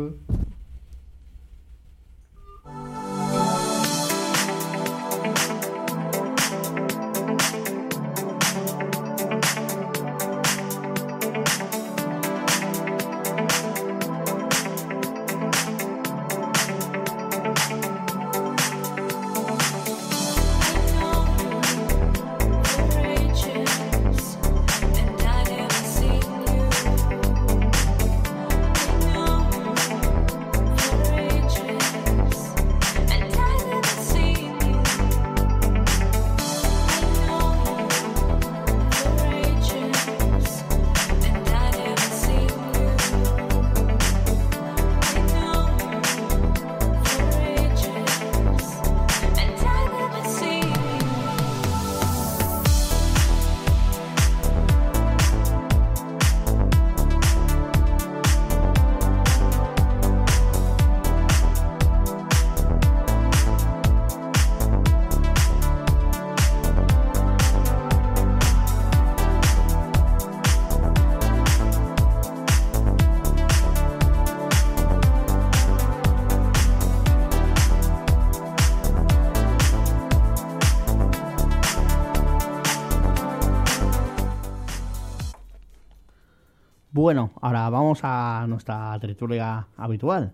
Bueno, 87.01 87.31
ahora 87.41 87.71
vamos 87.71 88.01
a 88.03 88.45
nuestra 88.47 88.95
tertulia 89.01 89.67
habitual. 89.79 90.33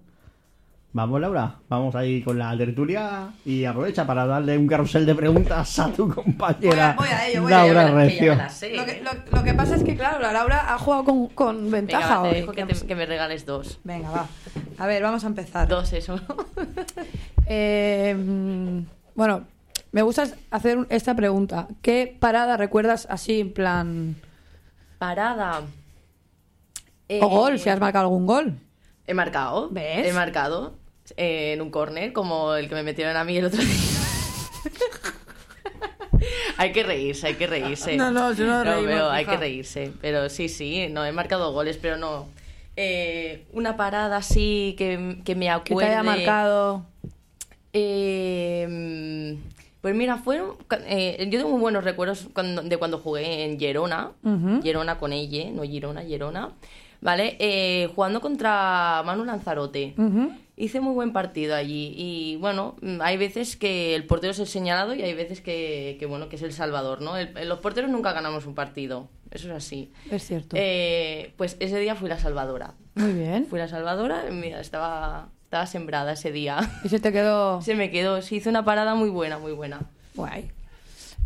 Vamos, 0.93 1.21
Laura, 1.21 1.55
vamos 1.69 1.95
ahí 1.95 2.23
con 2.23 2.39
la 2.41 2.57
tertulia 2.57 3.29
y 3.45 3.65
aprovecha 3.65 4.05
para 4.05 4.27
darle 4.27 4.59
un 4.59 4.67
carrusel 4.67 5.07
de 5.07 5.15
preguntas 5.15 5.79
a 5.79 5.93
tu 5.93 6.09
compañera 6.13 6.97
Voy 6.99 7.07
a- 7.07 7.13
voy 7.13 7.19
a 7.21 7.29
ello, 7.29 7.43
voy 7.43 7.53
a 7.53 7.57
Laura 7.67 7.83
ello, 7.87 7.95
Recio. 7.97 8.35
las 8.35 8.55
sé. 8.55 8.75
Lo 8.77 8.85
que, 8.85 9.01
lo, 9.01 9.11
lo 9.39 9.45
que 9.45 9.55
pasa 9.55 9.77
es 9.77 9.85
que, 9.85 9.95
claro, 9.95 10.19
la 10.19 10.33
Laura 10.33 10.75
ha 10.75 10.79
jugado 10.79 11.05
con, 11.05 11.29
con 11.29 11.57
Venga, 11.57 11.71
ventaja 11.77 12.17
va, 12.17 12.23
te 12.25 12.29
hoy. 12.31 12.35
dejo 12.41 12.53
que, 12.53 12.65
te- 12.67 12.87
que 12.87 12.95
me 12.97 13.07
regales 13.07 13.47
dos. 13.47 13.79
Venga, 13.85 14.11
va. 14.11 14.27
A 14.79 14.87
ver, 14.89 15.05
vamos 15.05 15.23
a 15.23 15.29
empezar. 15.29 15.69
Dos, 15.69 15.93
eso. 15.93 16.19
Eh, 17.49 18.83
bueno, 19.15 19.45
me 19.93 20.03
gusta 20.03 20.25
hacer 20.51 20.85
esta 20.89 21.15
pregunta. 21.15 21.69
¿Qué 21.81 22.17
parada 22.19 22.57
recuerdas 22.57 23.07
así, 23.09 23.39
en 23.41 23.53
plan... 23.53 24.17
Parada. 24.99 25.61
Eh, 27.09 27.21
O 27.23 27.29
gol, 27.29 27.59
si 27.59 27.69
has 27.69 27.79
marcado 27.81 28.05
algún 28.07 28.27
gol? 28.27 28.55
He 29.07 29.15
marcado. 29.15 29.69
¿Ves? 29.71 30.07
He 30.07 30.13
marcado. 30.13 30.75
eh, 31.17 31.53
en 31.53 31.63
un 31.63 31.71
córner, 31.71 32.13
como 32.13 32.55
el 32.55 32.69
que 32.69 32.75
me 32.75 32.83
metieron 32.83 33.17
a 33.17 33.25
mí 33.25 33.37
el 33.37 33.45
otro 33.47 33.63
día. 33.63 33.71
hay 36.57 36.73
que 36.73 36.83
reírse, 36.83 37.27
hay 37.29 37.35
que 37.35 37.47
reírse. 37.47 37.97
No, 37.97 38.11
no, 38.11 38.35
si 38.35 38.43
no 38.43 38.65
nos 38.65 38.67
reímos, 38.67 38.87
pero 38.93 39.11
hay 39.11 39.25
que 39.25 39.37
reírse. 39.37 39.93
Pero 40.01 40.29
sí, 40.29 40.49
sí, 40.49 40.89
no, 40.91 41.05
he 41.05 41.13
marcado 41.13 41.53
goles, 41.53 41.79
pero 41.81 41.97
no. 41.97 42.27
Eh, 42.77 43.45
una 43.53 43.77
parada 43.77 44.17
así 44.19 44.75
que, 44.77 45.19
que 45.25 45.35
me 45.35 45.47
Que 45.47 45.51
acuerde. 45.51 45.89
te 45.91 45.95
haya 45.95 46.03
marcado... 46.03 46.85
Eh, 47.73 49.37
pues 49.83 49.95
mira, 49.95 50.17
fueron. 50.17 50.53
eh, 50.87 51.29
yo 51.31 51.39
tengo 51.39 51.51
muy 51.53 51.61
buenos 51.61 51.85
recuerdos 51.85 52.27
cuando- 52.33 52.63
de 52.63 52.77
cuando 52.79 52.99
jugué 52.99 53.45
en. 53.45 53.57
Ujú. 54.25 54.63
Girona 54.63 54.99
con 54.99 55.13
ella, 55.13 55.51
no 55.53 55.63
Girona, 55.63 56.03
Girona. 56.03 56.51
¿Vale? 57.01 57.37
Eh, 57.39 57.89
jugando 57.95 58.21
contra 58.21 59.03
Manu 59.05 59.25
Lanzarote. 59.25 59.95
Hice 60.59 60.81
muy 60.81 60.95
buen 60.95 61.13
partido 61.13 61.55
allí. 61.55 61.93
Y 61.97 62.37
bueno, 62.37 62.77
mm, 62.81 63.01
hay 63.03 63.17
veces 63.19 63.57
que 63.57 63.95
el 63.95 64.05
portero 64.07 64.31
es 64.31 64.39
el 64.39 64.47
señalado 64.47 64.95
y 64.95 65.03
hay 65.03 65.13
veces 65.15 65.41
que, 65.43 65.97
que, 65.99 66.07
bueno, 66.07 66.29
que 66.31 66.37
es 66.37 66.43
el 66.43 66.53
salvador, 66.53 67.03
¿no? 67.03 67.17
El- 67.19 67.35
los 67.49 67.59
porteros 67.59 67.91
nunca 67.91 68.13
ganamos 68.13 68.47
un 68.47 68.55
partido. 68.55 69.09
Eso 69.31 69.49
es 69.49 69.55
así. 69.55 69.93
Es 70.11 70.25
cierto. 70.27 70.57
Eh, 70.59 71.35
pues 71.37 71.57
ese 71.61 71.79
día 71.79 71.95
fui 71.95 72.09
la 72.09 72.19
salvadora. 72.19 72.73
Muy 72.95 73.13
bien. 73.13 73.47
Fui 73.47 73.59
la 73.59 73.69
salvadora, 73.69 74.25
mira, 74.31 74.61
estaba, 74.61 75.29
estaba 75.45 75.67
sembrada 75.67 76.13
ese 76.13 76.33
día. 76.33 76.59
Y 76.85 76.89
se 76.89 77.01
te 77.01 77.13
quedó 77.13 77.61
Se 77.61 77.75
me 77.75 77.91
quedó, 77.91 78.23
se 78.23 78.37
hizo 78.37 78.49
una 78.49 78.65
parada 78.65 78.95
muy 78.95 79.11
buena, 79.11 79.39
muy 79.39 79.53
buena. 79.53 79.81
guay. 80.15 80.51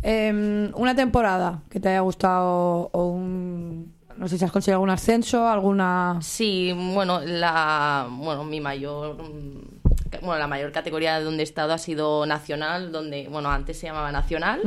Em, 0.03 0.71
una 0.75 0.95
temporada 0.95 1.61
que 1.69 1.79
te 1.79 1.89
haya 1.89 1.99
gustado 2.01 2.89
o 2.91 3.05
un... 3.07 3.93
No 4.21 4.27
sé 4.27 4.37
si 4.37 4.45
has 4.45 4.51
conseguido 4.51 4.75
algún 4.75 4.91
ascenso, 4.91 5.47
alguna... 5.47 6.19
Sí, 6.21 6.71
bueno, 6.93 7.21
la, 7.21 8.07
bueno, 8.07 8.43
mi 8.43 8.61
mayor, 8.61 9.15
mm, 9.19 10.21
bueno, 10.21 10.37
la 10.37 10.45
mayor 10.45 10.71
categoría 10.71 11.19
donde 11.19 11.41
he 11.41 11.43
estado 11.43 11.73
ha 11.73 11.79
sido 11.79 12.27
nacional, 12.27 12.91
donde, 12.91 13.27
bueno, 13.29 13.49
antes 13.49 13.79
se 13.79 13.87
llamaba 13.87 14.11
nacional. 14.11 14.61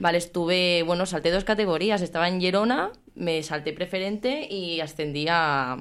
Vale, 0.00 0.18
estuve, 0.18 0.82
bueno, 0.82 1.06
salté 1.06 1.30
dos 1.30 1.44
categorías. 1.44 2.02
Estaba 2.02 2.26
en 2.26 2.40
Girona, 2.40 2.90
me 3.14 3.44
salté 3.44 3.72
preferente 3.72 4.52
y 4.52 4.80
ascendí 4.80 5.28
a, 5.30 5.76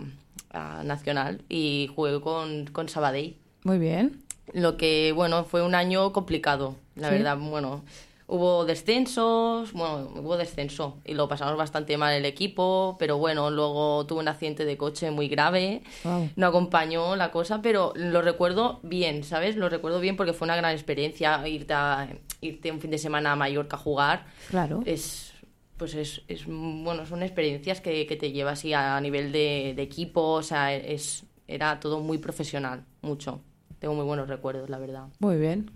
a 0.51 0.83
nacional 0.83 1.41
y 1.49 1.89
jugué 1.95 2.21
con, 2.21 2.67
con 2.67 2.89
Sabadell. 2.89 3.37
Muy 3.63 3.79
bien. 3.79 4.21
Lo 4.53 4.77
que, 4.77 5.13
bueno, 5.13 5.45
fue 5.45 5.63
un 5.63 5.73
año 5.73 6.13
complicado, 6.13 6.75
la 6.95 7.09
¿Sí? 7.09 7.15
verdad. 7.15 7.37
Bueno, 7.39 7.83
hubo 8.27 8.65
descensos, 8.65 9.71
bueno, 9.73 10.09
hubo 10.15 10.35
descenso 10.37 10.97
y 11.05 11.13
lo 11.13 11.27
pasamos 11.27 11.55
bastante 11.57 11.97
mal 11.97 12.13
el 12.15 12.25
equipo, 12.25 12.95
pero 12.97 13.17
bueno, 13.17 13.51
luego 13.51 14.05
tuve 14.07 14.19
un 14.21 14.27
accidente 14.27 14.65
de 14.65 14.77
coche 14.77 15.11
muy 15.11 15.27
grave, 15.27 15.83
Wow. 16.03 16.29
no 16.35 16.47
acompañó 16.47 17.15
la 17.15 17.29
cosa, 17.31 17.61
pero 17.61 17.93
lo 17.95 18.21
recuerdo 18.21 18.79
bien, 18.83 19.23
¿sabes? 19.23 19.55
Lo 19.57 19.69
recuerdo 19.69 19.99
bien 19.99 20.17
porque 20.17 20.33
fue 20.33 20.45
una 20.45 20.55
gran 20.55 20.71
experiencia 20.73 21.47
irte, 21.47 21.73
a- 21.73 22.09
irte 22.41 22.71
un 22.71 22.81
fin 22.81 22.91
de 22.91 22.97
semana 22.97 23.31
a 23.33 23.35
Mallorca 23.35 23.75
a 23.75 23.79
jugar. 23.79 24.25
Claro. 24.49 24.81
Es, 24.85 25.33
pues 25.77 25.93
es, 25.93 26.21
es, 26.27 26.45
bueno, 26.47 27.05
son 27.05 27.21
experiencias 27.21 27.79
que, 27.81 28.07
que 28.07 28.15
te 28.15 28.31
llevas 28.31 28.65
y 28.65 28.73
a 28.73 28.99
nivel 29.01 29.31
de, 29.31 29.73
de 29.75 29.81
equipo, 29.83 30.21
o 30.31 30.41
sea, 30.43 30.73
es, 30.73 31.25
era 31.47 31.79
todo 31.79 31.99
muy 31.99 32.17
profesional, 32.17 32.85
mucho. 33.01 33.41
Tengo 33.77 33.93
muy 33.93 34.05
buenos 34.05 34.27
recuerdos, 34.29 34.69
la 34.69 34.79
verdad. 34.79 35.03
Muy 35.19 35.35
bien. 35.37 35.69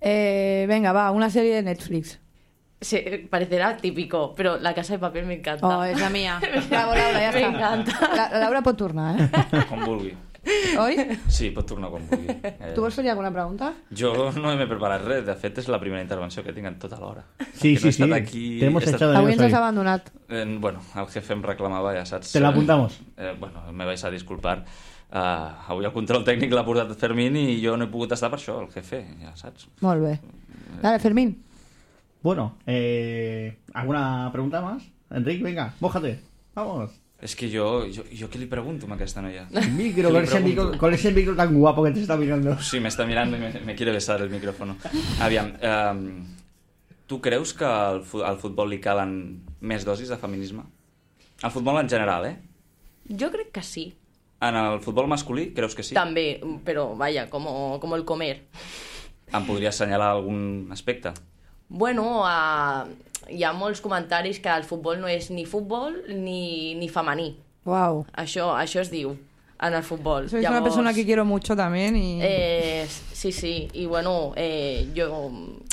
Eh, 0.00 0.64
venga, 0.68 0.92
va, 0.92 1.10
una 1.10 1.30
serie 1.30 1.54
de 1.56 1.62
Netflix. 1.62 2.18
Se, 2.80 3.26
parecerá 3.30 3.76
típico, 3.76 4.32
pero 4.34 4.56
La 4.58 4.72
Casa 4.74 4.94
de 4.94 4.98
Papel 4.98 5.26
me 5.26 5.34
encanta. 5.34 5.66
Oh, 5.66 5.84
es 5.84 6.00
la 6.00 6.08
mía. 6.08 6.40
Bravo, 6.70 6.94
Laura, 6.94 7.20
ya 7.20 7.32
Me 7.32 7.38
está. 7.42 7.48
encanta. 7.48 8.10
La, 8.16 8.38
Laura 8.40 8.62
pot 8.62 8.76
tornar, 8.76 9.20
eh? 9.20 9.30
Com 9.68 9.84
vulgui. 9.84 10.14
Oi? 10.80 10.94
Sí, 11.28 11.50
pot 11.52 11.66
tornar 11.68 11.90
quan 11.92 12.06
vulgui. 12.08 12.32
Eh, 12.42 12.72
Tu 12.74 12.80
vols 12.80 12.96
fer 12.96 13.04
alguna 13.12 13.28
pregunta? 13.30 13.74
Jo 13.92 14.30
no 14.32 14.54
m'he 14.56 14.64
preparat 14.66 15.04
res, 15.04 15.26
de 15.26 15.34
fet 15.36 15.58
és 15.60 15.68
la 15.68 15.76
primera 15.82 16.00
intervenció 16.00 16.40
que 16.42 16.54
tinc 16.56 16.70
en 16.70 16.78
tota 16.80 16.96
l'hora. 17.02 17.26
Sí, 17.52 17.74
Que 17.74 17.74
no 17.74 17.80
sí, 17.82 17.88
estat 17.92 18.08
sí. 18.08 18.14
Aquí, 18.16 18.44
Te 18.60 18.66
hemos 18.70 18.82
he 18.82 18.86
estat- 18.86 18.96
echado 18.96 19.12
de 19.12 19.18
Avui 19.18 19.32
ens 19.34 19.40
menos 19.42 19.52
has 19.52 19.58
hoy. 19.58 19.62
abandonat. 19.62 20.08
Eh, 20.30 20.56
bueno, 20.58 20.80
el 20.96 21.06
jefe 21.12 21.34
em 21.36 21.42
reclamava, 21.44 21.92
ja 21.92 22.06
saps. 22.08 22.32
Te 22.32 22.40
la 22.40 22.48
apuntamos. 22.48 22.98
Eh, 23.18 23.34
bueno, 23.38 23.70
me 23.74 23.84
vais 23.84 24.02
a 24.02 24.10
disculpar. 24.10 24.64
Uh, 25.10 25.70
avui 25.72 25.86
el 25.88 25.90
control 25.90 26.22
tècnic 26.22 26.52
l'ha 26.54 26.62
portat 26.62 26.92
Fermín 26.98 27.34
i 27.34 27.58
jo 27.58 27.74
no 27.74 27.88
he 27.88 27.90
pogut 27.90 28.12
estar 28.14 28.28
per 28.30 28.38
això, 28.38 28.60
el 28.62 28.68
jefe, 28.70 29.02
ja 29.18 29.34
saps. 29.34 29.66
Molt 29.82 30.04
bé. 30.04 30.12
Dale, 30.82 31.00
Fermín. 31.02 31.34
Bueno, 32.22 32.58
eh, 32.66 33.58
¿alguna 33.74 34.28
pregunta 34.30 34.60
más? 34.60 34.84
Enrique, 35.10 35.42
venga, 35.42 35.74
mójate. 35.80 36.20
Vamos. 36.54 36.92
És 37.20 37.34
que 37.36 37.50
jo, 37.52 37.84
jo, 37.92 38.04
jo 38.16 38.28
què 38.32 38.38
li 38.40 38.46
pregunto 38.48 38.88
a 38.88 38.94
aquesta 38.96 39.20
noia? 39.20 39.46
Micro, 39.76 40.08
con 40.12 40.24
ese 40.24 40.40
micro, 40.40 40.66
con 40.78 40.94
ese 40.94 41.12
micro 41.12 41.34
tan 41.36 41.52
guapo 41.54 41.84
que 41.84 41.92
te 41.92 42.00
está 42.00 42.16
mirando. 42.16 42.56
Sí, 42.64 42.80
m'està 42.80 43.04
mirant 43.08 43.34
i 43.36 43.40
me, 43.40 43.50
me 43.66 43.74
quiere 43.76 43.92
besar 43.92 44.22
el 44.22 44.30
micrófono. 44.32 44.78
Aviam, 45.20 45.52
um, 45.60 46.06
tu 47.06 47.20
creus 47.20 47.52
que 47.52 47.66
al, 47.66 48.04
al 48.24 48.38
futbol 48.40 48.70
li 48.72 48.80
calen 48.80 49.12
més 49.60 49.84
dosis 49.84 50.08
de 50.08 50.16
feminisme? 50.16 50.64
Al 51.42 51.52
futbol 51.52 51.80
en 51.80 51.90
general, 51.92 52.24
eh? 52.30 52.36
Yo 53.04 53.30
creo 53.30 53.50
que 53.52 53.62
sí. 53.62 53.90
En 54.40 54.56
el 54.56 54.80
futbol 54.80 55.06
masculí, 55.06 55.52
creus 55.52 55.74
que 55.74 55.82
sí? 55.82 55.94
También, 55.94 56.62
pero 56.64 56.96
vaya, 56.96 57.28
como, 57.28 57.78
como 57.80 57.96
el 57.96 58.04
comer. 58.04 58.46
Em 59.30 59.44
podries 59.46 59.76
assenyalar 59.76 60.16
algun 60.16 60.72
aspecte? 60.72 61.12
Bueno, 61.68 62.24
a, 62.26 62.88
hi 63.30 63.44
ha 63.44 63.52
molts 63.54 63.82
comentaris 63.84 64.40
que 64.42 64.50
el 64.50 64.64
futbol 64.66 64.98
no 64.98 65.10
és 65.10 65.30
ni 65.30 65.44
futbol 65.46 66.00
ni, 66.08 66.74
ni 66.74 66.88
femení. 66.90 67.34
Wow. 67.68 68.06
Això, 68.18 68.48
això 68.56 68.80
es 68.82 68.90
diu 68.90 69.12
en 69.60 69.76
el 69.76 69.84
futbol. 69.84 70.28
Sois 70.32 70.46
una 70.48 70.62
persona 70.64 70.94
que 70.94 71.04
quiero 71.04 71.24
mucho 71.24 71.54
también 71.54 71.96
y... 71.96 72.18
Eh, 72.22 72.88
sí, 72.88 73.30
sí, 73.30 73.68
i 73.74 73.86
bueno, 73.86 74.32
eh, 74.36 74.88
jo 74.96 75.30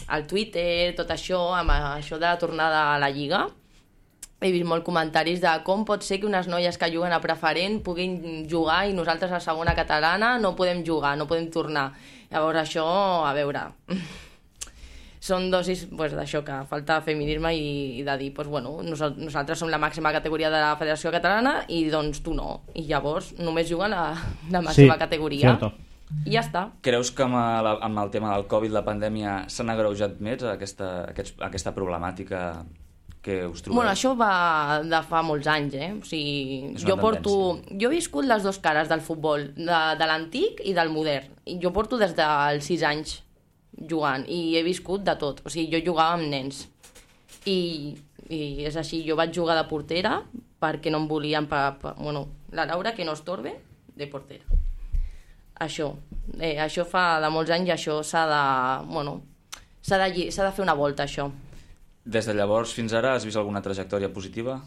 al 0.07 0.28
Twitter, 0.28 0.93
tot 0.95 1.09
això, 1.15 1.55
amb 1.55 1.72
això 1.72 2.20
de 2.20 2.28
la 2.28 2.38
tornada 2.38 2.93
a 2.93 2.99
la 2.99 3.09
Lliga, 3.09 3.47
he 4.42 4.52
vist 4.54 4.68
molt 4.70 4.84
comentaris 4.86 5.40
de 5.42 5.50
com 5.66 5.82
pot 5.86 6.04
ser 6.06 6.20
que 6.22 6.28
unes 6.30 6.46
noies 6.48 6.78
que 6.78 6.92
juguen 6.94 7.12
a 7.16 7.22
preferent 7.24 7.80
puguin 7.84 8.46
jugar 8.50 8.84
i 8.90 8.94
nosaltres 8.94 9.32
a 9.34 9.40
segona 9.42 9.74
catalana 9.76 10.36
no 10.38 10.56
podem 10.56 10.84
jugar, 10.86 11.16
no 11.18 11.26
podem 11.28 11.50
tornar. 11.50 11.92
Llavors 12.30 12.60
això, 12.62 12.86
a 13.26 13.34
veure, 13.34 13.64
són 15.28 15.50
dosis 15.52 15.88
pues, 15.90 16.14
d'això, 16.16 16.44
que 16.46 16.56
falta 16.70 17.00
feminisme 17.04 17.50
i, 17.58 17.66
i 18.00 18.04
de 18.06 18.14
dir, 18.22 18.30
pues, 18.36 18.48
bueno, 18.48 18.76
nosal- 18.86 19.18
nosaltres 19.18 19.60
som 19.60 19.70
la 19.74 19.80
màxima 19.82 20.12
categoria 20.14 20.52
de 20.54 20.60
la 20.62 20.76
Federació 20.80 21.12
Catalana 21.12 21.64
i 21.74 21.82
doncs 21.92 22.22
tu 22.24 22.36
no. 22.38 22.62
I 22.78 22.86
llavors 22.88 23.34
només 23.42 23.68
juguen 23.72 23.96
a 23.98 24.06
la 24.54 24.62
màxima 24.62 24.94
Sí, 24.94 25.00
categoria. 25.00 25.50
cierto. 25.58 25.74
I 26.24 26.32
ja 26.38 26.40
està. 26.46 26.62
Creus 26.86 27.10
que 27.12 27.26
amb, 27.26 27.36
la, 27.36 27.74
amb 27.84 28.00
el 28.00 28.12
tema 28.14 28.30
del 28.36 28.46
Covid, 28.48 28.72
la 28.72 28.86
pandèmia, 28.86 29.42
s'han 29.52 29.74
agreujat 29.74 30.22
més 30.24 30.46
aquesta, 30.48 30.92
aquests, 31.10 31.34
aquesta 31.44 31.74
problemàtica 31.76 32.62
que 33.28 33.46
us 33.46 33.62
trobeu? 33.62 33.82
Bueno, 33.82 33.92
això 33.92 34.14
va 34.16 34.80
de 34.88 35.02
fa 35.04 35.22
molts 35.26 35.50
anys, 35.52 35.76
eh? 35.76 35.92
O 36.00 36.08
sigui, 36.08 36.74
jo 36.80 36.96
porto... 37.02 37.34
Jo 37.68 37.90
he 37.90 37.98
viscut 37.98 38.28
les 38.28 38.46
dues 38.46 38.60
cares 38.64 38.88
del 38.88 39.04
futbol, 39.04 39.50
de, 39.58 39.80
de 40.00 40.08
l'antic 40.08 40.62
i 40.64 40.74
del 40.78 40.92
modern. 40.94 41.34
I 41.52 41.58
jo 41.64 41.74
porto 41.76 42.00
des 42.00 42.16
dels 42.16 42.70
6 42.72 42.86
anys 42.88 43.18
jugant 43.92 44.24
i 44.32 44.56
he 44.56 44.64
viscut 44.66 45.04
de 45.06 45.18
tot. 45.20 45.44
O 45.44 45.52
sigui, 45.52 45.68
jo 45.76 45.92
jugava 45.92 46.16
amb 46.16 46.30
nens. 46.32 46.64
I, 47.48 47.58
i 48.32 48.40
és 48.68 48.78
així, 48.80 49.02
jo 49.08 49.18
vaig 49.20 49.36
jugar 49.36 49.58
de 49.60 49.68
portera 49.68 50.22
perquè 50.64 50.94
no 50.94 51.04
em 51.04 51.10
volien... 51.12 51.50
Pa, 51.52 51.74
pa, 51.82 51.94
bueno, 52.00 52.28
la 52.56 52.66
Laura, 52.70 52.96
que 52.96 53.06
no 53.06 53.18
estorbe, 53.18 53.58
de 53.98 54.08
portera. 54.08 54.62
Això. 55.68 55.92
Eh, 56.40 56.56
això 56.62 56.86
fa 56.88 57.18
de 57.24 57.34
molts 57.34 57.52
anys 57.52 57.74
i 57.74 57.76
això 57.76 58.00
s'ha 58.08 58.24
de... 58.32 58.42
Bueno, 58.94 59.20
s'ha 59.84 60.00
de, 60.06 60.30
de 60.32 60.56
fer 60.56 60.64
una 60.64 60.78
volta, 60.78 61.04
això. 61.04 61.28
Des 62.08 62.26
de 62.30 62.34
llavors 62.38 62.72
fins 62.76 62.93
ara 62.95 63.16
has 63.18 63.26
vist 63.28 63.36
alguna 63.39 63.62
trajectòria 63.62 64.08
positiva? 64.16 64.62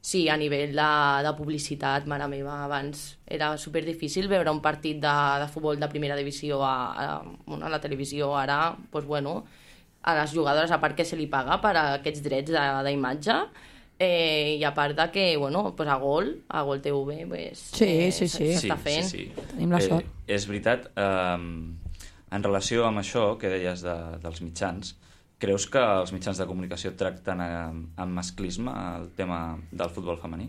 Sí, 0.00 0.22
a 0.30 0.36
nivell 0.40 0.72
de, 0.72 0.88
de 1.26 1.32
publicitat, 1.36 2.06
mare 2.08 2.28
meva, 2.30 2.62
abans 2.64 3.18
era 3.26 3.50
super 3.58 3.82
difícil 3.84 4.28
veure 4.30 4.50
un 4.54 4.60
partit 4.64 5.00
de, 5.02 5.14
de 5.42 5.48
futbol 5.52 5.76
de 5.82 5.88
primera 5.90 6.16
divisió 6.16 6.62
a, 6.64 6.76
a, 6.92 7.08
bueno, 7.44 7.66
a 7.66 7.68
la 7.68 7.80
televisió. 7.82 8.30
Ara, 8.38 8.76
pues, 8.92 9.04
bueno, 9.04 9.44
a 10.02 10.14
les 10.20 10.32
jugadores, 10.32 10.70
a 10.70 10.78
part 10.80 10.96
que 10.96 11.04
se 11.04 11.18
li 11.18 11.26
paga 11.26 11.58
per 11.60 11.74
a 11.76 11.82
aquests 11.98 12.22
drets 12.24 12.54
de- 12.54 12.62
d'imatge, 12.86 13.36
eh, 13.98 14.54
i 14.56 14.62
a 14.64 14.70
part 14.72 14.96
de 14.96 15.08
que, 15.12 15.26
bueno, 15.36 15.74
pues 15.76 15.88
a 15.90 15.96
Gol, 16.00 16.30
a 16.48 16.62
Gol 16.62 16.80
TV, 16.80 17.26
pues, 17.28 17.58
Sí, 17.74 17.84
eh, 18.06 18.12
sí, 18.12 18.28
sí. 18.28 18.52
s'està 18.54 18.78
fent. 18.78 19.04
Sí, 19.04 19.26
sí. 19.26 19.42
Tenim 19.50 19.74
la 19.74 19.80
sort. 19.82 20.06
és 20.28 20.46
veritat, 20.46 20.88
eh, 20.94 21.36
en 22.30 22.42
relació 22.46 22.86
amb 22.86 23.02
això 23.02 23.32
que 23.36 23.50
deies 23.50 23.82
de, 23.82 23.98
dels 24.22 24.40
mitjans, 24.46 24.94
creus 25.38 25.66
que 25.70 25.82
els 26.02 26.12
mitjans 26.14 26.38
de 26.40 26.46
comunicació 26.46 26.94
tracten 26.98 27.42
eh, 27.42 27.66
amb 28.02 28.14
masclisme 28.14 28.72
el 28.98 29.10
tema 29.18 29.58
del 29.70 29.92
futbol 29.94 30.18
femení? 30.18 30.48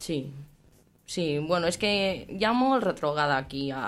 Sí, 0.00 0.22
sí, 1.04 1.26
bueno, 1.38 1.68
és 1.68 1.76
que 1.80 1.90
hi 2.24 2.44
ha 2.44 2.54
molt 2.56 2.84
retrogada 2.86 3.36
aquí 3.36 3.68
a, 3.70 3.82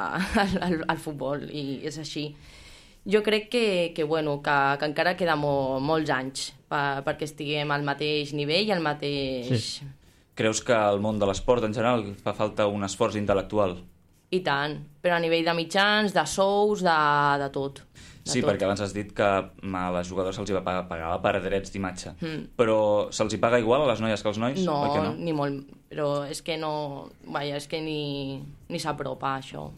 al, 0.44 0.58
al, 0.68 0.76
al 0.92 1.00
futbol 1.00 1.48
i 1.48 1.80
és 1.88 1.98
així. 2.02 2.28
Jo 3.08 3.22
crec 3.26 3.48
que, 3.50 3.64
que, 3.96 4.04
bueno, 4.04 4.36
que, 4.42 4.58
que 4.78 4.86
encara 4.86 5.16
queda 5.18 5.34
mo, 5.34 5.80
molts 5.82 6.12
anys 6.14 6.52
per, 6.70 7.02
perquè 7.06 7.26
estiguem 7.26 7.72
al 7.74 7.82
mateix 7.86 8.36
nivell 8.36 8.68
i 8.68 8.76
al 8.76 8.84
mateix... 8.84 9.50
Sí. 9.80 9.90
Creus 10.38 10.62
que 10.64 10.72
al 10.72 11.02
món 11.04 11.18
de 11.20 11.26
l'esport 11.28 11.64
en 11.66 11.74
general 11.76 12.06
fa 12.22 12.32
falta 12.32 12.64
un 12.70 12.86
esforç 12.86 13.18
intel·lectual? 13.20 13.74
I 14.32 14.38
tant, 14.40 14.78
però 15.04 15.18
a 15.18 15.20
nivell 15.20 15.44
de 15.44 15.52
mitjans, 15.52 16.14
de 16.16 16.22
sous, 16.24 16.80
de, 16.80 16.94
de 17.42 17.48
tot. 17.52 17.82
Sí, 18.24 18.40
tot. 18.40 18.52
perquè 18.52 18.66
abans 18.68 18.80
has 18.84 18.92
dit 18.94 19.10
que 19.16 19.28
mm, 19.62 19.74
a 19.74 19.86
les 19.96 20.10
jugadores 20.10 20.36
se'ls 20.38 20.50
hi 20.50 20.54
va 20.54 20.62
pagar, 20.62 20.84
pagava 20.90 21.18
per 21.24 21.40
drets 21.42 21.72
d'imatge. 21.74 22.14
Mm. 22.20 22.44
Però 22.58 22.78
se'ls 23.10 23.34
hi 23.34 23.40
paga 23.42 23.58
igual 23.58 23.82
a 23.82 23.88
les 23.90 24.02
noies 24.04 24.22
que 24.22 24.30
als 24.30 24.38
nois? 24.38 24.60
No, 24.66 24.78
no? 24.94 25.14
ni 25.18 25.34
molt, 25.34 25.64
però 25.90 26.22
és 26.30 26.42
que 26.46 26.58
no... 26.60 27.08
Vaja, 27.26 27.58
és 27.58 27.66
que 27.70 27.82
ni, 27.82 28.38
ni 28.70 28.82
s'apropa 28.82 29.36
això. 29.40 29.70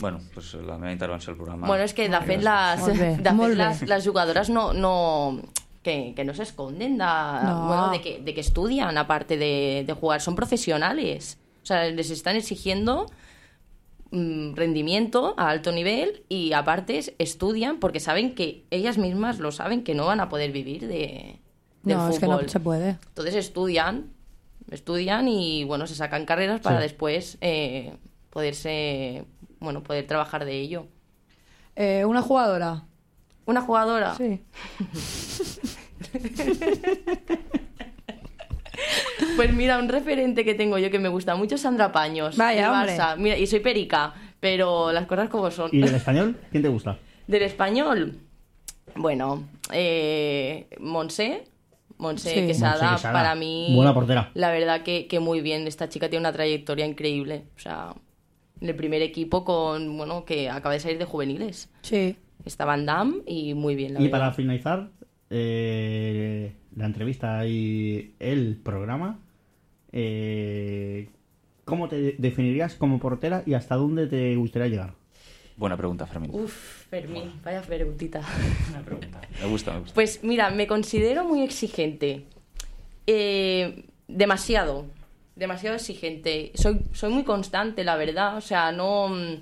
Bueno, 0.00 0.20
pues 0.32 0.54
la 0.54 0.78
meva 0.78 0.92
intervenció 0.92 1.32
al 1.32 1.36
programa... 1.36 1.66
Bueno, 1.66 1.84
és 1.84 1.92
que 1.92 2.08
de 2.08 2.20
fet, 2.24 2.40
les, 2.46 2.82
Molt 2.86 3.00
bé, 3.00 3.10
de 3.26 3.36
fet 3.42 3.56
les, 3.58 3.82
les 3.90 4.06
jugadores 4.06 4.48
no, 4.54 4.70
no, 4.72 5.40
que, 5.82 6.14
que 6.14 6.24
no 6.24 6.34
se 6.34 6.44
esconden 6.44 6.96
de, 6.96 7.04
No. 7.04 7.66
bueno, 7.66 7.90
de, 7.90 8.00
que, 8.00 8.20
de 8.20 8.34
que 8.34 8.40
estudian 8.40 8.96
aparte 8.96 9.36
de, 9.36 9.84
de 9.86 9.92
jugar, 9.92 10.20
son 10.20 10.36
profesionales. 10.36 11.38
O 11.62 11.66
sea, 11.66 11.84
les 11.90 12.10
están 12.10 12.36
exigiendo 12.36 13.10
rendimiento 14.10 15.34
a 15.36 15.50
alto 15.50 15.72
nivel 15.72 16.24
y 16.28 16.52
aparte 16.52 16.98
es- 16.98 17.12
estudian 17.18 17.78
porque 17.78 18.00
saben 18.00 18.34
que 18.34 18.64
ellas 18.70 18.98
mismas 18.98 19.38
lo 19.38 19.52
saben 19.52 19.84
que 19.84 19.94
no 19.94 20.06
van 20.06 20.20
a 20.20 20.28
poder 20.28 20.50
vivir 20.52 20.86
de, 20.88 21.38
del 21.82 21.96
No, 21.96 22.02
fútbol. 22.02 22.12
es 22.14 22.18
que 22.20 22.26
no 22.26 22.48
se 22.48 22.60
puede. 22.60 22.88
Entonces 23.08 23.34
estudian, 23.34 24.10
estudian 24.70 25.28
y 25.28 25.64
bueno, 25.64 25.86
se 25.86 25.94
sacan 25.94 26.24
carreras 26.24 26.60
para 26.60 26.78
Sí. 26.78 26.82
después 26.84 27.38
eh, 27.40 27.94
poderse, 28.30 29.24
bueno, 29.60 29.82
poder 29.82 30.06
trabajar 30.06 30.44
de 30.44 30.58
ello. 30.58 30.86
Eh, 31.76 32.04
una 32.04 32.22
jugadora. 32.22 32.84
Una 33.46 33.60
jugadora. 33.62 34.14
Sí. 34.16 34.42
Pues 39.38 39.54
mira, 39.54 39.78
un 39.78 39.88
referente 39.88 40.44
que 40.44 40.54
tengo 40.54 40.78
yo 40.78 40.90
que 40.90 40.98
me 40.98 41.08
gusta 41.08 41.36
mucho 41.36 41.54
es 41.54 41.60
Sandra 41.60 41.92
Paños. 41.92 42.36
Vaya, 42.36 42.62
del 42.62 42.70
hombre. 42.70 42.96
Barça. 42.98 43.16
Mira, 43.16 43.38
y 43.38 43.46
soy 43.46 43.60
perica, 43.60 44.12
pero 44.40 44.90
las 44.92 45.06
cosas 45.06 45.28
como 45.28 45.50
son. 45.52 45.70
¿Y 45.72 45.80
del 45.80 45.94
español? 45.94 46.36
¿Quién 46.50 46.62
te 46.64 46.68
gusta? 46.68 46.98
Del 47.28 47.42
español, 47.42 48.18
bueno, 48.96 49.44
eh, 49.72 50.66
Monse, 50.80 51.44
Monse 51.98 52.30
Sí. 52.34 52.46
Quesada, 52.46 52.90
Monse 52.92 53.08
para 53.08 53.34
mí, 53.34 53.72
Buena 53.76 53.92
portera. 53.94 54.30
la 54.34 54.50
verdad 54.50 54.82
que, 54.82 55.06
que 55.06 55.20
muy 55.20 55.40
bien. 55.40 55.66
Esta 55.66 55.88
chica 55.88 56.08
tiene 56.08 56.20
una 56.22 56.32
trayectoria 56.32 56.84
increíble. 56.86 57.44
O 57.56 57.60
sea, 57.60 57.94
en 58.60 58.68
el 58.68 58.74
primer 58.74 59.02
equipo 59.02 59.44
con, 59.44 59.96
bueno, 59.96 60.24
que 60.24 60.50
acaba 60.50 60.72
de 60.74 60.80
salir 60.80 60.98
de 60.98 61.04
juveniles. 61.04 61.70
Sí. 61.82 62.16
Estaba 62.44 62.74
en 62.74 62.86
DAM 62.86 63.22
y 63.26 63.54
muy 63.54 63.76
bien, 63.76 63.94
la 63.94 64.00
Y 64.00 64.04
verdad. 64.04 64.18
para 64.18 64.32
finalizar 64.32 64.88
eh, 65.30 66.54
la 66.74 66.86
entrevista 66.86 67.46
y 67.46 68.14
el 68.18 68.56
programa, 68.56 69.18
eh, 69.92 71.08
¿cómo 71.64 71.88
te 71.88 72.14
definirías 72.18 72.74
como 72.74 72.98
portera 72.98 73.42
y 73.46 73.54
hasta 73.54 73.74
dónde 73.76 74.06
te 74.06 74.34
gustaría 74.36 74.68
llegar? 74.68 74.94
Buena 75.56 75.76
pregunta, 75.76 76.06
Fermín. 76.06 76.30
Uf, 76.32 76.86
Fermín, 76.88 77.32
vaya 77.42 77.62
preguntita. 77.62 78.20
Buena 78.70 78.84
pregunta. 78.84 79.20
Me 79.40 79.46
gusta, 79.48 79.72
me 79.72 79.78
gusta. 79.80 79.94
Pues 79.94 80.22
mira, 80.22 80.50
me 80.50 80.66
considero 80.68 81.24
muy 81.24 81.42
exigente. 81.42 82.24
Eh, 83.06 83.84
demasiado. 84.06 84.86
Demasiado 85.34 85.76
exigente. 85.76 86.52
Soy, 86.54 86.80
soy 86.92 87.12
muy 87.12 87.24
constante, 87.24 87.82
la 87.84 87.96
verdad. 87.96 88.36
O 88.36 88.40
sea, 88.40 88.70
no. 88.72 89.08
mm, 89.08 89.34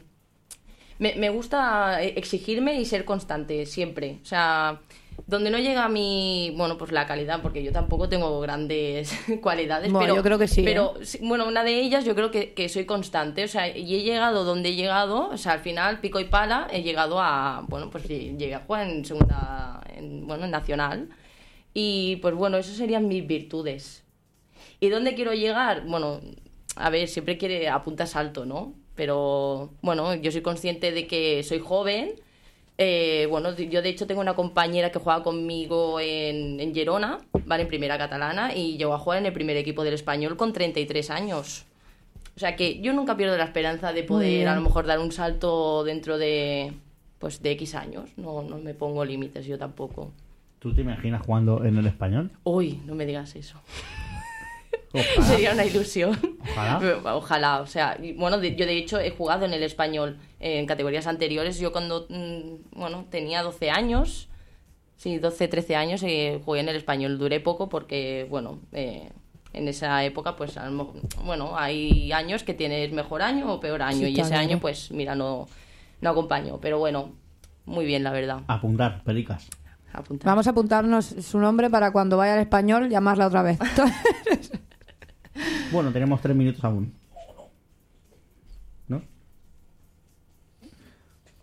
Me, 0.99 1.14
me 1.16 1.28
gusta 1.28 2.03
exigirme 2.03 2.80
y 2.80 2.86
ser 2.86 3.05
constante, 3.05 3.66
siempre. 3.66 4.18
O 4.22 4.24
sea, 4.24 4.80
donde 5.26 5.50
no 5.50 5.58
llega 5.58 5.88
mi. 5.88 6.52
Bueno, 6.56 6.78
pues 6.78 6.92
la 6.92 7.06
calidad, 7.06 7.42
porque 7.42 7.62
yo 7.62 7.72
tampoco 7.72 8.08
tengo 8.08 8.40
grandes 8.40 9.12
cualidades. 9.42 9.90
Bueno, 9.90 10.06
pero, 10.06 10.16
yo 10.16 10.22
creo 10.22 10.38
que 10.38 10.48
sí, 10.48 10.62
Pero, 10.62 10.94
¿eh? 11.00 11.18
bueno, 11.22 11.46
una 11.46 11.64
de 11.64 11.80
ellas 11.80 12.04
yo 12.04 12.14
creo 12.14 12.30
que, 12.30 12.54
que 12.54 12.68
soy 12.68 12.84
constante. 12.84 13.44
O 13.44 13.48
sea, 13.48 13.68
y 13.76 13.94
he 13.94 14.02
llegado 14.02 14.44
donde 14.44 14.70
he 14.70 14.74
llegado. 14.74 15.30
O 15.30 15.36
sea, 15.36 15.52
al 15.52 15.60
final, 15.60 16.00
pico 16.00 16.20
y 16.20 16.24
pala, 16.24 16.68
he 16.70 16.82
llegado 16.82 17.20
a. 17.20 17.64
Bueno, 17.68 17.90
pues 17.90 18.06
llegué 18.06 18.54
a 18.54 18.60
jugar 18.60 18.88
en 18.88 19.04
segunda. 19.04 19.80
En, 19.94 20.26
bueno, 20.26 20.44
en 20.44 20.50
nacional. 20.50 21.08
Y 21.74 22.16
pues 22.16 22.34
bueno, 22.34 22.56
esas 22.56 22.76
serían 22.76 23.08
mis 23.08 23.26
virtudes. 23.26 24.04
¿Y 24.80 24.88
dónde 24.88 25.14
quiero 25.14 25.34
llegar? 25.34 25.84
Bueno, 25.86 26.20
a 26.76 26.90
ver, 26.90 27.08
siempre 27.08 27.38
quiere 27.38 27.68
apuntas 27.68 28.16
alto, 28.16 28.46
¿no? 28.46 28.74
Pero 28.94 29.74
bueno, 29.82 30.14
yo 30.14 30.30
soy 30.32 30.42
consciente 30.42 30.92
de 30.92 31.06
que 31.06 31.42
soy 31.42 31.58
joven. 31.58 32.14
Eh, 32.79 33.27
bueno, 33.31 33.55
yo 33.57 33.81
de 33.81 33.89
hecho 33.89 34.07
tengo 34.07 34.20
una 34.20 34.35
compañera 34.35 34.91
que 34.91 34.99
juega 34.99 35.22
conmigo 35.22 35.99
en, 35.99 36.61
en 36.61 36.74
Girona, 36.74 37.18
¿vale? 37.47 37.62
En 37.62 37.68
primera 37.68 37.97
catalana, 37.97 38.55
y 38.55 38.77
llegó 38.77 38.93
a 38.93 38.99
jugar 38.99 39.18
en 39.20 39.27
el 39.27 39.33
primer 39.33 39.57
equipo 39.57 39.83
del 39.83 39.95
español 39.95 40.37
con 40.37 40.53
33 40.53 41.11
años. 41.11 41.64
O 42.37 42.39
sea 42.39 42.55
que 42.55 42.81
yo 42.83 42.93
nunca 42.93 43.16
pierdo 43.16 43.37
la 43.39 43.45
esperanza 43.45 43.95
de 43.95 44.03
poder 44.03 44.47
a 44.49 44.55
lo 44.55 44.61
mejor 44.61 44.85
dar 44.85 44.99
un 44.99 45.11
salto 45.11 45.85
dentro 45.85 46.18
de 46.18 46.72
pues 47.18 47.43
de 47.43 47.53
X 47.53 47.74
años. 47.74 48.11
No, 48.18 48.43
no 48.43 48.59
me 48.59 48.74
pongo 48.74 49.05
límites 49.07 49.47
yo 49.47 49.57
tampoco. 49.57 50.12
¿Tú 50.59 50.74
te 50.74 50.83
imaginas 50.83 51.24
jugando 51.24 51.64
en 51.64 51.79
el 51.79 51.87
español? 51.87 52.31
Uy, 52.45 52.83
no 52.85 52.95
me 52.95 53.07
digas 53.07 53.37
eso. 53.37 53.59
Ojalá. 54.97 55.26
Sería 55.26 55.53
una 55.53 55.64
ilusión. 55.64 56.18
Ojalá. 56.53 57.01
Ojalá, 57.16 57.61
o 57.61 57.66
sea, 57.66 57.99
bueno, 58.16 58.38
de- 58.38 58.55
yo 58.57 58.66
de 58.66 58.76
hecho 58.76 58.99
he 59.01 59.11
jugado 59.11 59.44
en 59.44 59.53
el 59.53 59.62
español 59.62 60.18
eh, 60.40 60.59
en 60.59 60.66
categorías 60.66 61.07
anteriores. 61.07 61.59
Yo 61.59 61.72
cuando, 61.72 62.07
mm, 62.09 62.78
bueno, 62.78 63.07
tenía 63.11 63.42
12 63.42 63.70
años, 63.70 64.28
sí, 64.97 65.18
12, 65.18 65.49
13 65.49 65.76
años, 65.76 66.03
eh, 66.03 66.40
jugué 66.44 66.61
en 66.61 66.68
el 66.68 66.76
español. 66.76 67.18
Duré 67.18 67.40
poco 67.40 67.68
porque, 67.68 68.26
bueno, 68.30 68.61
eh, 68.72 69.11
en 69.53 69.68
esa 69.68 70.05
época, 70.05 70.36
pues, 70.36 70.57
a 70.59 70.66
lo 70.68 70.72
mejor- 70.72 71.01
bueno, 71.24 71.57
hay 71.59 72.12
años 72.12 72.42
que 72.42 72.53
tienes 72.55 72.92
mejor 72.92 73.22
año 73.22 73.53
o 73.53 73.61
peor 73.61 73.82
año. 73.82 74.07
Sí, 74.07 74.12
y 74.14 74.20
ese 74.20 74.28
claro. 74.30 74.42
año, 74.42 74.59
pues, 74.61 74.90
mira, 74.90 75.14
no, 75.14 75.47
no 76.01 76.11
acompaño. 76.11 76.59
Pero 76.61 76.78
bueno, 76.78 77.12
muy 77.64 77.84
bien, 77.86 78.05
la 78.05 78.12
verdad. 78.12 78.40
Apuntar, 78.49 79.03
pelicas. 79.03 79.49
Apuntar. 79.92 80.26
Vamos 80.26 80.47
a 80.47 80.51
apuntarnos 80.51 81.07
su 81.07 81.38
nombre 81.38 81.70
para 81.70 81.90
cuando 81.90 82.18
vaya 82.18 82.34
al 82.34 82.40
español 82.40 82.90
llamarla 82.90 83.28
otra 83.28 83.40
vez. 83.42 83.59
Bueno, 85.72 85.91
tenemos 85.93 86.20
tres 86.20 86.37
minutos 86.37 86.62
aún. 86.64 86.93
¿No? 88.89 89.03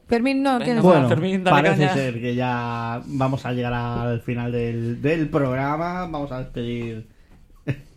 Fermín, 0.08 0.44
no, 0.44 0.60
tienes 0.60 0.84
Bueno, 0.84 1.02
Bueno, 1.02 1.10
Fermín, 1.10 1.44
dale 1.44 1.62
parece 1.64 1.82
caña. 1.88 1.94
ser 1.94 2.22
que 2.22 2.36
ya 2.36 3.02
vamos 3.06 3.46
a 3.46 3.52
llegar 3.54 3.74
al 3.74 4.22
final 4.22 4.52
del, 4.52 5.02
del 5.02 5.30
programa. 5.30 6.02
Vamos 6.02 6.32
a 6.32 6.40
despedir 6.40 7.08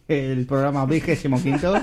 el 0.09 0.47
programa 0.47 0.87
vigésimo 0.87 1.41
quinto. 1.43 1.75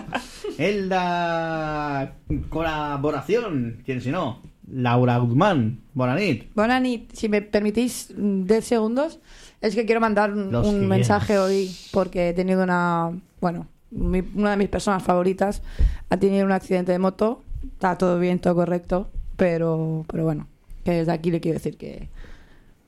En 0.58 0.88
la 0.90 2.14
colaboración, 2.50 3.82
¿quién 3.86 4.02
si 4.02 4.12
no? 4.12 4.42
Laura 4.72 5.18
Guzmán, 5.18 5.82
Bonanit. 5.94 6.54
Bonanit, 6.56 7.12
si 7.14 7.28
me 7.28 7.42
permitís 7.42 8.14
mm, 8.16 8.44
10 8.46 8.66
segundos, 8.66 9.20
es 9.62 9.76
que 9.76 9.86
quiero 9.86 10.00
mandar 10.00 10.32
un, 10.32 10.56
un 10.56 10.88
mensaje 10.88 11.38
hoy 11.38 11.70
porque 11.92 12.30
he 12.30 12.34
tenido 12.34 12.64
una, 12.64 13.12
bueno, 13.42 13.68
mi- 13.96 14.24
una 14.36 14.52
de 14.52 14.58
mis 14.58 14.70
personas 14.70 15.04
favoritas 15.04 15.62
ha 16.10 16.18
tenido 16.18 16.46
un 16.46 16.52
accidente 16.52 16.92
de 16.92 17.00
moto, 17.00 17.42
está 17.64 17.98
todo 17.98 18.20
bien, 18.20 18.40
todo 18.40 18.56
correcto, 18.56 19.10
pero, 19.38 20.06
pero 20.12 20.24
bueno, 20.24 20.48
que 20.84 20.92
desde 20.92 21.12
aquí 21.12 21.32
le 21.32 21.40
quiero 21.40 21.58
decir 21.58 21.78
que, 21.78 22.10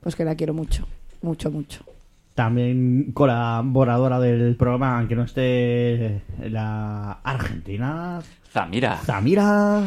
pues 0.00 0.14
que 0.16 0.24
la 0.24 0.34
quiero 0.34 0.54
mucho, 0.54 0.86
mucho, 1.22 1.50
mucho. 1.50 1.84
También 2.34 3.12
colaboradora 3.14 4.20
del 4.20 4.56
programa, 4.56 4.98
aunque 4.98 5.16
no 5.16 5.22
esté 5.24 6.20
la 6.50 7.12
Argentina, 7.24 8.20
Zamira. 8.52 8.96
Zamira. 8.98 9.82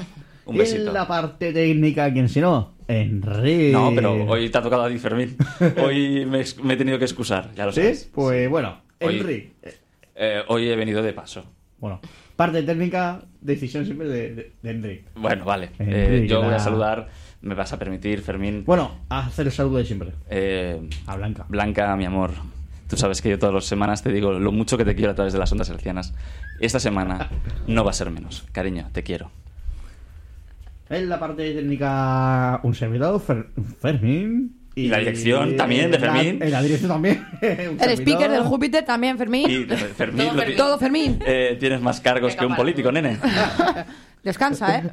Un 0.45 0.57
besito. 0.57 0.87
En 0.87 0.93
la 0.95 1.07
parte 1.07 1.53
técnica, 1.53 2.11
¿quién 2.11 2.27
si 2.27 2.41
no? 2.41 2.71
Enrique. 2.87 3.69
No, 3.71 3.91
pero 3.93 4.13
hoy 4.25 4.49
te 4.49 4.57
ha 4.57 4.63
tocado 4.63 4.81
a 4.83 4.89
ti, 4.89 4.97
Fermín. 4.97 5.37
Hoy 5.83 6.25
me, 6.25 6.39
he 6.41 6.75
tenido 6.77 6.97
que 6.97 7.05
excusar, 7.05 7.53
ya 7.53 7.67
lo 7.67 7.71
¿Sí? 7.71 7.81
sabes. 7.81 8.09
Pues 8.11 8.49
bueno, 8.49 8.77
Enrique. 8.99 9.53
Eh, 10.21 10.43
hoy 10.49 10.67
he 10.67 10.75
venido 10.75 11.01
de 11.01 11.13
paso. 11.13 11.45
Bueno, 11.79 12.01
parte 12.35 12.61
técnica, 12.63 13.21
decisión 13.39 13.85
siempre 13.85 14.09
de, 14.09 14.51
de. 14.61 15.05
Bueno, 15.15 15.45
vale. 15.45 15.69
Eh, 15.79 16.25
yo 16.29 16.43
voy 16.43 16.53
a 16.53 16.59
saludar, 16.59 17.07
me 17.41 17.55
vas 17.55 17.71
a 17.71 17.79
permitir, 17.79 18.21
Fermín. 18.21 18.63
Bueno, 18.65 18.99
a 19.07 19.19
hacer 19.27 19.45
el 19.45 19.53
saludo 19.53 19.77
de 19.77 19.85
siempre. 19.85 20.11
Eh, 20.29 20.89
A 21.07 21.15
Blanca. 21.15 21.45
Blanca, 21.47 21.95
mi 21.95 22.03
amor, 22.03 22.31
tú 22.89 22.97
sabes 22.97 23.21
que 23.21 23.29
yo 23.29 23.39
todas 23.39 23.55
las 23.55 23.63
semanas 23.65 24.03
te 24.03 24.11
digo 24.11 24.33
lo 24.33 24.51
mucho 24.51 24.77
que 24.77 24.83
te 24.83 24.93
quiero 24.93 25.11
a 25.13 25.15
través 25.15 25.31
de 25.31 25.39
las 25.39 25.49
ondas 25.53 25.69
hercianas. 25.69 26.13
Esta 26.59 26.81
semana 26.81 27.29
no 27.67 27.85
va 27.85 27.91
a 27.91 27.93
ser 27.93 28.11
menos. 28.11 28.45
Cariño, 28.51 28.89
te 28.91 29.03
quiero. 29.03 29.31
En 30.89 31.07
la 31.07 31.17
parte 31.17 31.53
técnica, 31.53 32.59
un 32.63 32.75
servidor, 32.75 33.21
Fer- 33.21 33.47
Fermín. 33.79 34.58
Y, 34.75 34.87
la 34.87 34.99
dirección 34.99 35.57
también 35.57 35.91
de 35.91 35.99
Fermín. 35.99 36.39
La, 36.39 36.49
la 36.49 36.61
dirección 36.61 36.89
también. 36.89 37.25
El 37.41 37.91
speaker 37.91 38.31
del 38.31 38.43
Júpiter 38.43 38.85
también, 38.85 39.17
Fermín. 39.17 39.49
Y 39.49 39.65
Fermín 39.65 40.29
todo, 40.29 40.45
lo, 40.45 40.55
todo, 40.55 40.77
Fermín. 40.77 41.19
Eh, 41.25 41.57
tienes 41.59 41.81
más 41.81 41.99
cargos 41.99 42.35
que, 42.35 42.45
un 42.45 42.55
político, 42.55 42.91
nene. 42.91 43.17
Descansa, 44.23 44.77
¿eh? 44.77 44.83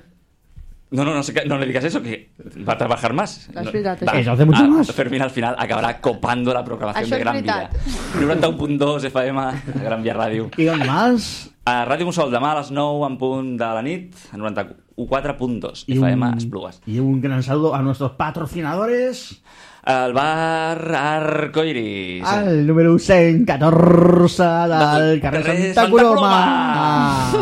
No, 0.89 1.05
no, 1.05 1.15
no, 1.15 1.21
no, 1.47 1.59
le 1.59 1.67
digas 1.67 1.85
eso, 1.85 2.01
que 2.01 2.31
va 2.67 2.75
a 2.75 2.79
trabajar 2.79 3.13
más. 3.13 3.49
No, 3.53 3.65
va, 3.65 4.19
eso 4.21 4.33
hace 4.33 4.45
mucho 4.45 4.63
a, 4.63 4.67
más. 4.69 4.93
Fermín 4.93 5.21
al 5.21 5.31
final 5.31 5.57
acabará 5.59 6.01
copando 6.01 6.55
la 6.55 6.65
programación 6.65 7.11
de 7.11 7.19
Gran 7.19 7.43
Via. 7.43 7.71
91.2 8.15 9.05
FM 9.05 9.41
a 9.41 9.63
Gran 9.83 10.03
Via 10.03 10.15
Ràdio. 10.15 10.49
I 10.57 10.69
on 10.71 10.87
més? 10.87 11.51
A 11.67 11.83
Ràdio 11.91 12.07
Musol, 12.07 12.31
demà 12.31 12.55
a 12.55 12.61
les 12.61 12.71
9 12.71 13.11
en 13.11 13.19
punt 13.19 13.57
de 13.59 13.71
la 13.75 13.83
nit, 13.83 14.15
a 14.31 14.39
94. 14.39 14.86
U4.2 14.97 15.85
FM 15.87 16.27
un, 16.27 16.39
Esplugas. 16.39 16.81
Y 16.87 16.99
un 16.99 17.21
gran 17.21 17.43
saludo 17.43 17.75
a 17.75 17.83
nuestros 17.83 18.13
patrocinadores. 18.13 19.43
Al 19.83 20.13
bar 20.13 20.95
Arcoiris. 20.95 22.25
Al 22.25 22.67
número 22.67 22.99
114 22.99 24.43
del 24.43 25.21
carrer, 25.21 25.23
carrer 25.45 25.75
Santa, 25.75 25.91
Coloma. 25.91 27.31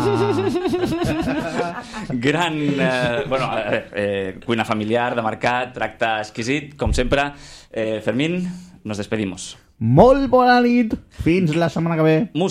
gran... 2.09 2.53
Eh, 2.55 3.23
bueno, 3.27 3.49
eh, 3.57 3.85
eh, 3.95 4.39
cuina 4.45 4.63
familiar, 4.63 5.15
de 5.15 5.23
mercat, 5.23 5.73
tracte 5.73 6.19
exquisit, 6.19 6.75
com 6.77 6.93
sempre. 6.93 7.31
Eh, 7.71 7.99
Fermín, 8.05 8.45
nos 8.83 9.01
despedimos. 9.01 9.55
Molt 9.77 10.29
bona 10.31 10.61
nit. 10.63 10.93
Fins 11.25 11.51
la 11.57 11.67
setmana 11.67 11.97
que 11.97 12.05
ve. 12.05 12.15
Música 12.33 12.43